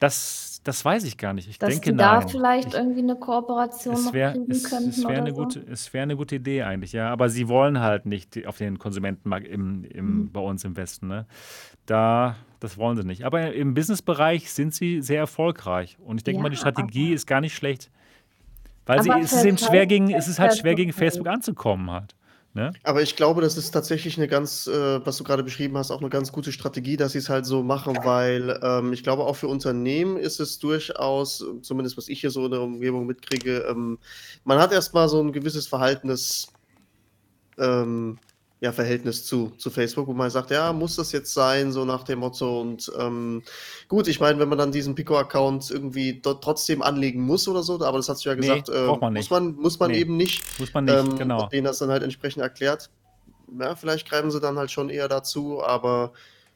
[0.00, 1.48] Das, das weiß ich gar nicht.
[1.48, 4.88] Ich Dass denke, die da vielleicht ich, irgendwie eine Kooperation es wär, noch es, könnten.
[4.88, 5.36] Es wäre eine, so?
[5.36, 7.10] gute, wär eine gute Idee eigentlich, ja.
[7.10, 10.32] Aber sie wollen halt nicht auf den Konsumentenmarkt im, im, mhm.
[10.32, 11.06] bei uns im Westen.
[11.06, 11.26] Ne?
[11.84, 13.24] Da, das wollen sie nicht.
[13.24, 15.98] Aber im Businessbereich sind sie sehr erfolgreich.
[16.00, 17.90] Und ich denke ja, mal, die Strategie ist gar nicht schlecht.
[18.86, 22.14] Weil sie, es, ist eben schwer gegen, es ist halt schwer gegen Facebook anzukommen halt.
[22.56, 22.72] Ne?
[22.84, 26.00] Aber ich glaube, das ist tatsächlich eine ganz, äh, was du gerade beschrieben hast, auch
[26.00, 29.34] eine ganz gute Strategie, dass sie es halt so machen, weil ähm, ich glaube, auch
[29.34, 33.98] für Unternehmen ist es durchaus, zumindest was ich hier so in der Umgebung mitkriege, ähm,
[34.44, 36.46] man hat erstmal so ein gewisses Verhalten, das
[37.58, 38.18] ähm,
[38.64, 42.02] ja, Verhältnis zu, zu Facebook, wo man sagt, ja, muss das jetzt sein, so nach
[42.02, 42.62] dem Motto.
[42.62, 43.42] Und ähm,
[43.88, 47.98] gut, ich meine, wenn man dann diesen Pico-Account irgendwie trotzdem anlegen muss oder so, aber
[47.98, 50.58] das hast du ja gesagt, nee, äh, man muss man, muss man nee, eben nicht.
[50.58, 51.46] Muss man nicht, ähm, genau.
[51.48, 52.88] Denen das dann halt entsprechend erklärt.
[53.60, 56.14] Ja, vielleicht greifen sie dann halt schon eher dazu, aber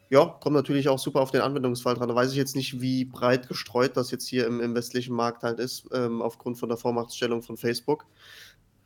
[0.09, 2.09] ja, kommt natürlich auch super auf den Anwendungsfall dran.
[2.09, 5.43] Da weiß ich jetzt nicht, wie breit gestreut das jetzt hier im, im westlichen Markt
[5.43, 8.07] halt ist, ähm, aufgrund von der Vormachtstellung von Facebook.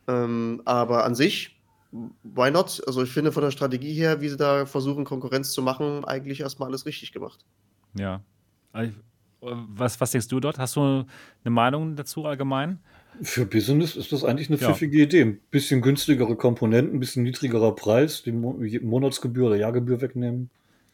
[0.08, 1.61] Ähm, aber an sich
[1.92, 2.82] why not?
[2.86, 6.40] Also ich finde von der Strategie her, wie sie da versuchen, Konkurrenz zu machen, eigentlich
[6.40, 7.44] erstmal alles richtig gemacht.
[7.98, 8.22] Ja.
[9.40, 10.58] Was, was denkst du dort?
[10.58, 12.78] Hast du eine Meinung dazu allgemein?
[13.20, 14.68] Für Business ist das eigentlich eine ja.
[14.68, 15.22] pfiffige Idee.
[15.22, 20.50] Ein bisschen günstigere Komponenten, ein bisschen niedrigerer Preis, die Monatsgebühr oder Jahrgebühr wegnehmen.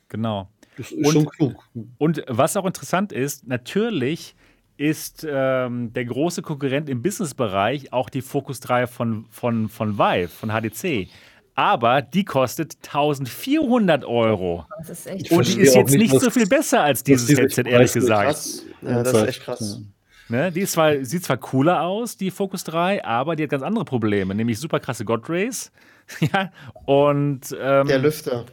[0.09, 0.49] Genau.
[0.76, 1.68] Das ist und, schon klug.
[1.99, 4.34] Und was auch interessant ist, natürlich
[4.78, 10.28] ist ähm, der große Konkurrent im Businessbereich auch die Focus 3 von, von, von Vive,
[10.28, 11.08] von HDC.
[11.54, 14.64] Aber die kostet 1400 Euro.
[14.78, 17.64] Das ist echt Und die ist jetzt nicht, nicht so viel besser als dieses Headset,
[17.66, 18.28] ehrlich gesagt.
[18.28, 18.62] Krass.
[18.80, 19.80] Ja, das ist echt krass.
[20.28, 23.84] Ne, die zwar, sieht zwar cooler aus, die Focus 3, aber die hat ganz andere
[23.86, 25.72] Probleme, nämlich super krasse God Rays.
[26.20, 26.52] ja,
[26.84, 28.44] und ähm, der Lüfter.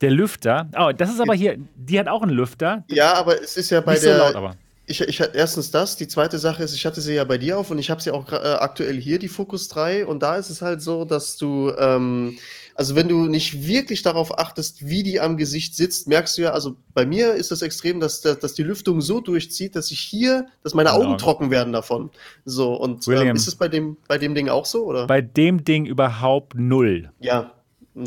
[0.00, 0.68] Der Lüfter.
[0.78, 2.84] Oh, das ist aber hier, die hat auch einen Lüfter.
[2.86, 4.16] Ja, aber es ist ja bei Nicht der.
[4.16, 4.56] So laut, aber.
[4.90, 7.70] Ich, ich, erstens das, die zweite Sache ist, ich hatte sie ja bei dir auf
[7.70, 10.06] und ich habe sie auch äh, aktuell hier, die Focus 3.
[10.06, 12.38] Und da ist es halt so, dass du, ähm,
[12.74, 16.52] also wenn du nicht wirklich darauf achtest, wie die am Gesicht sitzt, merkst du ja,
[16.52, 20.46] also bei mir ist das extrem, dass, dass die Lüftung so durchzieht, dass ich hier,
[20.62, 21.16] dass meine Augen genau.
[21.18, 22.10] trocken werden davon.
[22.46, 25.06] So, und ähm, ist es bei dem, bei dem Ding auch so, oder?
[25.06, 27.10] Bei dem Ding überhaupt null.
[27.20, 27.52] Ja,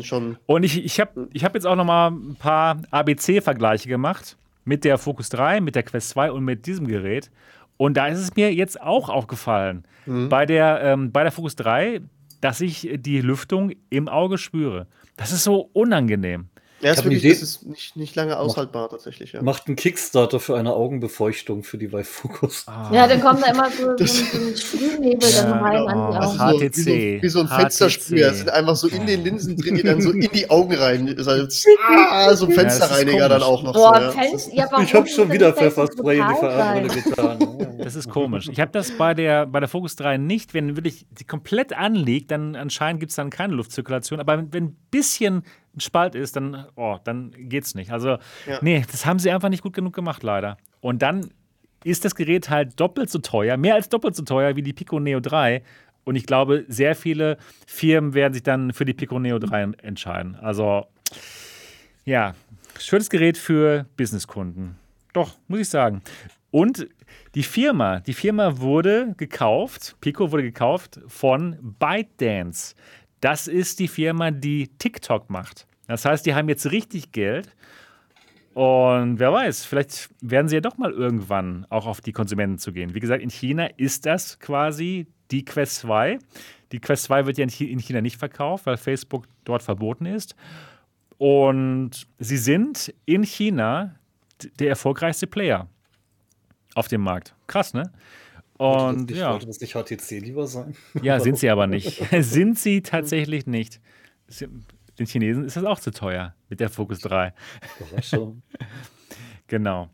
[0.02, 0.36] schon.
[0.46, 4.84] Und ich, ich habe ich hab jetzt auch noch mal ein paar ABC-Vergleiche gemacht mit
[4.84, 7.30] der Focus 3, mit der Quest 2 und mit diesem Gerät.
[7.76, 10.28] Und da ist es mir jetzt auch aufgefallen, mhm.
[10.28, 12.00] bei, der, ähm, bei der Focus 3,
[12.40, 14.86] dass ich die Lüftung im Auge spüre.
[15.16, 16.48] Das ist so unangenehm.
[16.82, 19.32] Ja, ist wirklich, das ist nicht, nicht lange aushaltbar macht, tatsächlich.
[19.32, 19.42] Ja.
[19.42, 22.64] Macht einen Kickstarter für eine Augenbefeuchtung für die Vive Focus.
[22.66, 22.90] Ah.
[22.92, 26.12] Ja, dann kommt da immer so, so, so ein Sprühnebel ja, dann rein oh, an
[26.12, 26.70] die Augen.
[26.70, 26.76] HTC.
[26.76, 28.28] Wie so, wie so ein Fenstersprüher.
[28.28, 31.16] Das sind einfach so in den Linsen drin, die dann so in die Augen rein.
[31.88, 33.72] Ah, so ein Fensterreiniger ja, dann auch noch.
[33.72, 37.48] Boah, so, Fenster, ja, ich habe schon wieder Pfefferspray in die Verarmbrille getan.
[37.82, 38.48] Das ist komisch.
[38.48, 40.54] Ich habe das bei der, bei der Focus 3 nicht.
[40.54, 44.20] Wenn wirklich die komplett anliegt, dann anscheinend gibt es dann keine Luftzirkulation.
[44.20, 45.42] Aber wenn ein bisschen
[45.74, 47.90] ein Spalt ist, dann, oh, dann geht's nicht.
[47.90, 48.58] Also, ja.
[48.60, 50.56] nee, das haben sie einfach nicht gut genug gemacht, leider.
[50.80, 51.30] Und dann
[51.84, 55.00] ist das Gerät halt doppelt so teuer, mehr als doppelt so teuer wie die Pico
[55.00, 55.62] Neo 3.
[56.04, 60.36] Und ich glaube, sehr viele Firmen werden sich dann für die Pico Neo 3 entscheiden.
[60.36, 60.86] Also,
[62.04, 62.34] ja,
[62.78, 64.76] schönes Gerät für Businesskunden.
[65.12, 66.02] Doch, muss ich sagen.
[66.50, 66.88] Und
[67.34, 72.74] die Firma, die Firma wurde gekauft, Pico wurde gekauft von ByteDance.
[73.22, 75.68] Das ist die Firma, die TikTok macht.
[75.86, 77.54] Das heißt, die haben jetzt richtig Geld.
[78.52, 82.72] Und wer weiß, vielleicht werden sie ja doch mal irgendwann auch auf die Konsumenten zu
[82.72, 82.94] gehen.
[82.94, 86.18] Wie gesagt, in China ist das quasi die Quest 2.
[86.72, 90.34] Die Quest 2 wird ja in China nicht verkauft, weil Facebook dort verboten ist.
[91.16, 93.94] Und sie sind in China
[94.58, 95.68] der erfolgreichste Player
[96.74, 97.36] auf dem Markt.
[97.46, 97.92] Krass, ne?
[98.62, 99.30] Und nicht, ja.
[99.30, 100.74] Sollte das nicht HTC lieber sein?
[101.02, 102.02] Ja, sind sie aber nicht.
[102.20, 103.80] sind sie tatsächlich nicht.
[104.98, 107.32] Den Chinesen ist das auch zu teuer mit der Focus 3.
[107.80, 108.42] Überraschung.
[109.46, 109.88] genau.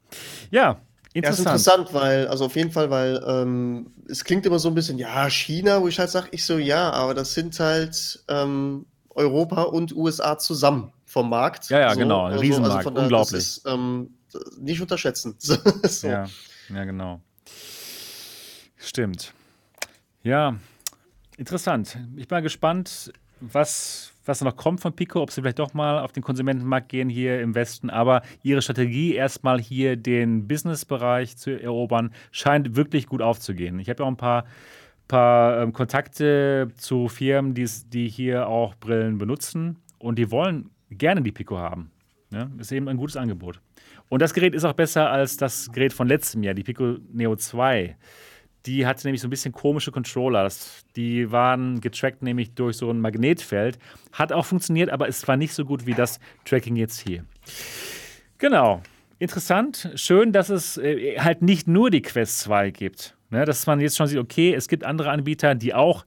[0.50, 0.80] Ja,
[1.14, 1.46] Interessant.
[1.46, 4.74] Ja, ist interessant, weil, also auf jeden Fall, weil ähm, es klingt immer so ein
[4.74, 8.84] bisschen, ja, China, wo ich halt sage, ich so, ja, aber das sind halt ähm,
[9.14, 11.70] Europa und USA zusammen vom Markt.
[11.70, 13.32] Ja, ja, so, genau, ein also, Riesenmarkt, also unglaublich.
[13.32, 14.10] Das ist, ähm,
[14.60, 15.34] nicht unterschätzen.
[15.38, 15.56] so.
[16.06, 16.26] ja,
[16.68, 17.20] ja, genau.
[18.78, 19.34] Stimmt.
[20.22, 20.56] Ja,
[21.36, 21.98] interessant.
[22.16, 26.00] Ich bin mal gespannt, was, was noch kommt von Pico, ob sie vielleicht doch mal
[26.00, 27.90] auf den Konsumentenmarkt gehen hier im Westen.
[27.90, 33.78] Aber ihre Strategie, erstmal hier den Businessbereich zu erobern, scheint wirklich gut aufzugehen.
[33.78, 34.44] Ich habe ja auch ein paar,
[35.08, 41.32] paar ähm, Kontakte zu Firmen, die hier auch Brillen benutzen und die wollen gerne die
[41.32, 41.90] Pico haben.
[42.30, 43.60] Ja, ist eben ein gutes Angebot.
[44.10, 47.36] Und das Gerät ist auch besser als das Gerät von letztem Jahr, die Pico Neo
[47.36, 47.96] 2
[48.68, 50.46] die hatte nämlich so ein bisschen komische Controller.
[50.94, 53.78] Die waren getrackt nämlich durch so ein Magnetfeld.
[54.12, 57.24] Hat auch funktioniert, aber es war nicht so gut wie das Tracking jetzt hier.
[58.36, 58.82] Genau.
[59.18, 59.90] Interessant.
[59.94, 63.16] Schön, dass es äh, halt nicht nur die Quest 2 gibt.
[63.30, 66.04] Ne, dass man jetzt schon sieht, okay, es gibt andere Anbieter, die auch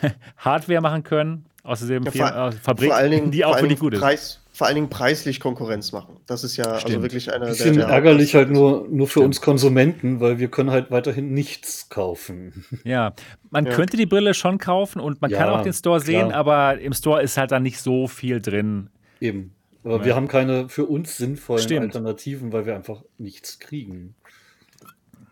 [0.36, 4.00] Hardware machen können derselben ja, Fabrik, die auch wirklich gut ist.
[4.00, 6.20] Preis, vor allen Dingen preislich Konkurrenz machen.
[6.26, 6.94] Das ist ja also Stimmt.
[6.94, 9.26] also wirklich eine Bisschen der, der ärgerlich halt nur, nur für Stimmt.
[9.26, 12.64] uns Konsumenten, weil wir können halt weiterhin nichts kaufen.
[12.84, 13.14] Ja,
[13.50, 13.72] man ja.
[13.72, 16.06] könnte die Brille schon kaufen und man ja, kann auch den Store klar.
[16.06, 18.90] sehen, aber im Store ist halt dann nicht so viel drin.
[19.20, 19.54] Eben.
[19.84, 20.04] Aber ja.
[20.04, 21.82] wir haben keine für uns sinnvollen Stimmt.
[21.82, 24.14] Alternativen, weil wir einfach nichts kriegen.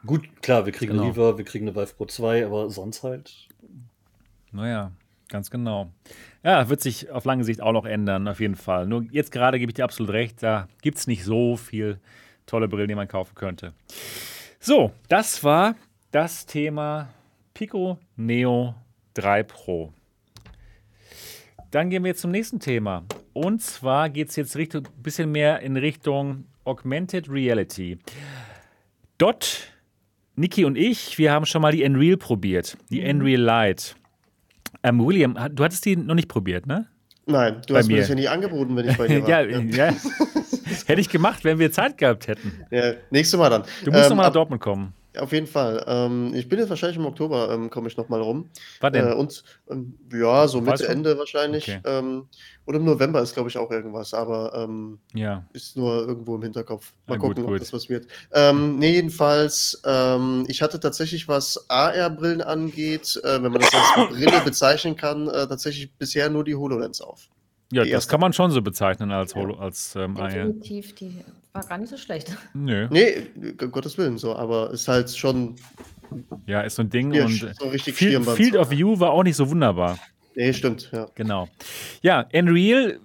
[0.07, 1.05] Gut, klar, wir kriegen genau.
[1.05, 3.49] Lever, wir kriegen eine Vive Pro 2, aber sonst halt.
[4.51, 4.93] Naja,
[5.33, 5.91] ganz genau.
[6.45, 8.87] Ja, wird sich auf lange Sicht auch noch ändern, auf jeden Fall.
[8.87, 11.99] Nur jetzt gerade gebe ich dir absolut recht, da gibt es nicht so viel
[12.47, 13.73] tolle Brillen, die man kaufen könnte.
[14.61, 15.75] So, das war
[16.13, 17.09] das Thema
[17.55, 18.75] Pico Neo
[19.15, 19.93] 3 Pro.
[21.71, 23.05] Dann gehen wir jetzt zum nächsten Thema.
[23.33, 27.99] Und zwar geht es jetzt ein bisschen mehr in Richtung Augmented Reality.
[29.17, 29.73] Dot,
[30.37, 32.77] Niki und ich, wir haben schon mal die Unreal probiert.
[32.91, 33.23] Die mhm.
[33.23, 33.95] Unreal Lite.
[34.83, 36.87] Ähm, William, du hattest die noch nicht probiert, ne?
[37.27, 39.29] Nein, du bei hast mir das ja nie angeboten, wenn ich bei dir war.
[39.29, 39.61] ja, ja.
[39.61, 39.95] ja.
[40.87, 42.53] Hätte ich gemacht, wenn wir Zeit gehabt hätten.
[42.71, 43.63] Ja, nächstes Mal dann.
[43.85, 44.93] Du musst ähm, nochmal nach Dortmund kommen.
[45.19, 45.85] Auf jeden Fall.
[45.87, 48.49] Ähm, ich bin jetzt wahrscheinlich im Oktober, ähm, komme ich nochmal rum.
[48.81, 49.09] Wann denn?
[49.09, 51.69] Äh, und ähm, ja, so Mitte, Ende wahrscheinlich.
[51.69, 51.81] Okay.
[51.85, 52.29] Ähm,
[52.65, 55.45] und im November ist, glaube ich, auch irgendwas, aber ähm, ja.
[55.53, 56.95] ist nur irgendwo im Hinterkopf.
[57.07, 58.07] Mal ja, gucken, gut, ob das was wird.
[58.33, 64.09] Ähm, nee, jedenfalls, ähm, ich hatte tatsächlich, was AR-Brillen angeht, äh, wenn man das als
[64.17, 67.29] Brille bezeichnen kann, äh, tatsächlich bisher nur die HoloLens auf.
[67.73, 71.79] Ja, das kann man schon so bezeichnen als, Holo, als ähm, Definitiv, die war gar
[71.79, 72.37] nicht so schlecht.
[72.55, 72.89] Nö.
[72.91, 73.27] Nee,
[73.57, 75.57] Gottes Willen so, aber ist halt schon.
[76.47, 79.37] Ja, ist so ein Ding und so richtig Field, Field of View war auch nicht
[79.37, 79.99] so wunderbar.
[80.35, 81.07] Nee, stimmt, ja.
[81.15, 81.49] Genau.
[82.03, 83.01] Ja, Unreal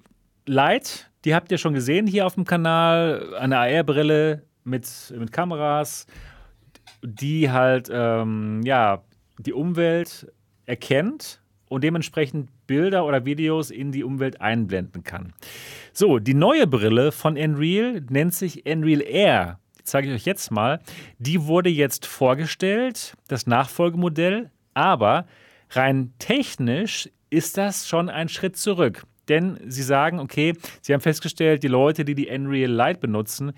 [0.46, 3.36] Light, die habt ihr schon gesehen hier auf dem Kanal.
[3.36, 4.88] Eine AR-Brille mit,
[5.18, 6.06] mit Kameras,
[7.02, 9.04] die halt, ähm, ja,
[9.40, 10.32] die Umwelt
[10.66, 15.34] erkennt und dementsprechend Bilder oder Videos in die Umwelt einblenden kann.
[15.94, 19.60] So, die neue Brille von Unreal nennt sich Unreal Air.
[19.80, 20.80] Die zeige ich euch jetzt mal.
[21.20, 25.26] Die wurde jetzt vorgestellt, das Nachfolgemodell, aber
[25.72, 29.04] rein technisch ist das schon ein Schritt zurück.
[29.28, 33.52] Denn sie sagen, okay, sie haben festgestellt, die Leute, die die Unreal Light benutzen,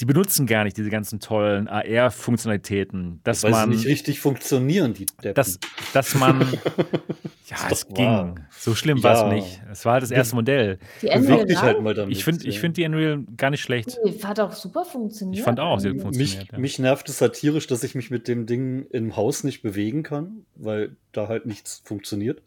[0.00, 3.20] die benutzen gar nicht diese ganzen tollen AR-Funktionalitäten.
[3.22, 5.34] Dass Weil man sie nicht richtig funktionieren, die Deppen.
[5.34, 5.60] Dass,
[5.92, 6.40] dass man.
[7.46, 8.06] ja, es ging.
[8.06, 8.34] Wahr.
[8.50, 9.04] So schlimm ja.
[9.04, 9.62] war es nicht.
[9.70, 10.78] Es war halt das erste Modell.
[11.00, 12.16] Die Unreal dich halt mal damit.
[12.16, 13.96] Ich finde ich find die Unreal gar nicht schlecht.
[14.04, 15.38] Die hat auch super funktioniert.
[15.38, 16.38] Ich fand auch, sie hat funktioniert.
[16.38, 16.58] Mich, ja.
[16.58, 20.44] mich nervt es satirisch, dass ich mich mit dem Ding im Haus nicht bewegen kann,
[20.56, 22.42] weil da halt nichts funktioniert.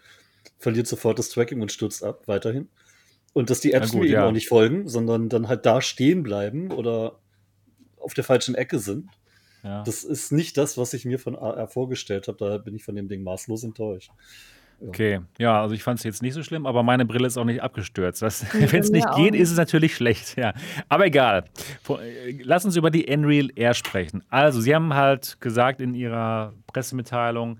[0.58, 2.68] Verliert sofort das Tracking und stürzt ab, weiterhin.
[3.32, 4.20] Und dass die Apps gut, mir ja.
[4.20, 7.20] eben auch nicht folgen, sondern dann halt da stehen bleiben oder
[8.08, 9.10] auf der falschen Ecke sind.
[9.64, 9.84] Ja.
[9.84, 12.38] Das ist nicht das, was ich mir von AR vorgestellt habe.
[12.40, 14.12] Da bin ich von dem Ding maßlos enttäuscht.
[14.80, 14.88] Ja.
[14.88, 17.44] Okay, ja, also ich fand es jetzt nicht so schlimm, aber meine Brille ist auch
[17.44, 18.22] nicht abgestürzt.
[18.54, 20.38] Wenn es nicht geht, ist es natürlich schlecht.
[20.38, 20.54] Ja,
[20.88, 21.44] aber egal.
[21.90, 24.24] Äh, lass uns über die Unreal Air sprechen.
[24.30, 27.60] Also, Sie haben halt gesagt in Ihrer Pressemitteilung,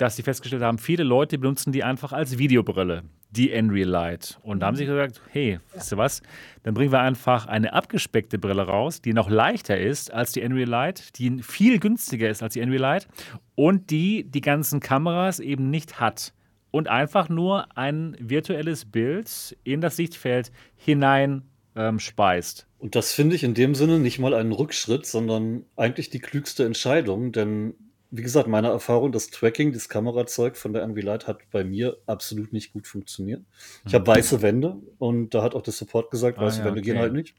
[0.00, 4.38] dass Sie festgestellt haben, viele Leute benutzen die einfach als Videobrille die Unreal Light.
[4.42, 5.60] Und da haben sie gesagt, hey, ja.
[5.74, 6.22] weißt du was,
[6.62, 10.68] dann bringen wir einfach eine abgespeckte Brille raus, die noch leichter ist als die Unreal
[10.68, 13.08] Light, die viel günstiger ist als die Unreal Light
[13.54, 16.32] und die die ganzen Kameras eben nicht hat.
[16.72, 21.42] Und einfach nur ein virtuelles Bild in das Sichtfeld hinein
[21.74, 22.68] ähm, speist.
[22.78, 26.64] Und das finde ich in dem Sinne nicht mal einen Rückschritt, sondern eigentlich die klügste
[26.64, 27.74] Entscheidung, denn
[28.10, 31.96] wie gesagt, meine Erfahrung, das Tracking, das Kamerazeug von der Envy Light hat bei mir
[32.06, 33.42] absolut nicht gut funktioniert.
[33.86, 34.16] Ich habe mhm.
[34.16, 36.90] weiße Wände und da hat auch der Support gesagt, ah, weiße ja, Wände okay.
[36.90, 37.36] gehen halt nicht.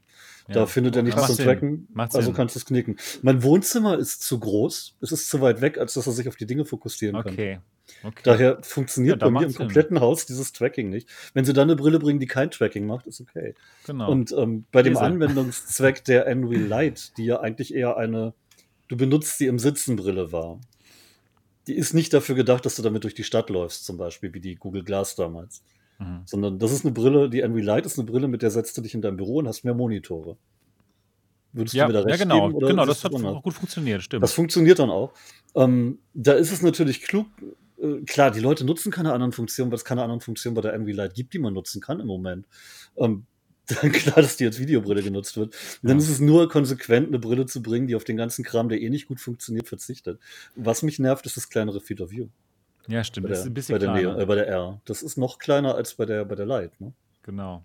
[0.48, 0.66] Da ja.
[0.66, 1.44] findet er nichts zum Sinn.
[1.44, 2.34] Tracken, Macht also Sinn.
[2.34, 2.96] kannst du es knicken.
[3.22, 6.36] Mein Wohnzimmer ist zu groß, es ist zu weit weg, als dass er sich auf
[6.36, 7.54] die Dinge fokussieren okay.
[7.54, 7.62] kann.
[8.04, 8.22] Okay.
[8.24, 10.00] Daher funktioniert ja, bei mir im kompletten Sinn.
[10.00, 11.08] Haus dieses Tracking nicht.
[11.34, 13.54] Wenn sie dann eine Brille bringen, die kein Tracking macht, ist okay.
[13.86, 14.10] Genau.
[14.10, 18.34] Und ähm, bei dem Anwendungszweck der Envy Light, die ja eigentlich eher eine
[18.92, 20.60] du benutzt sie im Sitzenbrille war.
[21.66, 24.40] Die ist nicht dafür gedacht, dass du damit durch die Stadt läufst, zum Beispiel, wie
[24.40, 25.62] die Google Glass damals.
[25.98, 26.22] Mhm.
[26.26, 28.82] Sondern das ist eine Brille, die Envy Light ist eine Brille, mit der setzt du
[28.82, 30.36] dich in dein Büro und hast mehr Monitore.
[31.54, 32.66] Würdest ja, du mir da recht ja, genau, geben?
[32.66, 34.22] genau, das hat auch gut funktioniert, stimmt.
[34.22, 35.14] Das funktioniert dann auch.
[35.54, 37.26] Ähm, da ist es natürlich klug,
[37.80, 40.74] äh, klar, die Leute nutzen keine anderen Funktionen, weil es keine anderen Funktionen bei der
[40.74, 42.46] Envy Light gibt, die man nutzen kann im Moment.
[42.96, 43.24] Ähm,
[43.80, 45.54] dann klar, dass die als Videobrille genutzt wird.
[45.82, 48.68] Und dann ist es nur konsequent, eine Brille zu bringen, die auf den ganzen Kram,
[48.68, 50.18] der eh nicht gut funktioniert, verzichtet.
[50.56, 52.28] Was mich nervt, ist das kleinere Field of View.
[52.88, 53.24] Ja, stimmt.
[53.24, 54.18] Bei der, das ist ein bisschen bei der, kleiner.
[54.18, 54.80] äh, bei der R.
[54.84, 56.80] Das ist noch kleiner als bei der, bei der Light.
[56.80, 56.92] Ne?
[57.22, 57.62] Genau.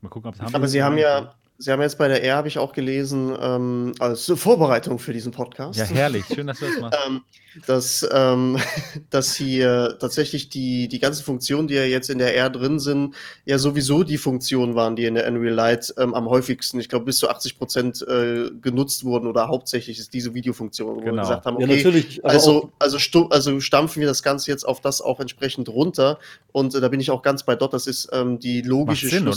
[0.00, 0.54] Mal gucken, ob es haben.
[0.54, 3.92] Aber sie haben ja, Sie haben jetzt bei der R, habe ich auch gelesen, ähm,
[4.00, 5.78] als Vorbereitung für diesen Podcast.
[5.78, 6.24] Ja, herrlich.
[6.26, 6.98] Schön, dass du das machst.
[7.06, 7.22] ähm,
[7.66, 8.58] dass, ähm,
[9.10, 13.14] dass hier tatsächlich die, die ganzen Funktionen, die ja jetzt in der R drin sind,
[13.44, 17.04] ja sowieso die Funktionen waren, die in der Unreal Light ähm, am häufigsten, ich glaube,
[17.04, 21.14] bis zu 80 Prozent äh, genutzt wurden oder hauptsächlich ist diese Videofunktion, wo genau.
[21.14, 22.98] wir gesagt haben, okay, ja, natürlich, also, also,
[23.30, 26.18] also stampfen wir das Ganze jetzt auf das auch entsprechend runter
[26.52, 29.30] und äh, da bin ich auch ganz bei Dot, das ist ähm, die, logische Sinn,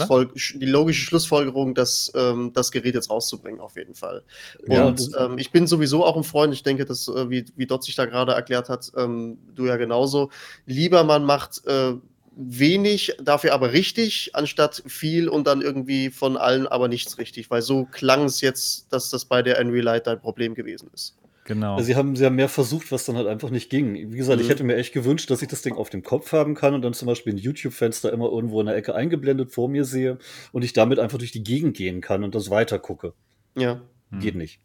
[0.56, 4.24] die logische Schlussfolgerung, dass ähm, das Gerät jetzt rauszubringen, auf jeden Fall.
[4.68, 7.66] Ja, und ähm, ich bin sowieso auch ein Freund, ich denke, dass, äh, wie, wie
[7.66, 10.30] Dot sich da gerade erklärt hat, ähm, du ja genauso,
[10.66, 11.94] lieber man macht äh,
[12.36, 17.62] wenig, dafür aber richtig, anstatt viel und dann irgendwie von allen aber nichts richtig, weil
[17.62, 21.16] so klang es jetzt, dass das bei der Unreal Light ein Problem gewesen ist.
[21.46, 21.80] Genau.
[21.80, 24.12] Sie haben, sie haben mehr versucht, was dann halt einfach nicht ging.
[24.12, 24.44] Wie gesagt, mhm.
[24.44, 26.82] ich hätte mir echt gewünscht, dass ich das Ding auf dem Kopf haben kann und
[26.82, 30.18] dann zum Beispiel ein YouTube-Fenster immer irgendwo in der Ecke eingeblendet vor mir sehe
[30.52, 33.14] und ich damit einfach durch die Gegend gehen kann und das weiter gucke.
[33.56, 33.82] Ja.
[34.20, 34.60] Geht nicht.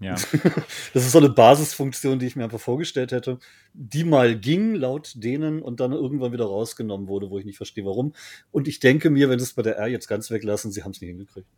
[0.00, 0.14] Ja.
[0.94, 3.38] das ist so eine Basisfunktion, die ich mir einfach vorgestellt hätte,
[3.72, 7.84] die mal ging laut denen und dann irgendwann wieder rausgenommen wurde, wo ich nicht verstehe,
[7.84, 8.12] warum.
[8.50, 10.92] Und ich denke mir, wenn sie es bei der R jetzt ganz weglassen, sie haben
[10.92, 11.48] es nicht hingekriegt.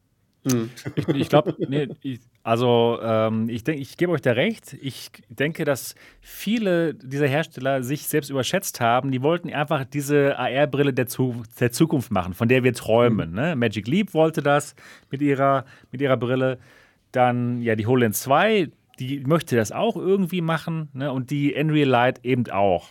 [0.44, 0.70] Mhm.
[0.94, 1.88] Ich, ich glaube, nee,
[2.42, 4.76] also ähm, ich denke, ich gebe euch da recht.
[4.80, 9.10] Ich denke, dass viele dieser Hersteller sich selbst überschätzt haben.
[9.10, 13.30] Die wollten einfach diese AR-Brille der, Zu der Zukunft machen, von der wir träumen.
[13.30, 13.36] Mhm.
[13.36, 13.56] Ne?
[13.56, 14.74] Magic Leap wollte das
[15.10, 16.58] mit ihrer, mit ihrer Brille.
[17.12, 20.88] Dann, ja, die HoloLens 2, die möchte das auch irgendwie machen.
[20.94, 21.12] Ne?
[21.12, 22.88] Und die Unreal Light eben auch.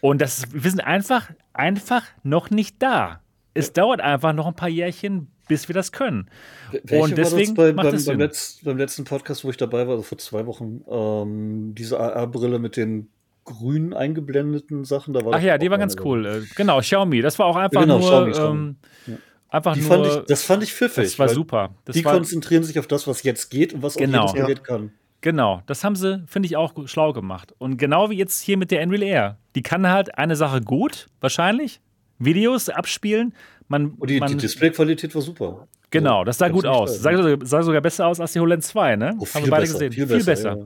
[0.00, 3.20] Und das, wir sind einfach, einfach noch nicht da.
[3.54, 3.72] Es ja.
[3.74, 6.28] dauert einfach noch ein paar Jährchen, bis wir das können.
[6.70, 9.94] Welche und deswegen bei, macht beim, beim, Letz-, beim, letzten Podcast, wo ich dabei war,
[9.94, 13.08] also vor zwei Wochen, ähm, diese AR-Brille mit den
[13.44, 15.14] grün eingeblendeten Sachen.
[15.14, 16.26] Da war Ach ja, die war ganz cool.
[16.26, 17.20] Äh, genau, Xiaomi.
[17.20, 18.08] Das war auch einfach genau, nur.
[18.08, 18.58] Xiaomi, Xiaomi.
[18.58, 18.76] Ähm,
[19.06, 19.14] ja.
[19.50, 21.04] Einfach die nur, fand ich, das fand ich pfiffig.
[21.04, 21.74] Das war super.
[21.84, 24.24] Das die war, konzentrieren sich auf das, was jetzt geht und was genau.
[24.24, 24.92] auch jedes Gerät kann.
[25.20, 27.54] Genau, das haben sie, finde ich, auch schlau gemacht.
[27.58, 29.38] Und genau wie jetzt hier mit der Unreal Air.
[29.54, 31.80] Die kann halt eine Sache gut, wahrscheinlich.
[32.18, 33.32] Videos abspielen.
[33.68, 35.66] Man, und die, die Displayqualität war super.
[35.90, 37.00] Genau, das sah gut aus.
[37.00, 39.14] Sah, sah, sogar besser aus als die HoloLens 2, ne?
[39.18, 39.92] Oh, Haben wir beide besser, gesehen.
[39.92, 40.56] Viel, viel besser.
[40.56, 40.64] Ja.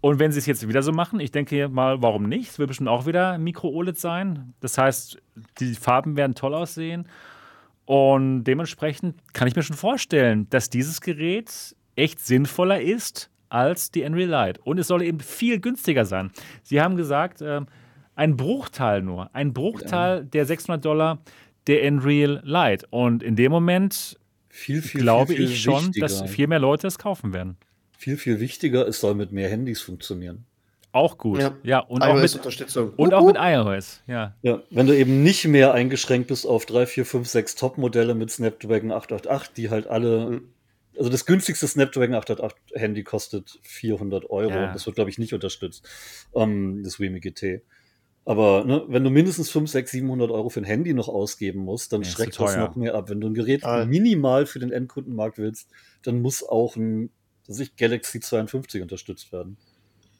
[0.00, 2.50] Und wenn sie es jetzt wieder so machen, ich denke mal, warum nicht?
[2.50, 4.54] Es wird bestimmt auch wieder Micro-OLED sein.
[4.60, 5.18] Das heißt,
[5.58, 7.06] die Farben werden toll aussehen.
[7.84, 14.04] Und dementsprechend kann ich mir schon vorstellen, dass dieses Gerät echt sinnvoller ist als die
[14.04, 14.58] Unreal Light.
[14.64, 16.30] Und es soll eben viel günstiger sein.
[16.62, 17.60] Sie haben gesagt, äh,
[18.14, 20.22] ein Bruchteil nur, ein Bruchteil ja.
[20.22, 21.18] der 600 Dollar
[21.70, 22.84] der Unreal Light.
[22.90, 24.18] Und in dem Moment
[24.48, 26.06] viel, viel, glaube viel, ich schon, wichtiger.
[26.06, 27.56] dass viel mehr Leute es kaufen werden.
[27.96, 30.44] Viel, viel wichtiger, es soll mit mehr Handys funktionieren.
[30.92, 31.40] Auch gut.
[31.40, 32.92] Ja, ja und, auch mit, Unterstützung.
[32.96, 34.02] und auch mit iOS.
[34.08, 34.34] Ja.
[34.42, 38.30] ja, wenn du eben nicht mehr eingeschränkt bist auf 3, 4, 5, 6 Top-Modelle mit
[38.30, 40.30] Snapdragon 888, die halt alle.
[40.30, 40.48] Mhm.
[40.98, 44.50] Also das günstigste Snapdragon 888 Handy kostet 400 Euro.
[44.50, 44.72] Ja.
[44.72, 45.88] Das wird, glaube ich, nicht unterstützt.
[46.32, 47.62] Um, ähm, das Wemi GT.
[48.30, 51.92] Aber ne, wenn du mindestens 5, 6, 700 Euro für ein Handy noch ausgeben musst,
[51.92, 53.10] dann ja, schreckt das noch mehr ab.
[53.10, 53.84] Wenn du ein Gerät ah.
[53.84, 55.68] minimal für den Endkundenmarkt willst,
[56.02, 57.10] dann muss auch ein
[57.50, 59.56] dass ich, Galaxy 52 unterstützt werden.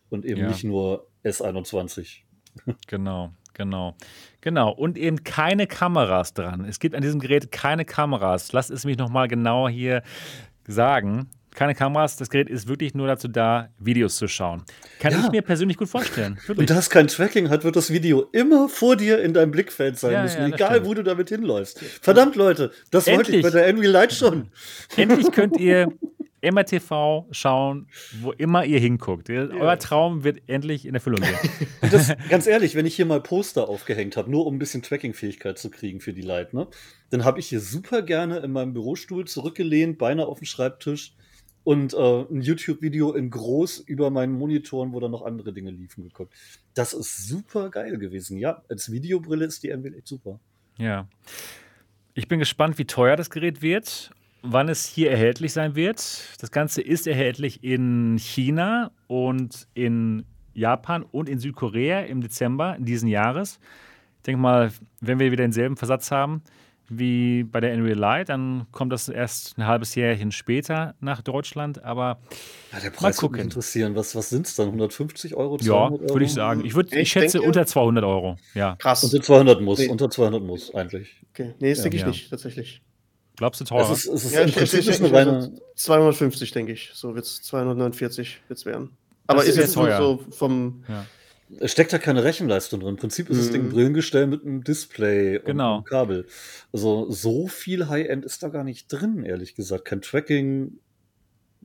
[0.08, 0.48] Und eben ja.
[0.48, 2.22] nicht nur S21.
[2.88, 3.94] Genau, genau.
[4.40, 4.72] Genau.
[4.72, 6.64] Und eben keine Kameras dran.
[6.64, 8.52] Es gibt an diesem Gerät keine Kameras.
[8.52, 10.02] Lass es mich nochmal genauer hier
[10.66, 12.16] sagen keine Kameras.
[12.16, 14.62] Das Gerät ist wirklich nur dazu da, Videos zu schauen.
[14.98, 15.20] Kann ja.
[15.24, 16.36] ich mir persönlich gut vorstellen.
[16.46, 16.58] Wirklich.
[16.58, 19.98] Und da es kein Tracking hat, wird das Video immer vor dir in deinem Blickfeld
[19.98, 20.86] sein ja, müssen, ja, egal stimmt.
[20.86, 21.80] wo du damit hinläufst.
[22.00, 23.28] Verdammt, Leute, das Endlich.
[23.28, 24.50] wollte ich bei der Envy Light schon.
[24.96, 25.88] Endlich könnt ihr
[26.42, 27.86] MRTV schauen,
[28.20, 29.28] wo immer ihr hinguckt.
[29.30, 31.68] Euer Traum wird endlich in Erfüllung gehen.
[31.90, 35.58] Das, ganz ehrlich, wenn ich hier mal Poster aufgehängt habe, nur um ein bisschen Tracking-Fähigkeit
[35.58, 36.68] zu kriegen für die Light, ne,
[37.10, 41.14] dann habe ich hier super gerne in meinem Bürostuhl zurückgelehnt, beinahe auf dem Schreibtisch
[41.70, 46.02] und äh, ein YouTube-Video in groß über meinen Monitoren, wo dann noch andere Dinge liefen,
[46.02, 46.34] geguckt.
[46.74, 48.38] Das ist super geil gewesen.
[48.38, 50.40] Ja, als Videobrille ist die MWL echt super.
[50.78, 51.06] Ja.
[52.14, 54.10] Ich bin gespannt, wie teuer das Gerät wird,
[54.42, 56.00] wann es hier erhältlich sein wird.
[56.40, 60.24] Das Ganze ist erhältlich in China und in
[60.54, 63.60] Japan und in Südkorea im Dezember diesen Jahres.
[64.16, 66.42] Ich denke mal, wenn wir wieder denselben Versatz haben,
[66.90, 68.28] wie bei der Unreal Light.
[68.28, 71.82] Dann kommt das erst ein halbes Jährchen später nach Deutschland.
[71.84, 72.18] Aber
[72.72, 73.22] ja, der Preis mal gucken.
[73.22, 73.94] Würde mich interessieren.
[73.94, 74.66] Was, was sind es dann?
[74.66, 75.56] 150 Euro?
[75.60, 76.64] Ja, würde ich sagen.
[76.64, 78.36] Ich, würd, ich, ich schätze denke, unter 200 Euro.
[78.54, 78.76] Ja.
[78.76, 79.04] Krass.
[79.04, 79.78] Unter 200 muss.
[79.78, 79.88] Nee.
[79.88, 81.22] Unter 200 muss eigentlich.
[81.30, 81.54] Okay.
[81.60, 81.82] Nee, das ja.
[81.84, 82.08] denke ich ja.
[82.08, 82.82] nicht, tatsächlich.
[83.36, 83.90] Glaubst du teurer?
[83.90, 86.90] Es ist, es ist ja, im Prinzip ist eine reine 250, denke ich.
[86.92, 88.90] So wird es 249 wird's werden.
[89.26, 89.96] Aber das ist, ist jetzt teuer.
[89.96, 90.84] so vom.
[90.88, 91.06] Ja
[91.58, 92.90] es steckt ja keine Rechenleistung drin.
[92.90, 93.40] Im Prinzip ist mhm.
[93.40, 95.70] das Ding ein Brillengestell mit einem Display genau.
[95.70, 96.26] und einem Kabel.
[96.72, 99.84] Also so viel High-End ist da gar nicht drin, ehrlich gesagt.
[99.84, 100.78] Kein Tracking.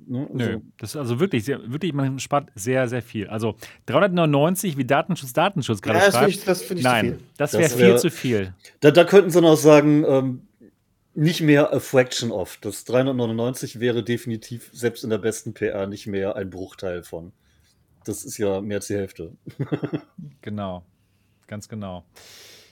[0.08, 0.28] Ne?
[0.34, 3.28] Also Nö, das ist also wirklich, sehr, wirklich, man spart sehr, sehr viel.
[3.28, 3.56] Also
[3.86, 6.16] 399 wie Datenschutz, Datenschutz gerade ja, schreibt.
[6.16, 8.54] Das finde ich, das find ich Nein, das wäre wär, viel zu viel.
[8.80, 10.42] Da, da könnten sie noch sagen, ähm,
[11.14, 12.58] nicht mehr a fraction of.
[12.60, 17.32] Das 399 wäre definitiv selbst in der besten PR nicht mehr ein Bruchteil von.
[18.06, 19.34] Das ist ja mehr als die Hälfte.
[20.42, 20.84] genau,
[21.48, 22.06] ganz genau.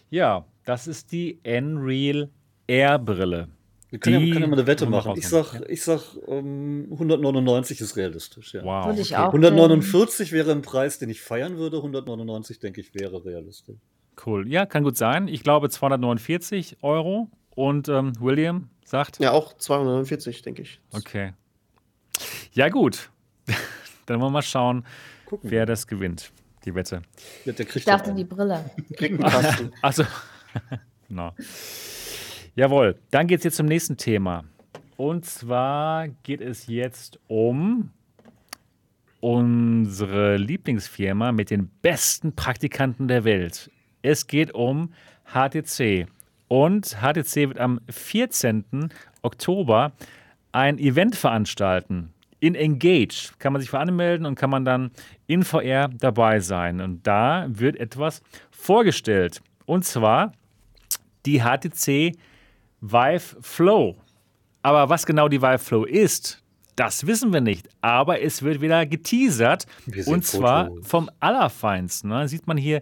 [0.09, 2.29] Ja, das ist die Nreal
[2.67, 3.49] Air Brille.
[3.89, 5.13] Wir können, ja, können ja mal eine Wette machen.
[5.17, 8.53] Ich sag, ich sag um, 199 ist realistisch.
[8.53, 8.63] Ja.
[8.63, 8.87] Wow.
[8.87, 9.13] Okay.
[9.13, 11.77] 149 wäre ein Preis, den ich feiern würde.
[11.77, 13.77] 199, denke ich, wäre realistisch.
[14.25, 14.47] Cool.
[14.47, 15.27] Ja, kann gut sein.
[15.27, 17.29] Ich glaube 249 Euro.
[17.55, 19.19] Und ähm, William sagt?
[19.19, 20.79] Ja, auch 249, denke ich.
[20.91, 21.33] Okay.
[22.53, 23.11] Ja, gut.
[24.07, 24.85] Dann wollen wir mal schauen,
[25.33, 25.49] Gucken.
[25.49, 26.31] wer das gewinnt,
[26.63, 27.01] die Wette.
[27.43, 28.69] Ja, ich dachte, die Brille.
[28.95, 29.71] Kriegt einen Kasten.
[29.81, 30.03] Also,
[31.07, 31.33] genau.
[32.55, 34.43] Jawohl, dann geht es jetzt zum nächsten Thema.
[34.95, 37.89] Und zwar geht es jetzt um
[39.21, 43.71] unsere Lieblingsfirma mit den besten Praktikanten der Welt.
[44.03, 44.93] Es geht um
[45.25, 46.05] HTC.
[46.47, 48.91] Und HTC wird am 14.
[49.23, 49.93] Oktober
[50.51, 52.13] ein Event veranstalten.
[52.43, 54.91] In Engage kann man sich anmelden und kann man dann
[55.27, 56.81] in VR dabei sein.
[56.81, 58.21] Und da wird etwas
[58.51, 59.41] vorgestellt.
[59.65, 60.33] Und zwar
[61.25, 62.17] die HTC
[62.81, 63.95] Vive Flow.
[64.61, 66.43] Aber was genau die Vive Flow ist,
[66.75, 69.65] das wissen wir nicht, aber es wird wieder geteasert
[70.05, 70.87] und zwar Fotos.
[70.89, 72.09] vom Allerfeinsten.
[72.09, 72.27] Da ne?
[72.27, 72.81] sieht man hier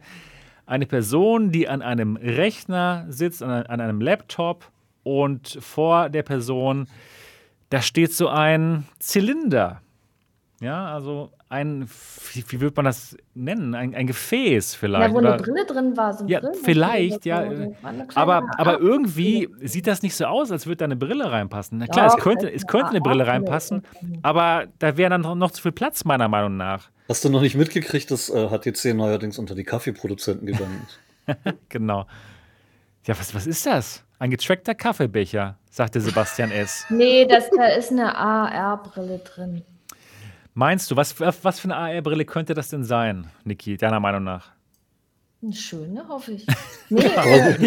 [0.66, 4.72] eine Person, die an einem Rechner sitzt, an, einem Laptop
[5.04, 6.88] und vor der Person,
[7.72, 9.82] da steht so ein Zylinder.
[10.60, 11.90] Ja, also ein,
[12.34, 13.74] wie, wie würde man das nennen?
[13.74, 15.08] Ein, ein Gefäß vielleicht.
[15.08, 15.34] Ja, wo oder?
[15.34, 16.14] eine Brille drin war.
[16.14, 17.50] So ja, vielleicht, ja.
[18.14, 21.80] Aber, aber irgendwie sieht das nicht so aus, als würde da eine Brille reinpassen.
[21.80, 23.84] Na klar, ja, es könnte, es könnte eine Brille reinpassen,
[24.22, 26.90] aber da wäre dann noch zu viel Platz, meiner Meinung nach.
[27.10, 31.56] Hast du noch nicht mitgekriegt, dass äh, HTC neuerdings unter die Kaffeeproduzenten gegangen ist?
[31.70, 32.06] genau.
[33.08, 34.04] Ja, was, was ist das?
[34.22, 36.86] Ein getrackter Kaffeebecher, sagte Sebastian S.
[36.92, 39.64] Nee, das, da ist eine AR-Brille drin.
[40.54, 44.52] Meinst du, was, was für eine AR-Brille könnte das denn sein, Niki, deiner Meinung nach?
[45.42, 46.46] Eine schöne, hoffe ich.
[46.90, 47.02] Nee,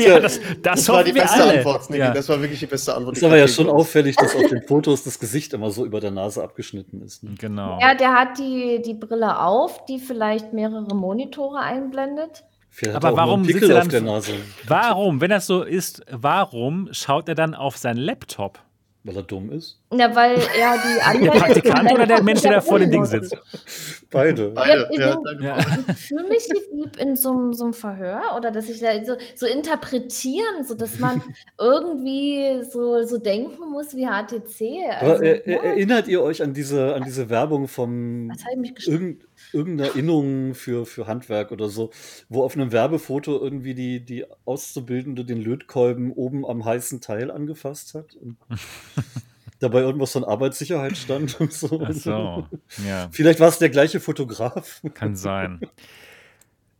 [0.05, 1.59] ja, das, das, das war die beste alle.
[1.59, 1.99] Antwort, Niki.
[1.99, 2.13] Ja.
[2.13, 3.17] Das war wirklich die beste Antwort.
[3.17, 6.13] Ist aber ja schon auffällig, dass auf den Fotos das Gesicht immer so über der
[6.13, 7.25] Nase abgeschnitten ist.
[7.25, 7.35] Ne?
[7.37, 7.81] Genau.
[7.81, 12.45] Ja, der hat die, die Brille auf, die vielleicht mehrere Monitore einblendet.
[12.93, 14.23] Aber warum sitzt er dann,
[14.67, 18.61] Warum, wenn das so ist, warum schaut er dann auf sein Laptop?
[19.07, 19.79] Weil er dumm ist?
[19.93, 21.31] Ja, weil er die andere.
[21.33, 23.37] Der Praktikant oder der Mensch, der da vor dem Ding sitzt?
[24.11, 24.49] Beide.
[24.49, 24.89] Beide.
[24.93, 25.59] Ja, ja,
[25.91, 29.45] Ich fühle mich wie in so, so einem Verhör oder dass ich da so, so
[29.45, 31.23] interpretieren, so dass man
[31.61, 34.91] irgendwie so, so denken muss wie HTC.
[34.99, 38.31] Also, Aber, äh, erinnert ihr euch an diese, an diese Werbung vom.
[38.31, 39.21] Was habe ich mich gesprochen?
[39.55, 41.91] Irgendeine Erinnerung für, für Handwerk oder so,
[42.29, 47.95] wo auf einem Werbefoto irgendwie die, die Auszubildende den Lötkolben oben am heißen Teil angefasst
[47.95, 48.15] hat.
[48.17, 48.37] Und
[49.61, 51.81] dabei irgendwas von Arbeitssicherheit stand und so.
[51.83, 52.47] Ach so,
[52.87, 53.09] ja.
[53.11, 54.83] Vielleicht war es der gleiche Fotograf.
[54.95, 55.61] Kann sein.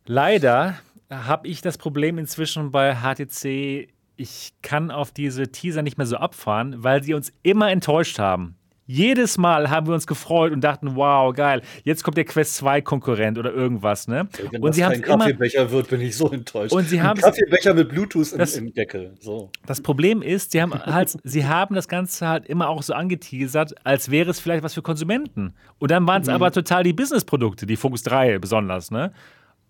[0.05, 0.77] Leider
[1.09, 6.17] habe ich das Problem inzwischen bei HTC, ich kann auf diese Teaser nicht mehr so
[6.17, 8.55] abfahren, weil sie uns immer enttäuscht haben.
[8.87, 12.81] Jedes Mal haben wir uns gefreut und dachten, wow, geil, jetzt kommt der Quest 2
[12.81, 14.27] Konkurrent oder irgendwas, ne?
[14.51, 16.71] Wenn und das sie kein Kaffeebecher immer, wird, bin ich so enttäuscht.
[16.71, 19.15] Und sie haben Kaffeebecher mit Bluetooth im, das, im, Deckel.
[19.19, 19.49] So.
[19.65, 23.73] Das Problem ist, sie haben halt, sie haben das Ganze halt immer auch so angeteasert,
[23.83, 25.55] als wäre es vielleicht was für Konsumenten.
[25.79, 26.35] Und dann waren es mhm.
[26.35, 29.11] aber total die Business-Produkte, die Focus 3 besonders, ne?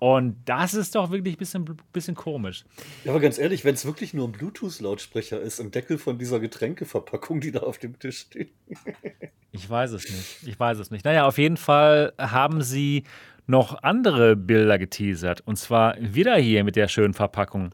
[0.05, 2.63] Und das ist doch wirklich ein bisschen, bisschen komisch.
[3.05, 6.39] Ja, aber ganz ehrlich, wenn es wirklich nur ein Bluetooth-Lautsprecher ist im Deckel von dieser
[6.39, 8.53] Getränkeverpackung, die da auf dem Tisch steht.
[9.51, 10.47] ich weiß es nicht.
[10.47, 11.05] Ich weiß es nicht.
[11.05, 13.05] Naja, auf jeden Fall haben sie
[13.47, 15.41] noch andere Bilder geteasert.
[15.41, 17.71] Und zwar wieder hier mit der schönen Verpackung.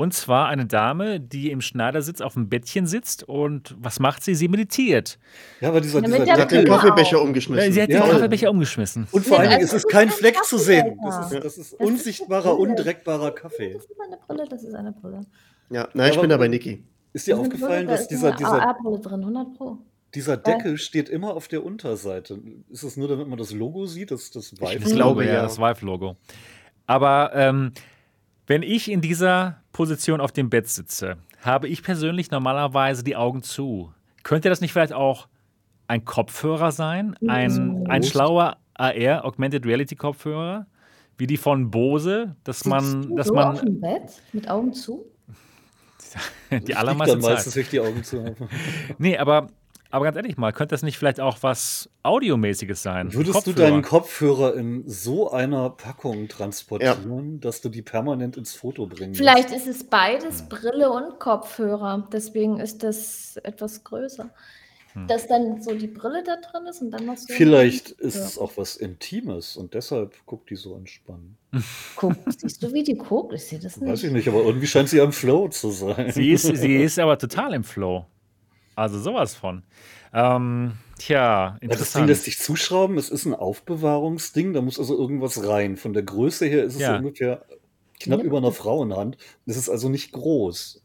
[0.00, 4.34] Und zwar eine Dame, die im Schneidersitz auf dem Bettchen sitzt und was macht sie?
[4.34, 5.18] Sie meditiert.
[5.60, 7.70] Ja, aber dieser, dieser sie hat den Kaffeebecher umgeschmissen.
[7.70, 9.06] Sie hat ja, den Kaffeebecher umgeschmissen.
[9.12, 10.98] Und vor allen Dingen ist es kein Fleck zu sehen.
[11.04, 13.74] Das ist, das ist unsichtbarer, undreckbarer Kaffee.
[13.74, 15.20] Das ist eine Brille, das ist eine Brille.
[15.68, 16.82] Ja, nein, ich bin da bei Niki.
[17.12, 19.80] Ist dir aufgefallen, dass dieser, dieser, drin, 100 Pro.
[20.14, 22.40] Dieser Deckel steht immer auf der Unterseite.
[22.70, 24.78] Ist es nur, damit man das Logo sieht, das, das Vive?
[24.78, 26.16] Ich glaube ja, das Vive-Logo.
[26.86, 27.72] Aber ähm,
[28.50, 33.44] wenn ich in dieser Position auf dem Bett sitze, habe ich persönlich normalerweise die Augen
[33.44, 33.94] zu.
[34.24, 35.28] Könnte das nicht vielleicht auch
[35.86, 37.14] ein Kopfhörer sein?
[37.28, 40.66] Ein, ein schlauer AR, Augmented Reality Kopfhörer?
[41.16, 43.14] Wie die von Bose, dass man.
[43.14, 45.06] Dass so man auf dem Bett mit Augen zu?
[46.50, 47.32] die allermeiste Zeit.
[47.32, 48.48] meistens ich die Augen zu haben.
[48.98, 49.46] nee, aber
[49.90, 53.12] aber ganz ehrlich mal, könnte das nicht vielleicht auch was Audiomäßiges sein?
[53.12, 53.56] Würdest Kopfhörer?
[53.56, 57.38] du deinen Kopfhörer in so einer Packung transportieren, ja.
[57.40, 60.48] dass du die permanent ins Foto bringen Vielleicht ist es beides.
[60.48, 62.08] Brille und Kopfhörer.
[62.12, 64.30] Deswegen ist das etwas größer.
[64.92, 65.06] Hm.
[65.06, 67.32] Dass dann so die Brille da drin ist und dann noch so.
[67.32, 71.36] Vielleicht ist es auch was Intimes und deshalb guckt die so entspannt.
[71.96, 73.32] Guck, siehst du, wie die guckt?
[73.32, 73.90] Ich sehe das nicht.
[73.90, 76.10] Weiß ich nicht, aber irgendwie scheint sie am Flow zu sein.
[76.12, 78.06] Sie ist, sie ist aber total im Flow.
[78.76, 79.62] Also sowas von.
[80.12, 81.80] Ähm, tja, interessant.
[81.80, 82.98] Das Ding lässt sich zuschrauben.
[82.98, 84.52] Es ist ein Aufbewahrungsding.
[84.52, 85.76] Da muss also irgendwas rein.
[85.76, 86.92] Von der Größe her ist es ja.
[86.92, 87.44] so ungefähr
[88.00, 88.24] knapp ja.
[88.24, 89.16] über einer Frauenhand.
[89.46, 90.82] Es ist also nicht groß.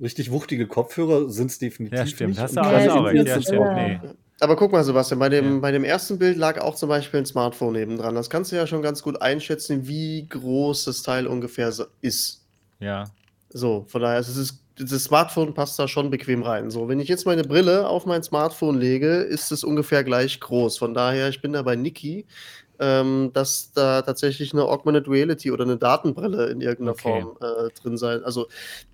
[0.00, 2.30] Richtig wuchtige Kopfhörer sind es definitiv ja, stimmt.
[2.30, 2.40] nicht.
[2.40, 2.72] Hast du auch
[3.04, 3.26] recht.
[3.26, 3.74] Ja, stimmt.
[3.74, 4.00] Nee.
[4.40, 5.60] Aber guck mal, Sebastian, bei dem, ja.
[5.60, 8.16] bei dem ersten Bild lag auch zum Beispiel ein Smartphone nebendran.
[8.16, 12.44] Das kannst du ja schon ganz gut einschätzen, wie groß das Teil ungefähr ist.
[12.80, 13.04] Ja.
[13.50, 16.70] So, von daher, es ist das Smartphone passt da schon bequem rein.
[16.70, 20.78] So, wenn ich jetzt meine Brille auf mein Smartphone lege, ist es ungefähr gleich groß.
[20.78, 22.26] Von daher, ich bin da bei Niki,
[22.78, 27.22] ähm, dass da tatsächlich eine Augmented Reality oder eine Datenbrille in irgendeiner okay.
[27.22, 28.24] Form äh, drin sein.
[28.24, 28.48] Also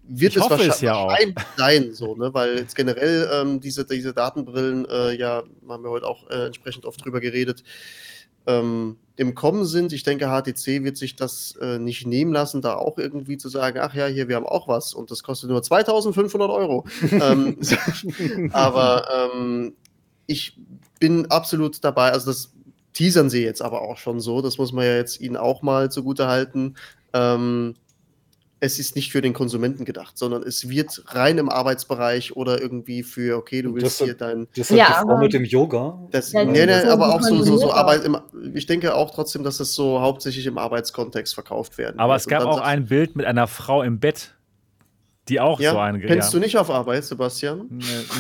[0.07, 1.09] wird ich es wahrscheinlich, es ja
[1.57, 2.35] sein, so, ne?
[2.35, 6.85] weil jetzt generell ähm, diese, diese Datenbrillen, äh, ja, haben wir heute auch äh, entsprechend
[6.87, 7.63] oft drüber geredet,
[8.49, 9.93] ähm, im Kommen sind.
[9.93, 13.79] Ich denke, HTC wird sich das äh, nicht nehmen lassen, da auch irgendwie zu sagen,
[13.81, 16.85] ach ja, hier, wir haben auch was und das kostet nur 2500 Euro.
[17.11, 17.59] ähm,
[18.53, 19.75] aber ähm,
[20.27, 20.59] ich
[20.99, 22.53] bin absolut dabei, also das
[22.93, 25.91] teasern sie jetzt aber auch schon so, das muss man ja jetzt ihnen auch mal
[25.91, 26.75] zugute halten.
[27.13, 27.75] Ähm,
[28.61, 33.03] es ist nicht für den Konsumenten gedacht, sondern es wird rein im Arbeitsbereich oder irgendwie
[33.03, 34.49] für, okay, du willst das, hier dein.
[34.57, 35.99] Das ja, die Frau mit dem Yoga.
[36.11, 38.19] Das, ja, nee, nee, aber auch so, so, so Arbeit im,
[38.55, 42.21] ich denke auch trotzdem, dass es so hauptsächlich im Arbeitskontext verkauft werden Aber wird.
[42.21, 44.35] es gab auch ein Bild mit einer Frau im Bett,
[45.29, 46.01] die auch ja, so eine.
[46.01, 46.39] Kennst ja.
[46.39, 47.69] du nicht auf Arbeit, Sebastian?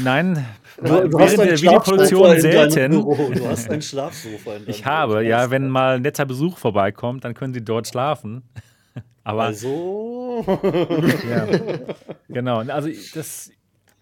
[0.04, 0.46] Nein,
[0.76, 2.92] du, du während der Videoproduktion selten.
[2.92, 7.34] Du hast ein Schlafsofa in Ich habe, ja, wenn mal ein netter Besuch vorbeikommt, dann
[7.34, 8.42] können sie dort schlafen.
[9.24, 10.17] Aber also.
[11.30, 11.46] Ja.
[12.28, 12.58] Genau.
[12.60, 13.50] Also das.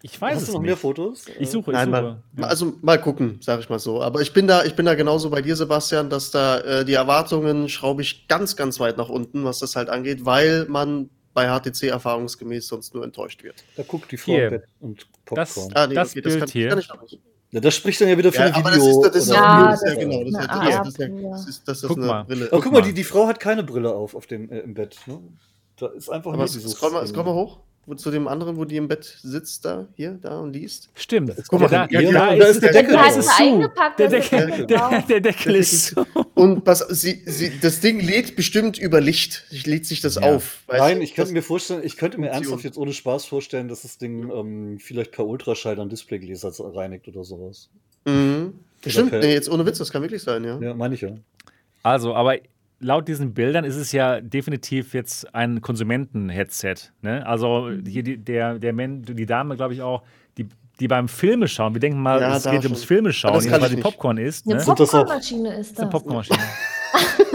[0.02, 0.66] Ich weiß Hast es du noch nicht.
[0.68, 1.24] mehr Fotos?
[1.38, 1.72] Ich suche.
[1.72, 2.22] Ich Nein, suche.
[2.34, 4.02] Mal, also mal gucken, sage ich mal so.
[4.02, 6.92] Aber ich bin da, ich bin da genauso bei dir, Sebastian, dass da äh, die
[6.92, 11.48] Erwartungen schraube ich ganz, ganz weit nach unten, was das halt angeht, weil man bei
[11.48, 13.64] HTC erfahrungsgemäß sonst nur enttäuscht wird.
[13.76, 14.62] Da guckt die Frau hier.
[14.80, 15.68] und Popcorn.
[15.68, 16.68] Das, ah, nee, das okay, Bild das kann, hier.
[16.68, 17.20] Kann ich noch nicht.
[17.52, 19.02] Ja, das spricht dann ja wieder für ja, ein Video.
[19.02, 20.24] Das ist, das ja, das ja, genau.
[20.24, 22.24] Das, ist, das, ist, das, ist, das ist guck eine mal.
[22.24, 22.48] Brille.
[22.50, 24.98] Aber guck mal, die, die Frau hat keine Brille auf, auf dem, äh, im Bett.
[25.06, 25.20] Ne?
[25.78, 27.59] Da ist einfach Aber scroll mal, scroll mal hoch
[27.94, 30.90] zu dem anderen, wo die im Bett sitzt, da, hier, da und liest.
[30.94, 31.35] Stimmt.
[31.48, 32.94] Guck mal, da, ja, da, da, ist der Deckel.
[32.94, 33.70] Der, ist zu.
[33.98, 36.07] Der, Deckel, der, der Deckel ist zu.
[36.35, 39.44] Und was, sie, sie, das Ding lädt bestimmt über Licht.
[39.53, 40.23] Ich lädt sich das ja.
[40.23, 40.65] auf.
[40.66, 43.98] Nein, ich könnte mir vorstellen, ich könnte mir ernsthaft jetzt ohne Spaß vorstellen, dass das
[43.98, 47.69] Ding ähm, vielleicht per Ultraschall dann Displaygläser reinigt oder sowas.
[48.05, 48.55] Mhm.
[48.85, 50.59] Stimmt, nee, jetzt ohne Witz, das kann wirklich sein, ja.
[50.61, 51.11] Ja, meine ich ja.
[51.82, 52.39] Also, aber
[52.81, 56.77] laut diesen Bildern ist es ja definitiv jetzt ein Konsumenten-Headset.
[57.03, 57.27] Ne?
[57.27, 60.03] Also hier die, der, der Man, die Dame, glaube ich auch,
[60.36, 60.48] die,
[60.81, 62.73] die beim Filme schauen, wir denken mal, ja, es geht schon.
[62.73, 64.47] ums Filme schauen, weil die Popcorn ist.
[64.47, 64.65] Eine ne?
[64.65, 65.81] Popcornmaschine ist das.
[65.81, 66.39] Eine Popcornmaschine.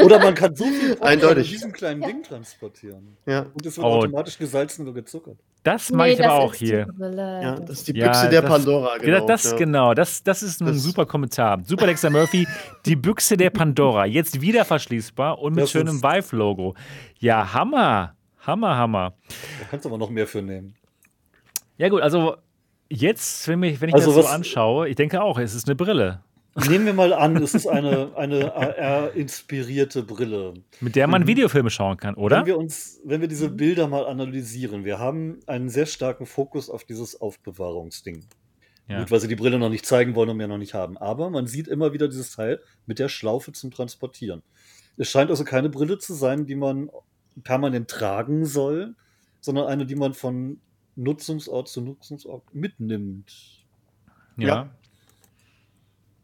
[0.03, 1.47] Oder man kann so viel Popcorn Eindeutig.
[1.47, 2.07] in diesem kleinen ja.
[2.07, 3.17] Ding transportieren.
[3.25, 3.45] Ja.
[3.53, 3.89] Und es wird oh.
[3.89, 5.37] automatisch gesalzen oder gezuckert.
[5.63, 6.87] Das mache nee, ich aber auch hier.
[6.99, 9.25] Ja, das ist die Büchse ja, der Pandora, genau.
[9.27, 11.61] Das, genau, das, das ist ein das super Kommentar.
[11.63, 12.47] Super Dexter Murphy,
[12.85, 14.05] die Büchse der Pandora.
[14.05, 16.73] Jetzt wieder verschließbar und mit das schönem Vive-Logo.
[17.19, 18.15] Ja, Hammer.
[18.39, 19.13] Hammer, Hammer.
[19.59, 20.73] Da kannst du aber noch mehr für nehmen.
[21.77, 22.37] Ja, gut, also
[22.89, 25.75] jetzt, wenn ich, wenn ich also das so anschaue, ich denke auch, es ist eine
[25.75, 26.23] Brille.
[26.55, 30.55] Nehmen wir mal an, es ist eine, eine AR-inspirierte Brille.
[30.81, 31.27] Mit der man mhm.
[31.27, 32.39] Videofilme schauen kann, oder?
[32.39, 36.69] Wenn wir, uns, wenn wir diese Bilder mal analysieren, wir haben einen sehr starken Fokus
[36.69, 38.25] auf dieses Aufbewahrungsding.
[38.89, 38.99] Ja.
[38.99, 40.97] Gut, weil sie die Brille noch nicht zeigen wollen und wir noch nicht haben.
[40.97, 44.43] Aber man sieht immer wieder dieses Teil mit der Schlaufe zum Transportieren.
[44.97, 46.89] Es scheint also keine Brille zu sein, die man
[47.43, 48.95] permanent tragen soll,
[49.39, 50.59] sondern eine, die man von
[50.97, 53.63] Nutzungsort zu Nutzungsort mitnimmt.
[54.35, 54.47] ja.
[54.47, 54.69] ja.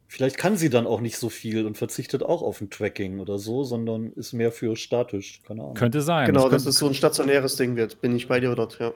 [0.10, 3.38] Vielleicht kann sie dann auch nicht so viel und verzichtet auch auf ein Tracking oder
[3.38, 5.42] so, sondern ist mehr für statisch.
[5.46, 5.74] Keine Ahnung.
[5.74, 6.28] Könnte sein.
[6.28, 8.00] Genau, das dass es so ein stationäres Ding wird.
[8.00, 8.94] Bin ich bei dir dort, ja.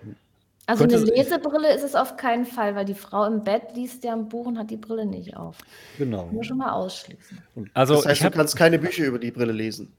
[0.67, 4.05] Also Könnte eine Lesebrille ist es auf keinen Fall, weil die Frau im Bett liest
[4.05, 5.57] ja ein Buch und hat die Brille nicht auf.
[5.97, 6.29] Genau.
[6.31, 7.39] Nur schon mal ausschließen.
[7.73, 9.91] Also das heißt, du kannst keine Bücher über die Brille lesen.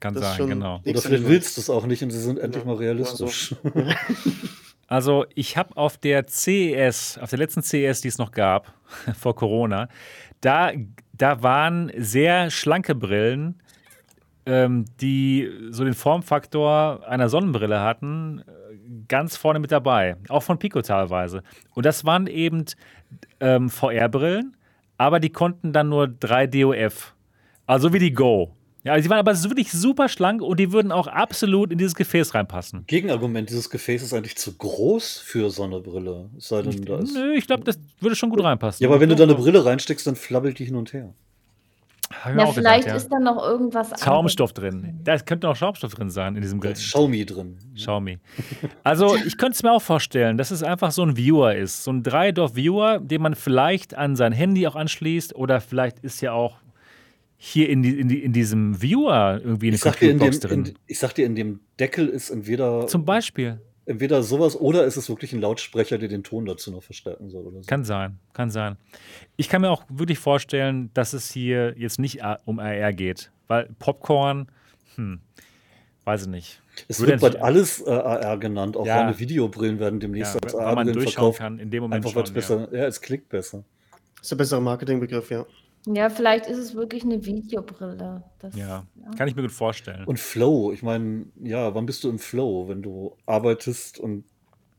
[0.00, 0.80] Kann das sein, genau.
[0.84, 3.54] Oder vielleicht willst du es auch nicht und sie sind endlich ja, mal realistisch.
[3.62, 3.80] Also.
[4.88, 8.72] Also ich habe auf der CES, auf der letzten CES, die es noch gab,
[9.18, 9.88] vor Corona,
[10.40, 10.72] da,
[11.12, 13.62] da waren sehr schlanke Brillen,
[14.46, 18.42] ähm, die so den Formfaktor einer Sonnenbrille hatten,
[19.08, 20.16] ganz vorne mit dabei.
[20.28, 21.42] Auch von Pico teilweise.
[21.74, 22.64] Und das waren eben
[23.40, 24.56] ähm, VR-Brillen,
[24.96, 27.14] aber die konnten dann nur 3 DOF.
[27.66, 28.54] Also wie die Go.
[28.88, 31.94] Ja, also die waren aber wirklich super schlank und die würden auch absolut in dieses
[31.94, 32.84] Gefäß reinpassen.
[32.86, 36.30] Gegenargument, dieses Gefäß ist eigentlich zu groß für so eine Brille.
[36.38, 38.82] Sei denn, da ist Nö, ich glaube, das würde schon gut reinpassen.
[38.82, 41.12] Ja, aber wenn du da eine Brille reinsteckst, dann flabbelt die hin und her.
[42.34, 42.94] Ja, vielleicht gedacht, ja.
[42.94, 45.00] ist da noch irgendwas Schaumstoff drin.
[45.04, 46.78] Da könnte noch Schaumstoff drin sein in diesem Gerät.
[46.78, 47.58] Xiaomi drin.
[47.74, 48.18] Xiaomi.
[48.84, 51.84] Also, ich könnte es mir auch vorstellen, dass es einfach so ein Viewer ist.
[51.84, 55.36] So ein 3-Dorf-Viewer, den man vielleicht an sein Handy auch anschließt.
[55.36, 56.56] Oder vielleicht ist ja auch
[57.40, 60.66] hier in, die, in, die, in diesem Viewer irgendwie eine ich Computerbox drin.
[60.66, 62.86] In, ich sag dir, in dem Deckel ist entweder.
[62.88, 63.60] Zum Beispiel.
[63.86, 67.46] Entweder sowas oder ist es wirklich ein Lautsprecher, der den Ton dazu noch verstärken soll.
[67.46, 67.66] Oder so.
[67.66, 68.76] Kann sein, kann sein.
[69.36, 73.70] Ich kann mir auch wirklich vorstellen, dass es hier jetzt nicht um AR geht, weil
[73.78, 74.48] Popcorn,
[74.96, 75.20] hm,
[76.04, 76.60] weiß ich nicht.
[76.88, 79.00] Es wird bald alles äh, AR genannt, auch ja.
[79.00, 81.38] reine Videobrillen werden demnächst ja, als AR man verkauft.
[81.38, 82.80] Kann, in dem Moment einfach schon, besser, ja.
[82.80, 83.64] ja, es klickt besser.
[84.16, 85.46] Das ist der bessere Marketingbegriff, ja.
[85.86, 88.22] Ja, vielleicht ist es wirklich eine Videobrille.
[88.38, 88.86] Das, ja.
[88.94, 89.10] ja.
[89.16, 90.04] kann ich mir gut vorstellen.
[90.04, 94.24] Und Flow, ich meine, ja, wann bist du im Flow, wenn du arbeitest und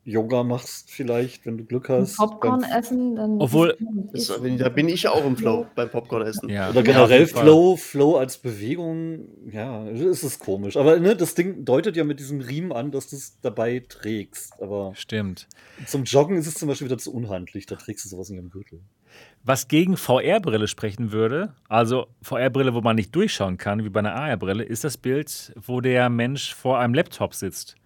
[0.04, 2.16] Yoga machst vielleicht, wenn du Glück hast.
[2.16, 3.40] Popcorn essen, dann.
[3.40, 3.76] Obwohl,
[4.12, 6.48] ist, da bin ich auch im Flow beim Popcorn essen.
[6.48, 6.70] Ja.
[6.70, 10.76] Oder generell Flow, Flow als Bewegung, ja, ist es komisch.
[10.76, 14.60] Aber ne, das Ding deutet ja mit diesem Riemen an, dass du es dabei trägst.
[14.60, 15.48] Aber Stimmt.
[15.86, 18.50] Zum Joggen ist es zum Beispiel wieder zu unhandlich, da trägst du sowas nicht am
[18.50, 18.80] Gürtel.
[19.42, 24.14] Was gegen VR-Brille sprechen würde, also VR-Brille, wo man nicht durchschauen kann, wie bei einer
[24.14, 27.76] AR-Brille, ist das Bild, wo der Mensch vor einem Laptop sitzt.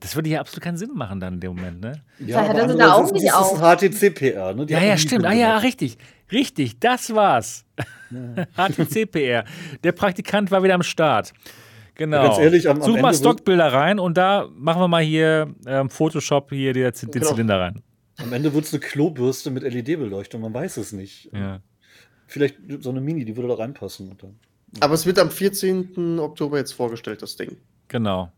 [0.00, 2.02] Das würde ja absolut keinen Sinn machen dann in dem Moment, ne?
[2.18, 3.60] Ja, aber das da auch nicht auf.
[3.60, 4.66] HTC-PR, ne?
[4.66, 5.24] Die ja, ja, stimmt.
[5.24, 5.96] Ah ja, richtig.
[6.32, 7.64] Richtig, das war's.
[8.10, 8.46] Ja.
[8.68, 9.44] HTC-PR.
[9.84, 11.32] Der Praktikant war wieder am Start.
[11.94, 12.24] Genau.
[12.24, 15.88] ganz ehrlich, am, am Such mal Stockbilder rein und da machen wir mal hier ähm,
[15.88, 17.26] Photoshop hier den, den genau.
[17.26, 17.82] Zylinder rein.
[18.18, 21.30] Am Ende wird es eine Klobürste mit LED-Beleuchtung, man weiß es nicht.
[21.32, 21.60] Ja.
[22.26, 24.16] Vielleicht so eine Mini, die würde da reinpassen.
[24.80, 26.18] Aber es wird am 14.
[26.18, 27.56] Oktober jetzt vorgestellt, das Ding.
[27.88, 28.32] Genau.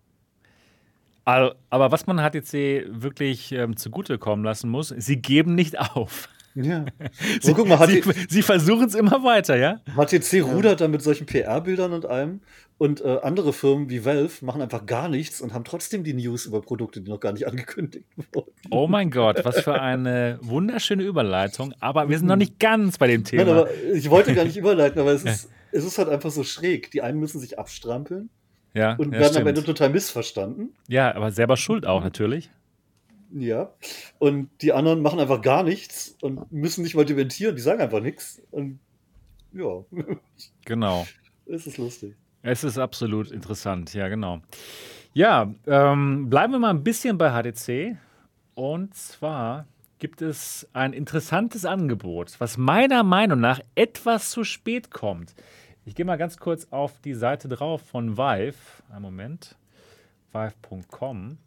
[1.24, 6.28] Aber was man HTC wirklich ähm, zugutekommen lassen muss, sie geben nicht auf.
[6.64, 6.84] Ja.
[7.40, 9.80] sie, guck mal, sie, sie versuchen es immer weiter, ja?
[9.96, 12.40] HTC rudert dann mit solchen PR-Bildern und allem.
[12.78, 16.46] Und äh, andere Firmen wie Valve machen einfach gar nichts und haben trotzdem die News
[16.46, 18.52] über Produkte, die noch gar nicht angekündigt wurden.
[18.70, 21.74] Oh mein Gott, was für eine wunderschöne Überleitung.
[21.80, 23.44] Aber wir sind noch nicht ganz bei dem Thema.
[23.44, 26.44] Nein, aber ich wollte gar nicht überleiten, aber es ist, es ist halt einfach so
[26.44, 26.92] schräg.
[26.92, 28.30] Die einen müssen sich abstrampeln
[28.74, 29.42] ja, und ja, werden stimmt.
[29.42, 30.72] am Ende total missverstanden.
[30.86, 32.50] Ja, aber selber schuld auch natürlich.
[33.32, 33.72] Ja.
[34.18, 38.00] Und die anderen machen einfach gar nichts und müssen nicht mal dementieren, die sagen einfach
[38.00, 38.40] nichts.
[38.50, 38.78] Und
[39.52, 39.84] ja.
[40.64, 41.06] Genau.
[41.46, 42.14] Es ist lustig.
[42.42, 44.40] Es ist absolut interessant, ja, genau.
[45.12, 47.96] Ja, ähm, bleiben wir mal ein bisschen bei HTC.
[48.54, 49.66] Und zwar
[49.98, 55.34] gibt es ein interessantes Angebot, was meiner Meinung nach etwas zu spät kommt.
[55.84, 58.54] Ich gehe mal ganz kurz auf die Seite drauf von Vive.
[58.90, 59.56] Einen Moment.
[60.32, 61.38] Vive.com.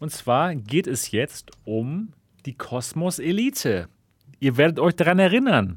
[0.00, 2.12] Und zwar geht es jetzt um
[2.46, 3.88] die Kosmos Elite.
[4.40, 5.76] Ihr werdet euch daran erinnern.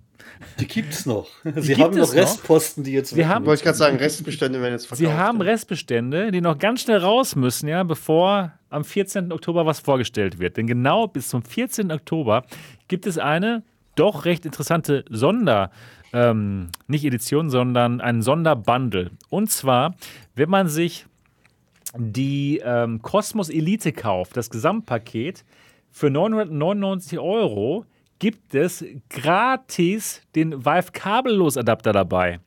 [0.58, 1.28] Die gibt es noch.
[1.58, 3.14] Sie haben noch Restposten, die jetzt.
[3.16, 5.06] Wir haben, wollte ich gerade sagen, Restbestände werden jetzt verkauft.
[5.06, 9.34] Sie haben Restbestände, die noch ganz schnell raus müssen, ja, bevor am 14.
[9.34, 10.56] Oktober was vorgestellt wird.
[10.56, 11.92] Denn genau bis zum 14.
[11.92, 12.46] Oktober
[12.88, 13.64] gibt es eine
[13.96, 15.70] doch recht interessante Sonder-
[16.14, 19.12] ähm, nicht Edition, sondern ein Sonderbundle.
[19.30, 19.96] Und zwar,
[20.36, 21.08] wenn man sich
[21.98, 25.44] die ähm, Cosmos Elite kauft, das Gesamtpaket,
[25.92, 27.86] für 999 Euro
[28.20, 32.40] gibt es gratis den Vive Kabellos-Adapter dabei.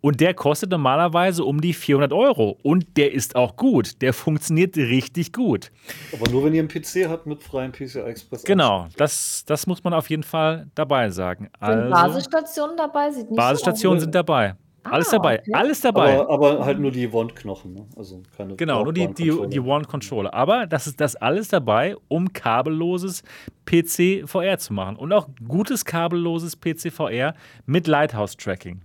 [0.00, 2.58] Und der kostet normalerweise um die 400 Euro.
[2.62, 4.00] Und der ist auch gut.
[4.00, 5.70] Der funktioniert richtig gut.
[6.12, 8.44] Aber nur, wenn ihr einen PC habt mit freiem PCI Express.
[8.44, 11.50] Genau, das, das muss man auf jeden Fall dabei sagen.
[11.58, 13.10] Also, sind Basisstationen dabei?
[13.10, 14.54] Sieht nicht Basisstationen so sind dabei.
[14.82, 15.52] Ah, alles dabei, okay.
[15.52, 16.20] alles dabei.
[16.20, 17.86] Aber, aber, halt nur die Wand-Knochen, ne?
[17.96, 20.32] also keine Genau, nur die, die, die Wand-Controller.
[20.32, 23.22] Aber das ist das alles dabei, um kabelloses
[23.66, 24.96] PC-VR zu machen.
[24.96, 27.34] Und auch gutes kabelloses PC-VR
[27.66, 28.80] mit Lighthouse-Tracking.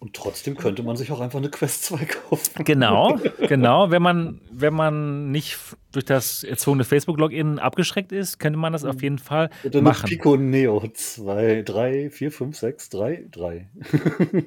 [0.00, 2.64] Und trotzdem könnte man sich auch einfach eine Quest 2 kaufen.
[2.64, 3.18] Genau,
[3.48, 3.90] genau.
[3.90, 5.58] Wenn man, wenn man nicht
[5.92, 10.08] durch das erzogene Facebook-Login abgeschreckt ist, könnte man das auf jeden Fall Oder machen.
[10.08, 13.68] Pico Neo 2, 3, 4, 5, 6, 3, 3.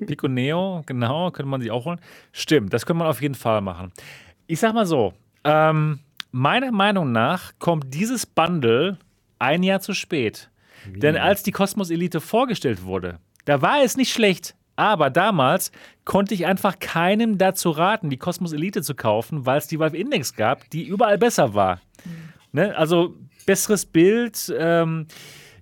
[0.08, 2.02] Pico Neo, genau, könnte man sich auch holen.
[2.32, 3.92] Stimmt, das könnte man auf jeden Fall machen.
[4.48, 5.14] Ich sag mal so,
[5.44, 6.00] ähm,
[6.32, 8.98] meiner Meinung nach kommt dieses Bundle
[9.38, 10.50] ein Jahr zu spät.
[10.92, 11.00] Wie?
[11.00, 14.56] Denn als die Cosmos Elite vorgestellt wurde, da war es nicht schlecht.
[14.76, 15.72] Aber damals
[16.06, 19.98] konnte ich einfach keinem dazu raten, die Cosmos Elite zu kaufen, weil es die Valve
[19.98, 21.80] Index gab, die überall besser war.
[22.04, 22.12] Mhm.
[22.52, 22.78] Ne?
[22.78, 25.08] Also besseres Bild, ähm,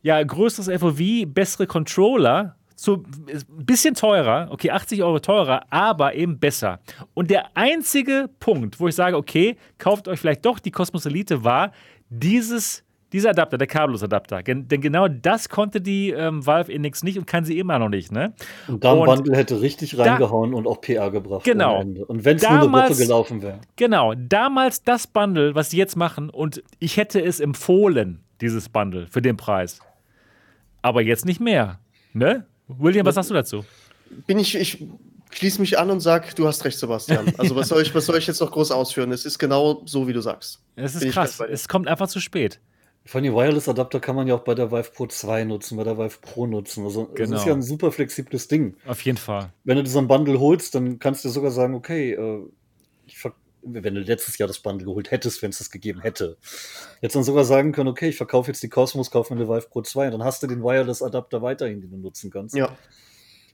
[0.01, 6.39] ja, größeres FOV, bessere Controller, so ein bisschen teurer, okay, 80 Euro teurer, aber eben
[6.39, 6.79] besser.
[7.13, 11.43] Und der einzige Punkt, wo ich sage, okay, kauft euch vielleicht doch die Cosmos Elite,
[11.43, 11.71] war
[12.09, 12.83] dieses
[13.13, 14.41] dieser Adapter, der Kabellosadapter.
[14.43, 18.11] Denn genau das konnte die ähm, Valve Index nicht und kann sie immer noch nicht.
[18.11, 18.33] Ne?
[18.67, 21.43] Und da Bundle hätte richtig reingehauen da, und auch PR gebracht.
[21.43, 21.81] Genau.
[21.81, 23.59] Und wenn es nur eine Woche gelaufen wäre.
[23.75, 24.13] Genau.
[24.15, 29.21] Damals das Bundle, was sie jetzt machen, und ich hätte es empfohlen, dieses Bundle, für
[29.21, 29.79] den Preis.
[30.81, 31.79] Aber jetzt nicht mehr.
[32.13, 32.45] Ne?
[32.67, 33.65] William, was sagst du dazu?
[34.25, 34.83] Bin ich, ich
[35.31, 37.33] schließe mich an und sage, du hast recht, Sebastian.
[37.37, 39.11] Also was soll ich, was soll ich jetzt noch groß ausführen?
[39.11, 40.61] Es ist genau so, wie du sagst.
[40.75, 41.39] Es ist Bin krass.
[41.39, 42.59] Es kommt einfach zu spät.
[43.03, 45.97] Von den Wireless-Adapter kann man ja auch bei der Vive Pro 2 nutzen, bei der
[45.97, 46.85] Vive Pro nutzen.
[46.85, 47.15] Also genau.
[47.15, 47.55] das ist ja genau.
[47.55, 48.75] ein super flexibles Ding.
[48.85, 49.51] Auf jeden Fall.
[49.63, 52.47] Wenn du so ein Bundle holst, dann kannst du sogar sagen, okay, äh,
[53.63, 56.37] wenn du letztes Jahr das Bundle geholt hättest, wenn es das gegeben hätte.
[57.01, 59.67] Jetzt dann sogar sagen können, okay, ich verkaufe jetzt die Cosmos, kaufe mir eine Vive
[59.69, 62.55] Pro 2 und dann hast du den Wireless-Adapter weiterhin, den du nutzen kannst.
[62.55, 62.75] Ja.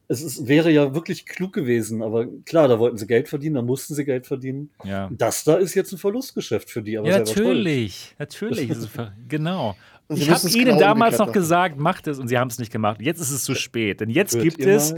[0.09, 3.61] Es ist, wäre ja wirklich klug gewesen, aber klar, da wollten sie Geld verdienen, da
[3.61, 4.69] mussten sie Geld verdienen.
[4.85, 5.09] Ja.
[5.11, 6.97] Das da ist jetzt ein Verlustgeschäft für die.
[6.97, 8.69] Aber ja, natürlich, natürlich.
[9.27, 9.75] genau.
[10.09, 13.01] Ich habe ihnen genau damals noch gesagt, macht es und sie haben es nicht gemacht.
[13.01, 14.95] Jetzt ist es zu spät, denn jetzt gibt es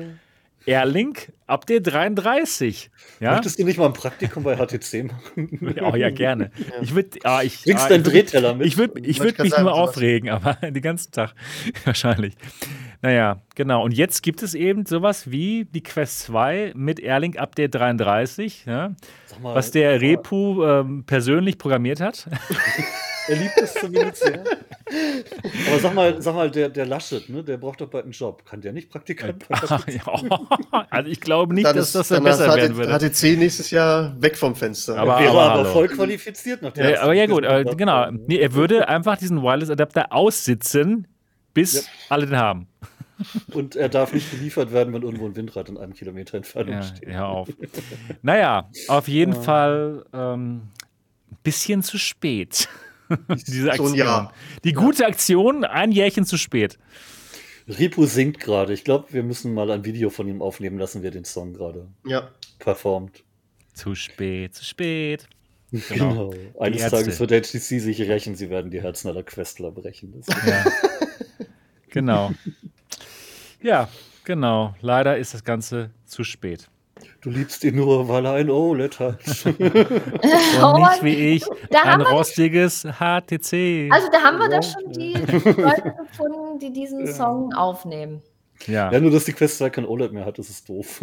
[0.66, 2.92] Airlink ab der 33.
[3.20, 3.34] Ja?
[3.34, 5.76] Möchtest du nicht mal ein Praktikum bei HTC machen?
[5.82, 6.52] oh ja, gerne.
[6.60, 6.82] Ja.
[6.82, 8.68] Ich würde, ah, ich, Bringst ah, deinen Drehteller mit?
[8.68, 11.34] Ich würde ich würd mich sagen, nur aufregen, aber den ganzen Tag
[11.86, 12.36] wahrscheinlich.
[13.02, 13.84] Naja, genau.
[13.84, 18.66] Und jetzt gibt es eben sowas wie die Quest 2 mit Airlink ab der 33,
[18.66, 18.96] ja?
[19.42, 22.28] mal, was der Repu ähm, persönlich programmiert hat.
[23.30, 24.44] Er liebt es zumindest sehr.
[25.68, 28.44] Aber sag mal, sag mal der, der Laschet, ne, der braucht doch bald einen Job.
[28.44, 30.32] Kann der nicht Praktikant werden?
[30.90, 32.92] also ich glaube nicht, dass das dann besser werden würde.
[32.98, 34.98] HTC nächstes Jahr weg vom Fenster.
[34.98, 38.10] Aber, er wäre aber, aber voll qualifiziert nach der ja, Aber ja gut, aber genau.
[38.10, 41.08] Nee, er würde einfach diesen Wireless-Adapter aussitzen,
[41.54, 41.82] bis ja.
[42.10, 42.68] alle den haben.
[43.54, 46.84] Und er darf nicht geliefert werden, wenn irgendwo ein Windrad in einem Kilometer Entfernung ja,
[46.84, 47.10] steht.
[47.10, 47.50] Hör auf.
[48.22, 49.42] naja, auf jeden ja.
[49.42, 50.62] Fall ein ähm,
[51.44, 52.70] bisschen zu spät.
[53.48, 53.96] Diese Aktion.
[53.96, 54.34] Jahr.
[54.64, 56.78] Die gute Aktion, ein Jährchen zu spät.
[57.68, 58.74] Ripu singt gerade.
[58.74, 61.54] Ich glaube, wir müssen mal ein Video von ihm aufnehmen lassen, wie er den Song
[61.54, 62.30] gerade ja.
[62.58, 63.24] performt.
[63.74, 65.28] Zu spät, zu spät.
[65.72, 66.30] Genau.
[66.30, 66.34] genau.
[66.60, 70.22] Eines Tages wird HTC sich rächen, sie werden die Herzen aller Questler brechen.
[70.46, 70.66] Ja.
[72.00, 72.32] genau.
[73.62, 73.90] Ja,
[74.24, 74.74] genau.
[74.80, 76.70] Leider ist das Ganze zu spät.
[77.20, 79.20] Du liebst ihn nur, weil er ein OLED hat.
[79.46, 81.44] Und nicht wie ich,
[81.74, 83.92] ein rostiges HTC.
[83.92, 87.12] Also da haben wir doch schon die Leute gefunden, die diesen ja.
[87.12, 88.22] Song aufnehmen.
[88.66, 88.90] Ja.
[88.90, 91.02] ja, nur dass die Quest 2 kein OLED mehr hat, das ist doof.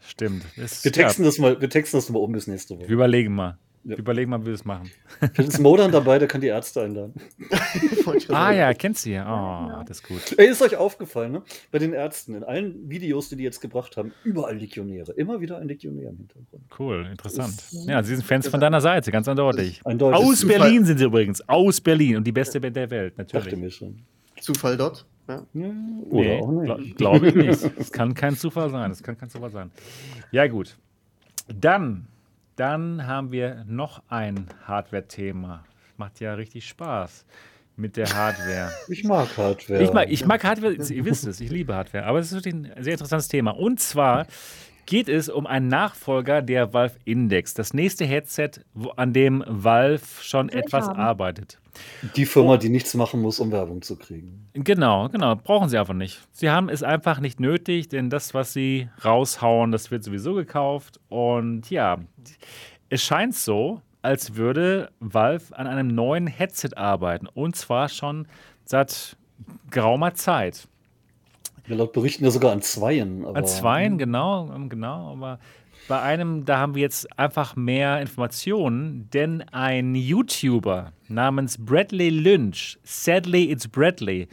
[0.00, 0.44] Stimmt.
[0.58, 1.28] Es, wir, texten ja.
[1.28, 2.88] das mal, wir texten das mal um bis nächste Woche.
[2.88, 3.56] Wir überlegen mal.
[3.82, 3.96] Ja.
[3.96, 4.90] Überleg mal, wie wir es machen.
[5.18, 7.14] Vielleicht ist Modern dabei, der kann die Ärzte einladen.
[8.28, 9.24] ah ja, kennst du ja.
[9.24, 10.38] Oh, das ist gut.
[10.38, 11.42] Ey, ist euch aufgefallen, ne?
[11.70, 15.12] Bei den Ärzten, in allen Videos, die die jetzt gebracht haben, überall Legionäre.
[15.12, 16.62] Immer wieder ein Legionär im Hintergrund.
[16.78, 17.54] Cool, interessant.
[17.54, 19.80] Ist, ja, sie sind Fans von deiner Seite, ganz eindeutig.
[19.84, 20.20] eindeutig.
[20.20, 21.40] Aus Berlin sind sie übrigens.
[21.48, 23.44] Aus Berlin und die beste Band der Welt, natürlich.
[23.44, 24.02] Dachte mir schon.
[24.40, 25.06] Zufall dort?
[25.26, 25.46] Ja.
[26.10, 26.96] Oder nee, auch nicht.
[26.96, 27.70] Glaube ich nicht.
[27.78, 28.90] Es kann kein Zufall sein.
[28.90, 29.70] Es kann kein Zufall sein.
[30.32, 30.76] Ja, gut.
[31.48, 32.06] Dann
[32.60, 35.64] dann haben wir noch ein Hardware-Thema.
[35.96, 37.24] Macht ja richtig Spaß
[37.76, 38.70] mit der Hardware.
[38.88, 39.82] Ich mag Hardware.
[39.82, 42.04] Ich mag, ich mag Hardware, ihr wisst es, ich liebe Hardware.
[42.04, 43.52] Aber es ist wirklich ein sehr interessantes Thema.
[43.52, 44.26] Und zwar
[44.90, 48.50] geht es um einen Nachfolger der Valve Index, das nächste Headset,
[48.96, 50.98] an dem Valve schon etwas haben.
[50.98, 51.60] arbeitet.
[52.16, 54.48] Die Firma, die nichts machen muss, um Werbung zu kriegen.
[54.52, 56.20] Genau, genau, brauchen sie einfach nicht.
[56.32, 60.98] Sie haben es einfach nicht nötig, denn das, was sie raushauen, das wird sowieso gekauft.
[61.08, 61.98] Und ja,
[62.88, 67.28] es scheint so, als würde Valve an einem neuen Headset arbeiten.
[67.28, 68.26] Und zwar schon
[68.64, 69.16] seit
[69.70, 70.66] geraumer Zeit.
[71.70, 73.24] Ja, laut Berichten ja sogar an Zweien.
[73.24, 75.12] an Zweien, genau, genau.
[75.12, 75.38] Aber
[75.86, 82.76] bei einem, da haben wir jetzt einfach mehr Informationen, denn ein YouTuber namens Bradley Lynch,
[82.82, 84.26] Sadly It's Bradley,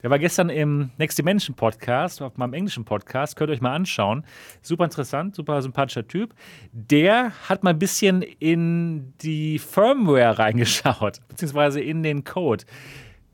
[0.00, 3.74] der war gestern im Next Dimension Podcast, auf meinem englischen Podcast, könnt ihr euch mal
[3.74, 4.24] anschauen.
[4.62, 6.34] Super interessant, super sympathischer Typ.
[6.70, 12.64] Der hat mal ein bisschen in die Firmware reingeschaut, beziehungsweise in den Code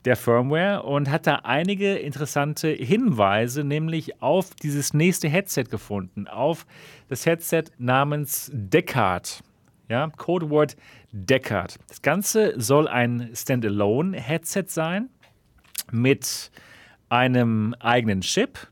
[0.05, 6.65] der Firmware und hat da einige interessante Hinweise, nämlich auf dieses nächste Headset gefunden, auf
[7.07, 9.43] das Headset namens Deckard.
[9.89, 10.75] Ja, Codewort
[11.11, 11.77] Deckard.
[11.87, 15.09] Das Ganze soll ein Standalone-Headset sein
[15.91, 16.51] mit
[17.09, 18.67] einem eigenen Chip,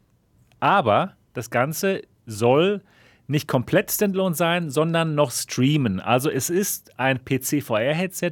[0.60, 2.82] aber das Ganze soll
[3.28, 6.00] nicht komplett Standalone sein, sondern noch streamen.
[6.00, 8.32] Also es ist ein PC-VR-Headset,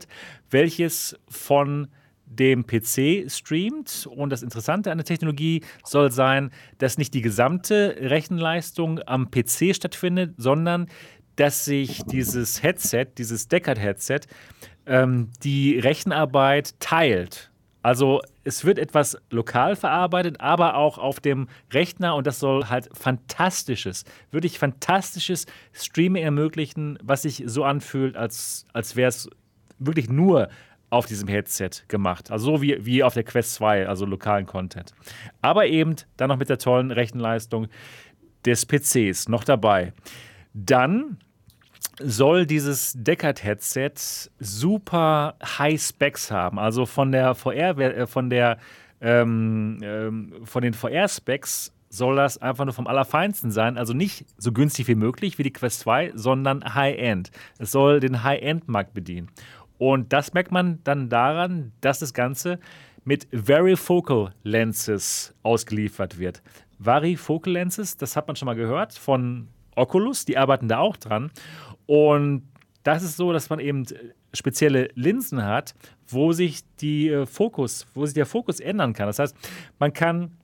[0.50, 1.88] welches von
[2.30, 4.08] dem PC streamt.
[4.10, 9.76] Und das Interessante an der Technologie soll sein, dass nicht die gesamte Rechenleistung am PC
[9.76, 10.88] stattfindet, sondern
[11.36, 14.22] dass sich dieses Headset, dieses Deckard-Headset,
[14.86, 17.50] ähm, die Rechenarbeit teilt.
[17.82, 22.90] Also es wird etwas lokal verarbeitet, aber auch auf dem Rechner und das soll halt
[22.92, 29.30] fantastisches, wirklich fantastisches Streaming ermöglichen, was sich so anfühlt, als, als wäre es
[29.78, 30.50] wirklich nur
[30.90, 32.32] auf diesem Headset gemacht.
[32.32, 34.94] Also so wie, wie auf der Quest 2, also lokalen Content.
[35.42, 37.68] Aber eben dann noch mit der tollen Rechenleistung
[38.46, 39.94] des PCs noch dabei.
[40.54, 41.18] Dann
[42.02, 43.94] soll dieses Deckard-Headset
[44.40, 46.58] super High Specs haben.
[46.58, 48.58] Also von der VR, äh, von der
[49.02, 53.78] ähm, ähm, von den VR-Specs soll das einfach nur vom Allerfeinsten sein.
[53.78, 57.32] Also nicht so günstig wie möglich wie die Quest 2, sondern High-End.
[57.58, 59.30] Es soll den High-End-Markt bedienen.
[59.80, 62.60] Und das merkt man dann daran, dass das Ganze
[63.06, 66.44] mit Varifocal Lenses ausgeliefert wird.
[66.78, 71.32] Varifocal Lenses, das hat man schon mal gehört von Oculus, die arbeiten da auch dran.
[71.88, 72.44] Und
[72.84, 73.86] das ist so, dass man eben
[74.34, 75.74] spezielle Linsen hat,
[76.08, 79.08] wo sich die äh, Fokus, wo sich der Fokus ändern kann.
[79.08, 79.36] Das heißt,
[79.80, 80.38] man kann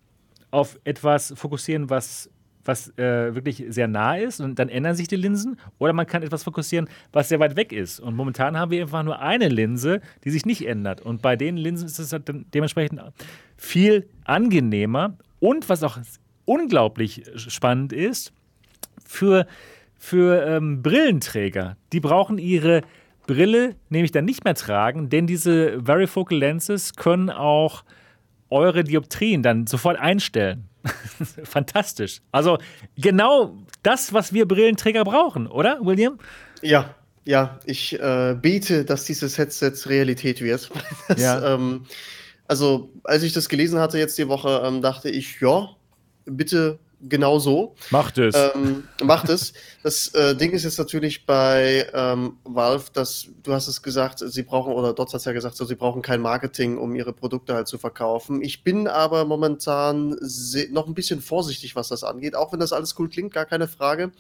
[0.49, 2.29] auf etwas fokussieren, was
[2.65, 6.23] was äh, wirklich sehr nah ist und dann ändern sich die Linsen oder man kann
[6.23, 7.99] etwas fokussieren, was sehr weit weg ist.
[7.99, 11.01] Und momentan haben wir einfach nur eine Linse, die sich nicht ändert.
[11.01, 13.01] Und bei den Linsen ist es halt dementsprechend
[13.57, 15.97] viel angenehmer und was auch
[16.45, 18.33] unglaublich spannend ist,
[19.05, 19.45] für,
[19.97, 21.77] für ähm, Brillenträger.
[21.93, 22.81] Die brauchen ihre
[23.27, 27.83] Brille nämlich dann nicht mehr tragen, denn diese Varifocal Lenses können auch
[28.49, 30.65] eure Dioptrien dann sofort einstellen.
[31.43, 32.21] Fantastisch.
[32.31, 32.57] Also
[32.97, 36.19] genau das, was wir Brillenträger brauchen, oder, William?
[36.61, 37.59] Ja, ja.
[37.65, 40.69] Ich äh, bete, dass dieses Headset Realität wird.
[41.07, 41.53] Das, ja.
[41.53, 41.85] ähm,
[42.47, 45.69] also, als ich das gelesen hatte jetzt die Woche, ähm, dachte ich, ja,
[46.25, 47.75] bitte genau so.
[47.91, 48.35] Macht es.
[48.35, 49.53] Ähm, macht es.
[49.83, 54.43] Das äh, Ding ist jetzt natürlich bei ähm, Valve, dass du hast es gesagt, sie
[54.43, 57.53] brauchen, oder Dots hat es ja gesagt, so, sie brauchen kein Marketing, um ihre Produkte
[57.53, 58.41] halt zu verkaufen.
[58.41, 60.17] Ich bin aber momentan
[60.71, 63.67] noch ein bisschen vorsichtig, was das angeht, auch wenn das alles cool klingt, gar keine
[63.67, 64.11] Frage.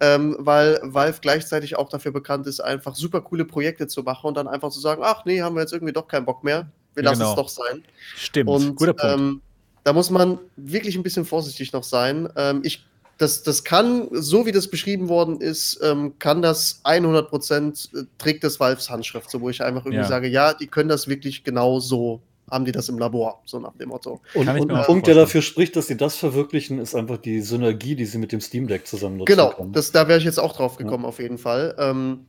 [0.00, 4.36] Ähm, weil Valve gleichzeitig auch dafür bekannt ist, einfach super coole Projekte zu machen und
[4.36, 6.70] dann einfach zu sagen, ach nee, haben wir jetzt irgendwie doch keinen Bock mehr.
[6.94, 7.30] Wir lassen genau.
[7.30, 7.84] es doch sein.
[8.16, 9.42] Stimmt, und, guter Punkt ähm,
[9.84, 12.28] da muss man wirklich ein bisschen vorsichtig noch sein.
[12.36, 12.84] Ähm, ich,
[13.18, 18.02] das, das kann, so wie das beschrieben worden ist, ähm, kann das 100 Prozent äh,
[18.18, 20.08] trägt das Valves Handschrift, so wo ich einfach irgendwie ja.
[20.08, 23.74] sage, ja, die können das wirklich genau so haben die das im Labor, so nach
[23.76, 24.20] dem Motto.
[24.34, 27.94] Und, und ein Punkt, der dafür spricht, dass sie das verwirklichen, ist einfach die Synergie,
[27.94, 30.56] die sie mit dem Steam Deck zusammen nutzen Genau, das, da wäre ich jetzt auch
[30.56, 31.08] drauf gekommen, ja.
[31.08, 31.74] auf jeden Fall.
[31.78, 32.26] Ähm,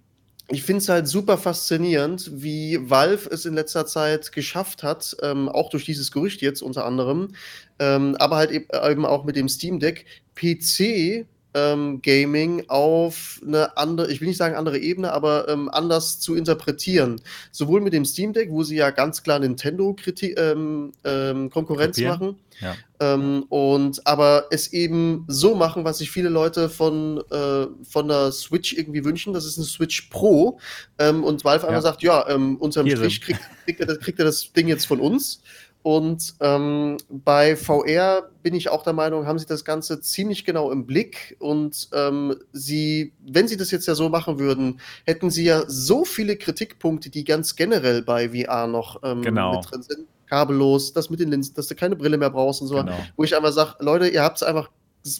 [0.52, 5.48] ich finde es halt super faszinierend, wie Valve es in letzter Zeit geschafft hat, ähm,
[5.48, 7.30] auch durch dieses Gerücht jetzt unter anderem,
[7.78, 10.06] ähm, aber halt eben auch mit dem Steam Deck,
[10.36, 16.20] PC ähm, Gaming auf eine andere, ich will nicht sagen andere Ebene, aber ähm, anders
[16.20, 17.22] zu interpretieren.
[17.52, 19.96] Sowohl mit dem Steam Deck, wo sie ja ganz klar Nintendo
[20.38, 22.20] ähm, ähm, Konkurrenz Kopieren.
[22.20, 22.76] machen, ja.
[23.02, 28.32] Ähm, und aber es eben so machen, was sich viele Leute von, äh, von der
[28.32, 29.34] Switch irgendwie wünschen.
[29.34, 30.60] Das ist eine Switch Pro.
[30.98, 31.68] Ähm, und Valve ja.
[31.70, 32.28] einmal sagt, ja,
[32.58, 35.42] unterm Strich kriegt, kriegt, er, kriegt er das Ding jetzt von uns.
[35.90, 40.70] Und ähm, bei VR bin ich auch der Meinung, haben sie das Ganze ziemlich genau
[40.70, 41.36] im Blick.
[41.40, 46.06] Und ähm, sie, wenn sie das jetzt ja so machen würden, hätten sie ja so
[46.06, 49.56] viele Kritikpunkte, die ganz generell bei VR noch ähm, genau.
[49.56, 50.06] mit drin sind.
[50.28, 52.76] Kabellos, das mit den Linsen, dass du keine Brille mehr brauchst und so.
[52.76, 52.94] Genau.
[53.16, 54.70] Wo ich einmal sage, Leute, ihr habt es einfach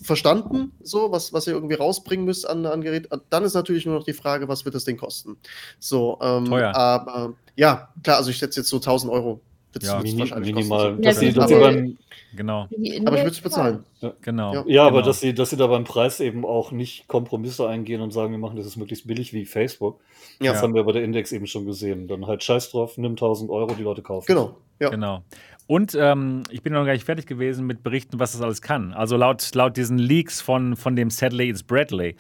[0.04, 3.10] verstanden, so, was, was ihr irgendwie rausbringen müsst an, an Gerät.
[3.32, 5.38] Dann ist natürlich nur noch die Frage, was wird das Ding kosten?
[5.80, 6.76] So, ähm, Teuer.
[6.76, 9.42] aber ja, klar, also ich setze jetzt so 1000 Euro
[9.82, 10.96] ja, mini, minimal.
[10.96, 11.98] Ja, dass sie, dass sie beim,
[12.36, 12.62] genau.
[12.62, 13.84] Aber ich würde es bezahlen.
[14.02, 14.54] Ja, genau.
[14.54, 15.08] Ja, ja aber genau.
[15.08, 18.40] dass sie, dass sie da beim Preis eben auch nicht Kompromisse eingehen und sagen, wir
[18.40, 20.00] machen das ist möglichst billig wie Facebook.
[20.42, 20.54] Ja.
[20.54, 22.08] Das haben wir bei der Index eben schon gesehen.
[22.08, 24.26] Dann halt scheiß drauf, nimm 1000 Euro, die Leute kaufen.
[24.28, 24.58] Genau.
[24.80, 24.90] Ja.
[24.90, 25.24] Genau.
[25.68, 28.94] Und ähm, ich bin noch gar nicht fertig gewesen mit Berichten, was das alles kann.
[28.94, 32.16] Also laut, laut diesen Leaks von, von dem Sadly It's Bradley.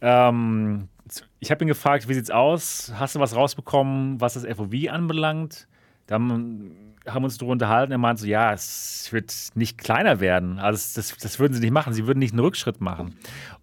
[0.00, 0.88] Ähm,
[1.38, 2.92] ich habe ihn gefragt, wie sieht's aus?
[2.96, 5.68] Hast du was rausbekommen, was das FOV anbelangt?
[6.08, 7.92] Da haben wir uns darüber unterhalten.
[7.92, 10.58] Er meinte so: Ja, es wird nicht kleiner werden.
[10.58, 11.92] Also, das, das würden sie nicht machen.
[11.92, 13.14] Sie würden nicht einen Rückschritt machen.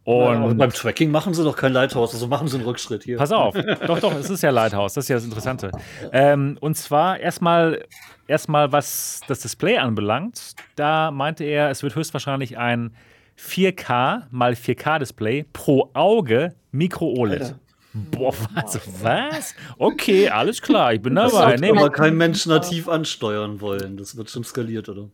[0.05, 3.17] Und ja, beim Tracking machen sie doch kein Lighthouse, also machen sie einen Rückschritt hier.
[3.17, 3.55] Pass auf,
[3.87, 5.71] doch, doch, es ist ja Lighthouse, das ist ja das Interessante.
[6.11, 7.83] Ähm, und zwar erstmal,
[8.27, 12.93] erstmal, was das Display anbelangt, da meinte er, es wird höchstwahrscheinlich ein
[13.39, 17.55] 4K mal 4K Display pro Auge Micro OLED.
[17.95, 18.79] Boah, was?
[19.01, 19.55] Was?
[19.77, 21.53] Okay, alles klar, ich bin dabei.
[21.53, 23.95] Das wird aber kein Mensch nativ ansteuern wollen.
[23.95, 25.07] Das wird schon skaliert, oder?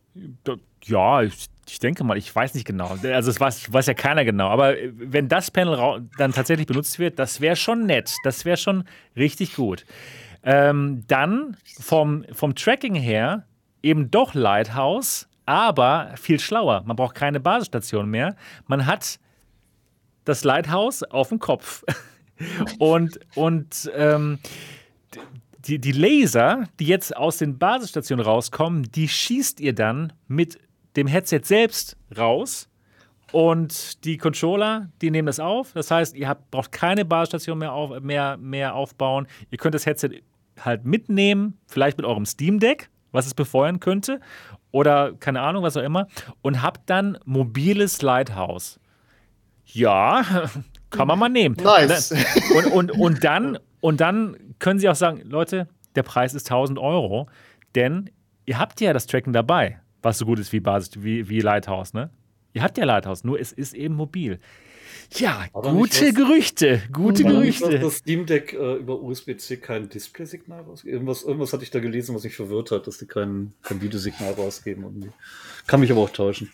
[0.82, 2.96] Ja, ich, ich denke mal, ich weiß nicht genau.
[3.04, 4.48] Also, es weiß, weiß ja keiner genau.
[4.48, 8.12] Aber wenn das Panel dann tatsächlich benutzt wird, das wäre schon nett.
[8.24, 8.82] Das wäre schon
[9.16, 9.84] richtig gut.
[10.42, 13.46] Ähm, dann vom, vom Tracking her
[13.80, 16.82] eben doch Lighthouse, aber viel schlauer.
[16.84, 18.34] Man braucht keine Basisstation mehr.
[18.66, 19.20] Man hat
[20.24, 21.84] das Lighthouse auf dem Kopf.
[22.78, 24.38] Und, und ähm,
[25.66, 30.58] die, die Laser, die jetzt aus den Basisstationen rauskommen, die schießt ihr dann mit
[30.96, 32.68] dem Headset selbst raus.
[33.30, 35.72] Und die Controller, die nehmen das auf.
[35.72, 39.26] Das heißt, ihr habt, braucht keine Basisstation mehr, auf, mehr, mehr aufbauen.
[39.50, 40.22] Ihr könnt das Headset
[40.60, 44.20] halt mitnehmen, vielleicht mit eurem Steam Deck, was es befeuern könnte.
[44.70, 46.08] oder keine Ahnung, was auch immer,
[46.40, 48.80] und habt dann mobiles Lighthouse.
[49.66, 50.24] Ja,
[50.92, 51.56] kann man mal nehmen.
[51.62, 52.14] Nice.
[52.54, 56.78] Und, und, und, dann, und dann können sie auch sagen, Leute, der Preis ist 1000
[56.78, 57.28] Euro,
[57.74, 58.10] denn
[58.46, 61.94] ihr habt ja das Tracken dabei, was so gut ist wie Basis, wie, wie Lighthouse,
[61.94, 62.10] ne?
[62.54, 64.38] Ihr habt ja Lighthouse, nur es ist eben mobil.
[65.14, 67.68] Ja, Aber gute was, Gerüchte, gute Gerüchte.
[67.68, 70.92] Nicht, dass das Steam Deck äh, über USB-C kein Display-Signal rausgeben.
[70.92, 74.32] Irgendwas, irgendwas hatte ich da gelesen, was mich verwirrt hat, dass die kein, kein Videosignal
[74.32, 74.84] rausgeben.
[74.84, 75.10] Irgendwie.
[75.66, 76.50] Kann mich aber auch täuschen.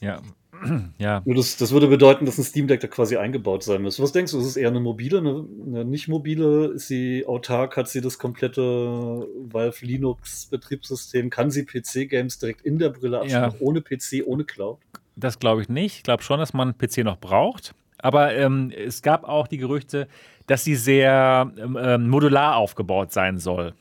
[0.00, 0.20] Ja,
[0.98, 1.22] ja.
[1.24, 4.02] Nur das, das würde bedeuten, dass ein Steam Deck da quasi eingebaut sein müsste.
[4.02, 6.72] Was denkst du, ist es eher eine mobile, eine, eine nicht mobile?
[6.74, 7.76] Ist sie autark?
[7.76, 11.30] Hat sie das komplette Valve Linux Betriebssystem?
[11.30, 13.54] Kann sie PC-Games direkt in der Brille abspielen, ja.
[13.60, 14.78] ohne PC, ohne Cloud?
[15.16, 15.96] Das glaube ich nicht.
[15.98, 17.74] Ich glaube schon, dass man einen PC noch braucht.
[17.98, 20.08] Aber ähm, es gab auch die Gerüchte,
[20.46, 23.72] dass sie sehr ähm, ähm, modular aufgebaut sein soll.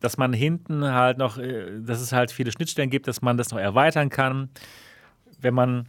[0.00, 3.50] Dass man hinten halt noch, äh, dass es halt viele Schnittstellen gibt, dass man das
[3.50, 4.48] noch erweitern kann,
[5.40, 5.88] wenn man,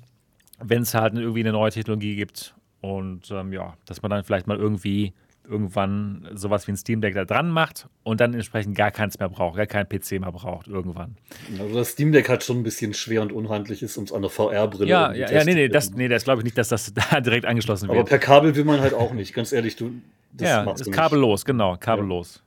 [0.60, 2.56] wenn es halt irgendwie eine neue Technologie gibt.
[2.82, 5.14] Und ähm, ja, dass man dann vielleicht mal irgendwie
[5.50, 9.30] irgendwann sowas wie ein Steam Deck da dran macht und dann entsprechend gar keins mehr
[9.30, 11.16] braucht, gar keinen PC mehr braucht irgendwann.
[11.60, 14.22] Also das Steam Deck hat schon ein bisschen schwer und unhandlich ist, um es an
[14.22, 16.94] der VR-Brille Ja, ja, ja, nee, nee, das, nee, das glaube ich nicht, dass das
[17.12, 17.98] da direkt angeschlossen wird.
[17.98, 19.92] Aber per Kabel will man halt auch nicht, ganz ehrlich, du.
[20.34, 22.36] Das ja, ist kabellos, genau, kabellos.
[22.36, 22.47] Ja.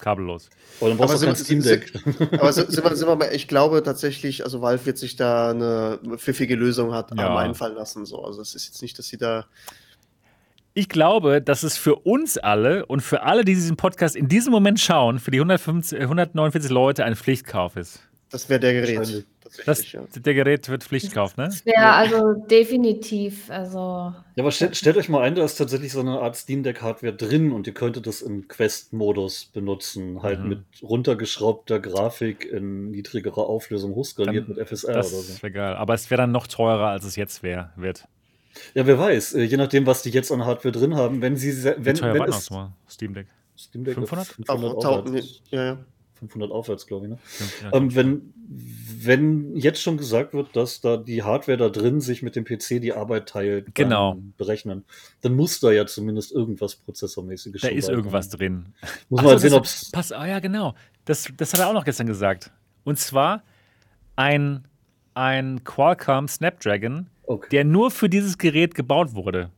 [0.00, 0.50] Kabellos.
[0.80, 1.92] Aber dann brauchst du kein Steam Deck.
[2.32, 5.98] aber sind wir, sind wir mal, ich glaube tatsächlich, also Valve wird sich da eine
[6.16, 7.36] pfiffige Lösung hat, ja.
[7.36, 8.06] einfallen lassen.
[8.06, 8.24] So.
[8.24, 9.46] Also es ist jetzt nicht, dass sie da
[10.72, 14.52] ich glaube, dass es für uns alle und für alle, die diesen Podcast in diesem
[14.52, 18.00] Moment schauen, für die 150, 149 Leute ein Pflichtkauf ist.
[18.30, 19.26] Das wäre der Gerät.
[19.66, 20.02] Das, ja.
[20.14, 21.46] Der Gerät wird Pflichtkauf, ne?
[21.46, 23.50] Das wäre also definitiv.
[23.50, 26.62] Also ja, aber stellt, stellt, euch mal ein, da ist tatsächlich so eine Art Steam
[26.62, 30.22] Deck Hardware drin und ihr könntet das im Quest-Modus benutzen.
[30.22, 30.48] Halt mhm.
[30.48, 35.16] mit runtergeschraubter Grafik in niedrigerer Auflösung, hochskaliert mit FSR oder so.
[35.16, 35.74] Das wäre geil.
[35.74, 38.06] Aber es wäre dann noch teurer, als es jetzt wär, wird.
[38.74, 39.34] Ja, wer weiß.
[39.34, 41.22] Äh, je nachdem, was die jetzt an Hardware drin haben.
[41.22, 41.64] Wenn sie.
[41.64, 42.72] Wenn, Wie teuer wenn war das mal?
[42.88, 43.26] Steam Deck?
[43.56, 44.26] Steam Deck 500?
[44.26, 45.42] 500 aufwärts.
[45.50, 45.78] Ja, ja.
[46.20, 47.10] 500 aufwärts, glaube ich.
[47.10, 47.18] Ne?
[47.62, 48.34] Ja, ähm, wenn,
[49.02, 52.80] wenn jetzt schon gesagt wird, dass da die Hardware da drin sich mit dem PC
[52.80, 54.16] die Arbeit teilt, genau.
[54.36, 54.84] berechnen,
[55.22, 58.74] dann muss da ja zumindest irgendwas Prozessormäßiges Da ist irgendwas drin.
[59.08, 59.90] Muss man halt sehen, ob es.
[59.90, 60.74] Pass, ah ja, genau.
[61.04, 62.52] Das, das hat er auch noch gestern gesagt.
[62.84, 63.42] Und zwar
[64.16, 64.68] ein,
[65.14, 67.48] ein Qualcomm Snapdragon okay.
[67.52, 69.50] der nur für dieses Gerät gebaut wurde.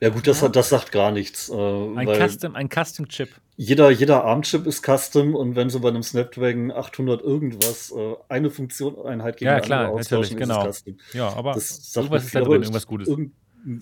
[0.00, 0.48] Ja gut, das, ja.
[0.48, 1.48] das sagt gar nichts.
[1.48, 3.28] Äh, ein, Custom, ein Custom-Chip.
[3.56, 8.50] Jeder, jeder ARM-Chip ist Custom und wenn sie bei einem Snapdragon 800 irgendwas äh, eine
[8.50, 10.66] Funktioneinheit gegen ja, klar, austauschen, genau.
[10.66, 10.98] ist Custom.
[11.12, 13.08] Ja, aber das irgendwas ist da drin, irgendwas Gutes.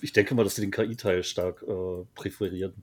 [0.00, 2.74] ich denke mal, dass sie den KI-Teil stark äh, präferieren.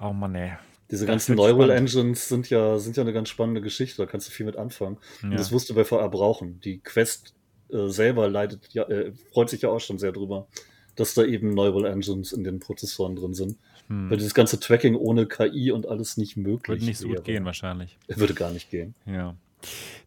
[0.00, 0.52] Oh Mann, ey.
[0.90, 4.28] Diese das ganzen Neural Engines sind ja, sind ja eine ganz spannende Geschichte, da kannst
[4.28, 4.98] du viel mit anfangen.
[5.22, 5.30] Ja.
[5.30, 6.60] Und das wirst du bei VR brauchen.
[6.60, 7.34] Die Quest
[7.70, 10.48] äh, selber leidet, ja, äh, freut sich ja auch schon sehr drüber,
[10.98, 13.56] dass da eben Neural Engines in den Prozessoren drin sind.
[13.88, 14.10] Hm.
[14.10, 17.44] Weil dieses ganze Tracking ohne KI und alles nicht möglich Würde nicht so gut gehen,
[17.44, 17.96] wahrscheinlich.
[18.08, 18.94] Würde gar nicht gehen.
[19.06, 19.34] Ja.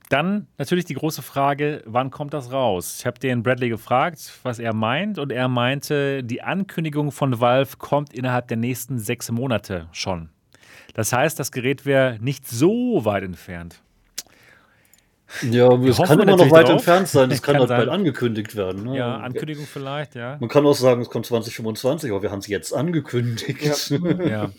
[0.09, 2.97] Dann natürlich die große Frage, wann kommt das raus?
[2.99, 7.77] Ich habe den Bradley gefragt, was er meint, und er meinte, die Ankündigung von Valve
[7.77, 10.29] kommt innerhalb der nächsten sechs Monate schon.
[10.93, 13.81] Das heißt, das Gerät wäre nicht so weit entfernt.
[15.49, 16.73] Ja, es kann immer noch weit drauf.
[16.73, 17.29] entfernt sein.
[17.29, 17.77] Das kann, kann halt sein.
[17.77, 18.83] bald angekündigt werden.
[18.83, 18.97] Ne?
[18.97, 20.37] Ja, Ankündigung vielleicht, ja.
[20.39, 23.89] Man kann auch sagen, es kommt 2025, aber wir haben es jetzt angekündigt.
[23.89, 24.25] Ja.
[24.25, 24.49] ja.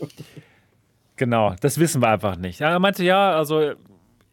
[1.17, 2.61] Genau, das wissen wir einfach nicht.
[2.61, 3.73] Er meinte, ja, also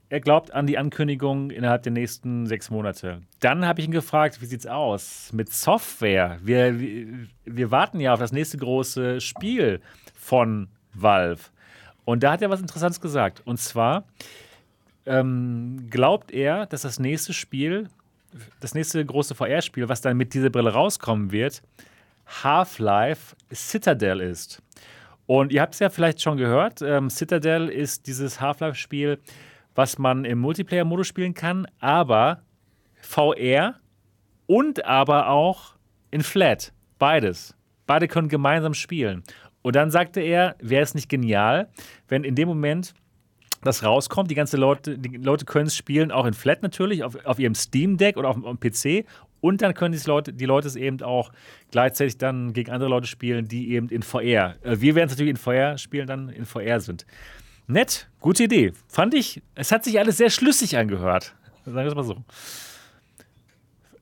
[0.10, 3.22] er glaubt an die Ankündigung innerhalb der nächsten sechs Monate.
[3.42, 6.40] Dann habe ich ihn gefragt, wie sieht es aus mit Software?
[6.42, 9.82] Wir, wir, wir warten ja auf das nächste große Spiel
[10.16, 11.42] von Valve.
[12.06, 13.44] Und da hat er was Interessantes gesagt.
[13.46, 14.06] Und zwar,
[15.06, 17.88] ähm, glaubt er, dass das nächste Spiel,
[18.60, 21.62] das nächste große VR-Spiel, was dann mit dieser Brille rauskommen wird,
[22.44, 24.62] Half-Life Citadel ist.
[25.26, 29.20] Und ihr habt es ja vielleicht schon gehört, ähm, Citadel ist dieses Half-Life-Spiel,
[29.76, 32.42] was man im Multiplayer-Modus spielen kann, aber
[33.02, 33.76] VR
[34.48, 35.76] und aber auch
[36.12, 36.74] in Flat.
[36.98, 37.56] Beides.
[37.86, 39.24] Beide können gemeinsam spielen.
[39.62, 41.70] Und dann sagte er, wäre es nicht genial,
[42.08, 42.94] wenn in dem Moment
[43.62, 44.32] das rauskommt.
[44.32, 47.56] Die ganzen Leute, die Leute können es spielen, auch in Flat natürlich, auf, auf ihrem
[47.56, 49.06] Steam Deck oder auf, auf dem PC.
[49.42, 51.32] Und dann können die Leute, die Leute es eben auch
[51.72, 54.56] gleichzeitig dann gegen andere Leute spielen, die eben in VR.
[54.64, 57.06] Äh, wir werden es natürlich in VR spielen, dann in VR sind.
[57.68, 58.74] Nett, gute Idee.
[58.88, 61.36] Fand ich, es hat sich alles sehr schlüssig angehört.
[61.66, 62.18] Sagen wir es mal so.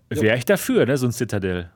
[0.09, 1.69] Wäre ich dafür, ne, so ein Citadel.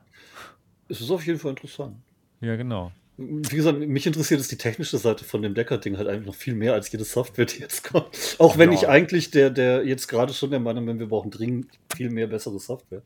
[0.88, 1.96] Es ist auf jeden Fall interessant.
[2.40, 2.92] Ja, genau.
[3.18, 6.54] Wie gesagt, mich interessiert es die technische Seite von dem Decker-Ding halt eigentlich noch viel
[6.54, 8.36] mehr als jede Software, die jetzt kommt.
[8.38, 8.78] Auch wenn ja.
[8.78, 12.26] ich eigentlich der, der jetzt gerade schon der Meinung bin, wir brauchen dringend viel mehr
[12.26, 13.02] bessere Software.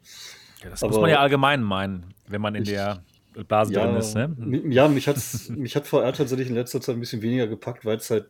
[0.62, 3.03] Ja, das Aber muss man ja allgemein meinen, wenn man in ich, der
[3.49, 4.15] Blase ja, drin ist.
[4.15, 4.62] Ne?
[4.70, 7.97] Ja, mich, hat's, mich hat VR tatsächlich in letzter Zeit ein bisschen weniger gepackt, weil
[7.97, 8.28] es halt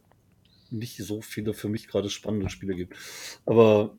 [0.71, 2.97] nicht so viele für mich gerade spannende Spiele gibt.
[3.45, 3.95] Aber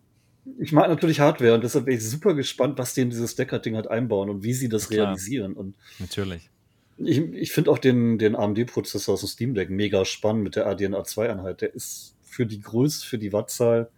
[0.59, 3.75] ich mag natürlich Hardware und deshalb bin ich super gespannt, was die in dieses Decker-Ding
[3.75, 5.07] halt einbauen und wie sie das Klar.
[5.07, 5.53] realisieren.
[5.53, 6.49] Und natürlich.
[6.97, 10.67] Ich, ich finde auch den, den AMD-Prozessor aus dem Steam Deck mega spannend mit der
[10.67, 11.61] ADNA 2-Einheit.
[11.61, 13.89] Der ist für die Größe, für die Wattzahl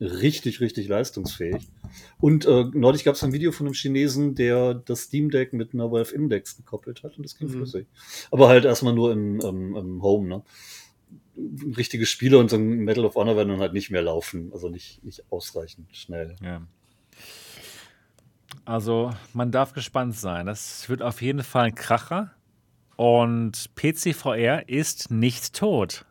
[0.00, 1.68] richtig, richtig leistungsfähig.
[2.20, 5.72] Und äh, neulich gab es ein Video von einem Chinesen, der das Steam Deck mit
[5.72, 7.52] einer Valve Index gekoppelt hat und das ging mhm.
[7.52, 7.86] flüssig.
[8.30, 10.42] Aber halt erstmal nur im, im, im Home, ne?
[11.76, 14.70] Richtige Spiele und so ein Medal of Honor werden dann halt nicht mehr laufen, also
[14.70, 16.34] nicht, nicht ausreichend schnell.
[16.42, 16.62] Ja.
[18.64, 20.46] Also man darf gespannt sein.
[20.46, 22.32] Das wird auf jeden Fall ein Kracher.
[22.96, 26.04] Und PCVR ist nicht tot.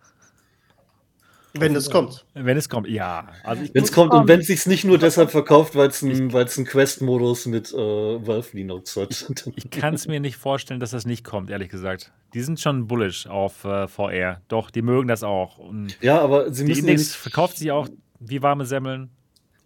[1.58, 2.26] Wenn es kommt.
[2.34, 3.28] Wenn es kommt, ja.
[3.44, 6.36] Also wenn es kommt und wenn es sich nicht nur deshalb verkauft, weil es ein,
[6.36, 9.34] ein Quest-Modus mit äh, Valve Linux hat.
[9.56, 12.12] ich kann es mir nicht vorstellen, dass das nicht kommt, ehrlich gesagt.
[12.34, 14.42] Die sind schon bullish auf äh, VR.
[14.48, 15.58] Doch, die mögen das auch.
[15.58, 16.86] Und ja, aber sie müssen.
[16.86, 17.88] Die Index ja verkauft sich auch
[18.20, 19.12] wie warme Semmeln.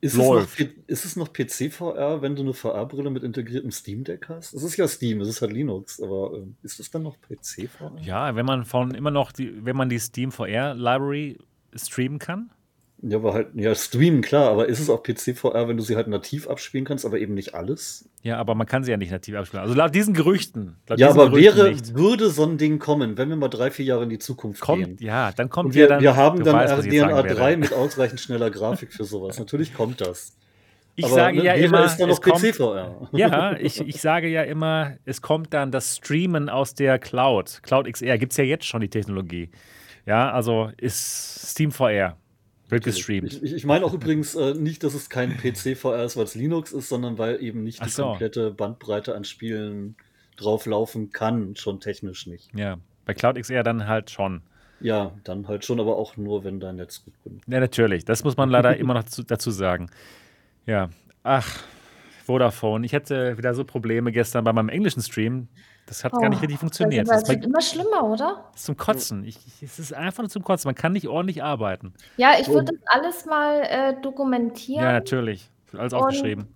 [0.02, 0.48] Ist es, noch,
[0.88, 4.54] ist es, noch, PC-VR, wenn du eine VR-Brille mit integriertem Steam Deck hast?
[4.54, 7.98] Es ist ja Steam, es ist halt Linux, aber äh, ist es dann noch PC-VR?
[8.02, 11.38] Ja, wenn man von immer noch die, wenn man die Steam VR Library
[11.76, 12.50] streamen kann?
[13.02, 16.08] Ja, aber halt, ja, streamen, klar, aber ist es auch PC-VR, wenn du sie halt
[16.08, 18.10] nativ abspielen kannst, aber eben nicht alles?
[18.24, 19.64] Ja, aber man kann sie ja nicht nativ abspielen.
[19.64, 20.76] Also laut diesen Gerüchten.
[20.88, 21.96] Laut ja, diesen aber Gerüchten wäre, nicht.
[21.96, 24.84] würde so ein Ding kommen, wenn wir mal drei, vier Jahre in die Zukunft kommt,
[24.84, 24.98] gehen.
[25.00, 28.50] Ja, dann kommt Und wir, dann, wir haben dann weißt, RDNA 3 mit ausreichend schneller
[28.50, 29.40] Grafik für sowas.
[29.40, 30.36] Natürlich kommt das.
[30.96, 33.08] Ich aber, sage ne, ja immer, ist dann noch PC-VR.
[33.14, 37.62] Ja, ich, ich sage ja immer, es kommt dann das Streamen aus der Cloud.
[37.64, 39.50] Cloud XR gibt es ja jetzt schon die Technologie.
[40.06, 42.18] Ja, also ist Steam VR.
[42.70, 43.34] Wird gestreamt.
[43.34, 46.36] Ich, ich, ich meine auch übrigens äh, nicht, dass es kein PC-VR ist, weil es
[46.36, 48.04] Linux ist, sondern weil eben nicht die so.
[48.04, 49.96] komplette Bandbreite an Spielen
[50.38, 52.50] drauflaufen kann, schon technisch nicht.
[52.56, 54.42] Ja, bei Cloud XR dann halt schon.
[54.82, 57.52] Ja, dann halt schon, aber auch nur, wenn dein Netz gut genug ist.
[57.52, 58.06] Ja, natürlich.
[58.06, 59.90] Das muss man leider immer noch zu, dazu sagen.
[60.66, 60.90] Ja,
[61.24, 61.64] ach,
[62.26, 62.86] Vodafone.
[62.86, 65.48] Ich hatte wieder so Probleme gestern bei meinem englischen Stream.
[65.90, 67.08] Das hat oh, gar nicht richtig funktioniert.
[67.08, 68.46] Das, das wird immer schlimmer, oder?
[68.54, 69.24] Ist zum Kotzen.
[69.24, 70.68] Ich, ich, es ist einfach nur zum Kotzen.
[70.68, 71.96] Man kann nicht ordentlich arbeiten.
[72.18, 74.84] Ja, ich würde das alles mal äh, dokumentieren.
[74.90, 75.50] Ja, natürlich.
[75.76, 76.56] Alles aufgeschrieben.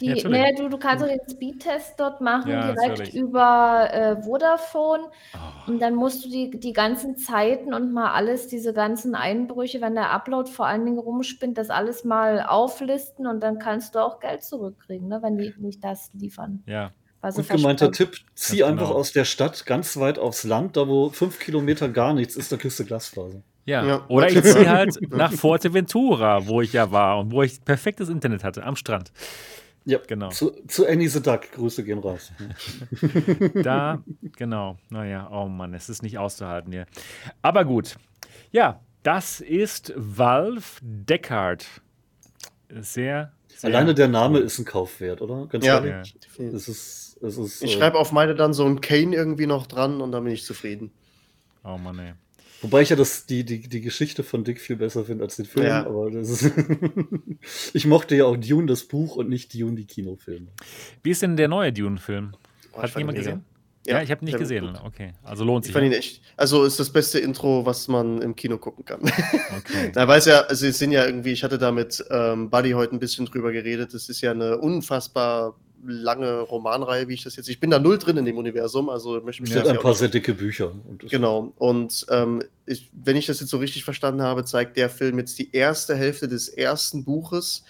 [0.00, 3.14] Die, ja, nee, du, du kannst auch den Speedtest dort machen, ja, direkt natürlich.
[3.14, 5.04] über äh, Vodafone.
[5.34, 5.70] Oh.
[5.70, 9.94] Und dann musst du die, die ganzen Zeiten und mal alles, diese ganzen Einbrüche, wenn
[9.94, 14.18] der Upload vor allen Dingen rumspinnt, das alles mal auflisten und dann kannst du auch
[14.18, 16.64] Geld zurückkriegen, ne, wenn die nicht das liefern.
[16.66, 16.90] Ja,
[17.24, 18.98] also Gut gemeinter Tipp, zieh ja, einfach genau.
[18.98, 22.58] aus der Stadt ganz weit aufs Land, da wo fünf Kilometer gar nichts ist, da
[22.58, 23.42] kriegst du Glasfaser.
[23.64, 23.82] Ja.
[23.82, 24.04] ja.
[24.08, 28.44] Oder ich ziehe halt nach Forteventura, wo ich ja war und wo ich perfektes Internet
[28.44, 29.10] hatte, am Strand.
[29.86, 30.28] Ja, genau.
[30.28, 32.30] Zu, zu Annie the Duck, Grüße gehen raus.
[33.54, 34.02] da,
[34.36, 34.76] genau.
[34.90, 36.86] Naja, oh Mann, es ist nicht auszuhalten hier.
[37.40, 37.96] Aber gut.
[38.50, 41.66] Ja, das ist Valve Deckard.
[42.70, 45.46] Sehr, Alleine der Name ist ein Kaufwert, oder?
[45.46, 46.16] Ganz ja, ehrlich.
[46.38, 46.44] Ja.
[46.44, 50.00] Es ist ist, ich äh, schreibe auf meine dann so ein Kane irgendwie noch dran
[50.00, 50.92] und dann bin ich zufrieden.
[51.62, 52.12] Oh Mann, ey.
[52.60, 55.44] Wobei ich ja das, die, die, die Geschichte von Dick viel besser finde als den
[55.44, 55.84] Film, ja.
[55.84, 56.50] aber ist,
[57.74, 60.48] ich mochte ja auch Dune, das Buch, und nicht Dune, die Kinofilme.
[61.02, 62.34] Wie ist denn der neue Dune-Film?
[62.72, 63.44] Oh, Hat jemand gesehen?
[63.86, 64.66] Ja, ja, ich habe nicht gesehen.
[64.66, 64.80] Gut.
[64.84, 65.70] Okay, also lohnt sich.
[65.70, 66.22] Ich fand ihn echt.
[66.36, 69.00] Also ist das beste Intro, was man im Kino gucken kann.
[69.02, 69.92] Okay.
[69.94, 72.94] Na, weiß ja, also es sind ja irgendwie, ich hatte da mit ähm, Buddy heute
[72.96, 73.92] ein bisschen drüber geredet.
[73.92, 75.54] Es ist ja eine unfassbar
[75.86, 77.48] lange Romanreihe, wie ich das jetzt.
[77.48, 79.52] Ich bin da null drin in dem Universum, also möchte mich.
[79.52, 80.72] Ja, ein paar sehr dicke Bücher.
[80.88, 81.52] Und genau.
[81.56, 85.38] Und ähm, ich, wenn ich das jetzt so richtig verstanden habe, zeigt der Film jetzt
[85.38, 87.64] die erste Hälfte des ersten Buches.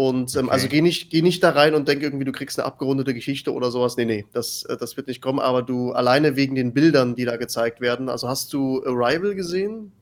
[0.00, 0.50] Und ähm, also okay.
[0.50, 3.52] also geh nicht, geh nicht da rein und denk irgendwie, du kriegst eine abgerundete Geschichte
[3.52, 3.98] oder sowas.
[3.98, 5.40] Nee, nee, das, äh, das wird nicht kommen.
[5.40, 8.08] Aber du alleine wegen den Bildern, die da gezeigt werden.
[8.08, 9.92] Also hast du Arrival gesehen?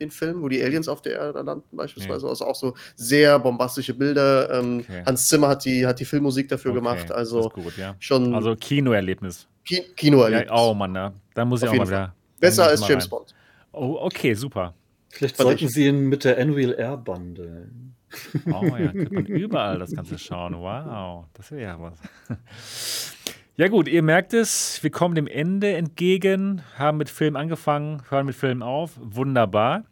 [0.00, 2.26] den Film, wo die Aliens auf der Erde landen, beispielsweise.
[2.26, 2.30] Nee.
[2.30, 4.50] Also auch so sehr bombastische Bilder.
[4.50, 5.04] Ähm, okay.
[5.06, 6.80] Hans Zimmer hat die, hat die Filmmusik dafür okay.
[6.80, 7.12] gemacht.
[7.12, 7.94] Also gut, ja.
[8.00, 8.34] schon.
[8.34, 9.46] Also Kinoerlebnis.
[9.64, 10.50] Ki Kinoerlebnis.
[10.50, 12.14] Ja, oh Mann, da, da muss ich auch mal wieder.
[12.40, 13.10] Besser als James rein.
[13.10, 13.34] Bond.
[13.70, 14.74] Oh, okay, super.
[15.10, 17.94] Vielleicht sollten Sie ihn mit der Unreal Air bundeln.
[18.46, 20.54] Oh ja, könnte man überall das Ganze schauen.
[20.54, 21.98] Wow, das wäre ja was.
[23.56, 28.26] Ja gut, ihr merkt es, wir kommen dem Ende entgegen, haben mit Film angefangen, hören
[28.26, 28.98] mit Film auf.
[29.00, 29.84] Wunderbar.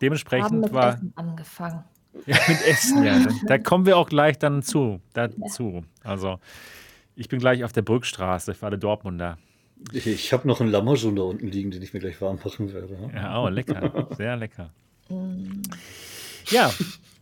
[0.00, 0.94] Dementsprechend haben mit war.
[0.94, 1.84] Essen angefangen.
[2.26, 3.26] Ja, mit Essen, ja.
[3.46, 5.00] Da kommen wir auch gleich dann zu.
[5.12, 5.82] Dazu.
[6.04, 6.38] Also,
[7.16, 9.38] ich bin gleich auf der Brückstraße für alle Dortmunder.
[9.92, 12.96] Ich habe noch einen Lammerjon da unten liegen, den ich mir gleich warm machen werde.
[13.12, 14.08] Ja, oh, lecker.
[14.16, 14.70] Sehr lecker.
[15.08, 15.62] Mm.
[16.50, 16.70] ja.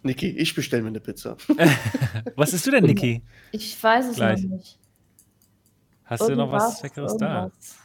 [0.03, 1.37] Niki, ich bestelle mir eine Pizza.
[2.37, 3.23] was isst du denn, Niki?
[3.53, 4.43] Ich weiß es gleich.
[4.43, 4.79] noch nicht.
[6.05, 7.79] Hast irgendwas, du noch was Leckeres irgendwas.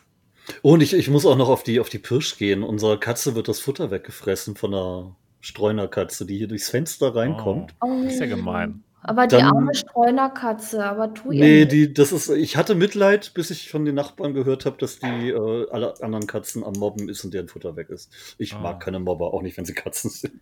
[0.45, 0.55] da?
[0.61, 2.63] Oh, und ich, ich muss auch noch auf die, auf die Pirsch gehen.
[2.63, 7.73] Unsere Katze wird das Futter weggefressen von einer Streunerkatze, die hier durchs Fenster reinkommt.
[7.81, 8.03] Oh, oh.
[8.03, 8.83] ist ja gemein.
[9.03, 13.33] Aber die Dann, arme Streunerkatze, aber tu ihr Nee, die, das ist, ich hatte Mitleid,
[13.33, 17.09] bis ich von den Nachbarn gehört habe, dass die äh, alle anderen Katzen am Mobben
[17.09, 18.35] ist und deren Futter weg ist.
[18.37, 18.59] Ich oh.
[18.59, 20.39] mag keine Mobber, auch nicht, wenn sie Katzen sind.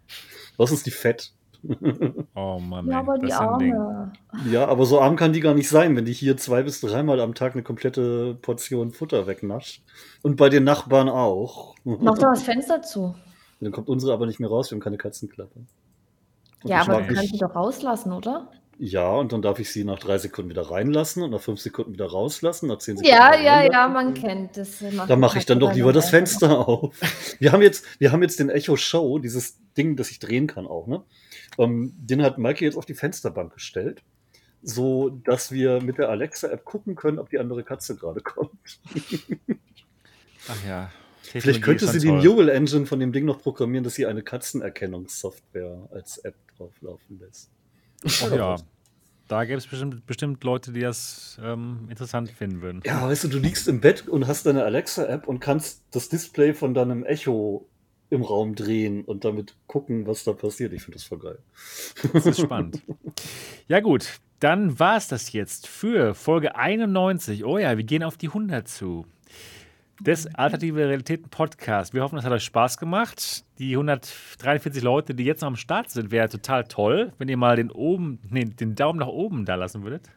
[0.58, 1.32] Was ist die fett?
[2.36, 2.88] Oh Mann.
[2.88, 4.11] Ja, aber die Arme.
[4.49, 7.19] Ja, aber so arm kann die gar nicht sein, wenn die hier zwei bis dreimal
[7.19, 9.84] am Tag eine komplette Portion Futter wegnascht.
[10.22, 11.76] Und bei den Nachbarn auch.
[11.84, 13.15] Mach doch das Fenster zu.
[13.60, 15.60] Dann kommt unsere aber nicht mehr raus, wir haben keine Katzenklappe.
[16.64, 18.49] Und ja, aber du kannst sie doch rauslassen, oder?
[18.81, 21.91] Ja, und dann darf ich sie nach drei Sekunden wieder reinlassen und nach fünf Sekunden
[21.91, 23.14] wieder rauslassen, nach zehn Sekunden.
[23.14, 24.81] Ja, ja, ja, man kennt das.
[25.06, 26.95] Da mache ich dann doch lieber das Fenster auf.
[27.40, 30.65] Wir haben jetzt, wir haben jetzt den Echo Show, dieses Ding, das ich drehen kann
[30.65, 31.03] auch, ne?
[31.57, 34.03] Ähm, den hat Mikey jetzt auf die Fensterbank gestellt,
[34.61, 38.80] so dass wir mit der Alexa-App gucken können, ob die andere Katze gerade kommt.
[40.47, 40.91] Ach ja.
[41.21, 45.88] Vielleicht könnte sie die Newell Engine von dem Ding noch programmieren, dass sie eine Katzenerkennungssoftware
[45.91, 47.51] als App drauflaufen lässt.
[48.05, 48.55] Ach ja.
[49.27, 52.81] Da gäbe es bestimmt, bestimmt Leute, die das ähm, interessant finden würden.
[52.84, 56.55] Ja, weißt du, du liegst im Bett und hast deine Alexa-App und kannst das Display
[56.55, 57.69] von deinem Echo
[58.10, 60.73] im Raum drehen und damit gucken, was da passiert.
[60.73, 61.40] Ich finde das voll geil.
[62.14, 62.81] Das ist spannend.
[63.68, 64.19] ja, gut.
[64.40, 67.44] Dann war es das jetzt für Folge 91.
[67.44, 69.06] Oh ja, wir gehen auf die 100 zu
[69.99, 71.94] des Alternative Realitäten Podcast.
[71.94, 73.44] Wir hoffen, es hat euch Spaß gemacht.
[73.60, 77.57] Die 143 Leute, die jetzt noch am Start sind, wäre total toll, wenn ihr mal
[77.57, 80.10] den, oben, nee, den Daumen nach oben da lassen würdet.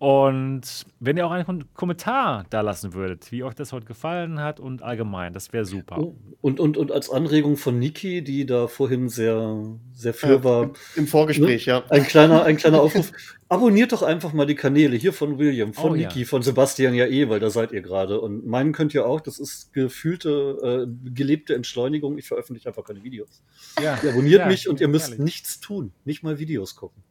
[0.00, 4.58] Und wenn ihr auch einen Kommentar da lassen würdet, wie euch das heute gefallen hat
[4.58, 5.98] und allgemein, das wäre super.
[6.00, 10.72] Oh, und, und, und als Anregung von Niki, die da vorhin sehr, sehr für war.
[10.96, 11.74] Im Vorgespräch, ne?
[11.74, 11.84] ja.
[11.90, 13.12] Ein kleiner, ein kleiner Aufruf.
[13.50, 16.26] Abonniert doch einfach mal die Kanäle hier von William, von oh, Niki, ja.
[16.26, 18.20] von Sebastian ja eh, weil da seid ihr gerade.
[18.20, 22.18] Und meinen könnt ihr auch, das ist gefühlte, äh, gelebte Entschleunigung.
[22.18, 23.42] Ich veröffentliche einfach keine Videos.
[23.82, 23.98] Ja.
[24.02, 25.24] Ihr abonniert ja, mich und ihr müsst ehrlich.
[25.24, 27.02] nichts tun, nicht mal Videos gucken.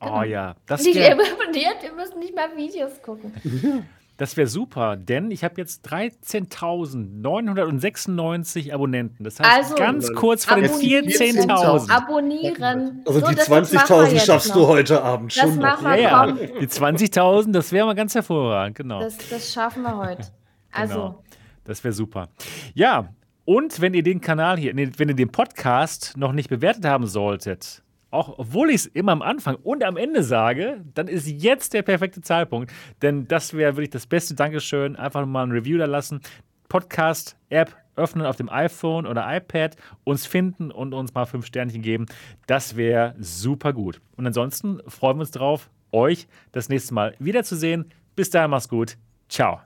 [0.00, 0.22] Oh genau.
[0.22, 3.32] ja, das Nicht abonniert, ihr müsst nicht mal Videos gucken.
[4.18, 9.24] Das wäre super, denn ich habe jetzt 13.996 Abonnenten.
[9.24, 11.90] Das heißt, also, ganz kurz vor den 14.000.
[11.90, 13.02] Abonnieren.
[13.06, 14.54] Also so, die 20.000 schaffst noch.
[14.54, 15.58] du heute Abend schon.
[15.58, 15.82] Das noch.
[15.82, 16.30] Ja, ja.
[16.30, 19.00] Die 20.000, das wäre mal ganz hervorragend, genau.
[19.00, 20.28] Das, das schaffen wir heute.
[20.70, 20.94] Also.
[20.94, 21.24] Genau.
[21.64, 22.28] Das wäre super.
[22.74, 23.12] Ja,
[23.44, 27.82] und wenn ihr den Kanal hier, wenn ihr den Podcast noch nicht bewertet haben solltet,
[28.12, 31.82] auch obwohl ich es immer am Anfang und am Ende sage, dann ist jetzt der
[31.82, 32.70] perfekte Zeitpunkt.
[33.00, 34.96] Denn das wäre wirklich das beste Dankeschön.
[34.96, 36.20] Einfach mal ein Review da lassen.
[36.68, 42.06] Podcast-App öffnen auf dem iPhone oder iPad, uns finden und uns mal fünf Sternchen geben.
[42.46, 44.00] Das wäre super gut.
[44.16, 47.90] Und ansonsten freuen wir uns drauf, euch das nächste Mal wiederzusehen.
[48.14, 48.96] Bis dahin, mach's gut.
[49.28, 49.60] Ciao.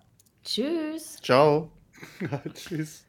[0.45, 1.17] Tschüss.
[1.23, 1.71] Ciao.
[2.55, 3.07] Tschüss.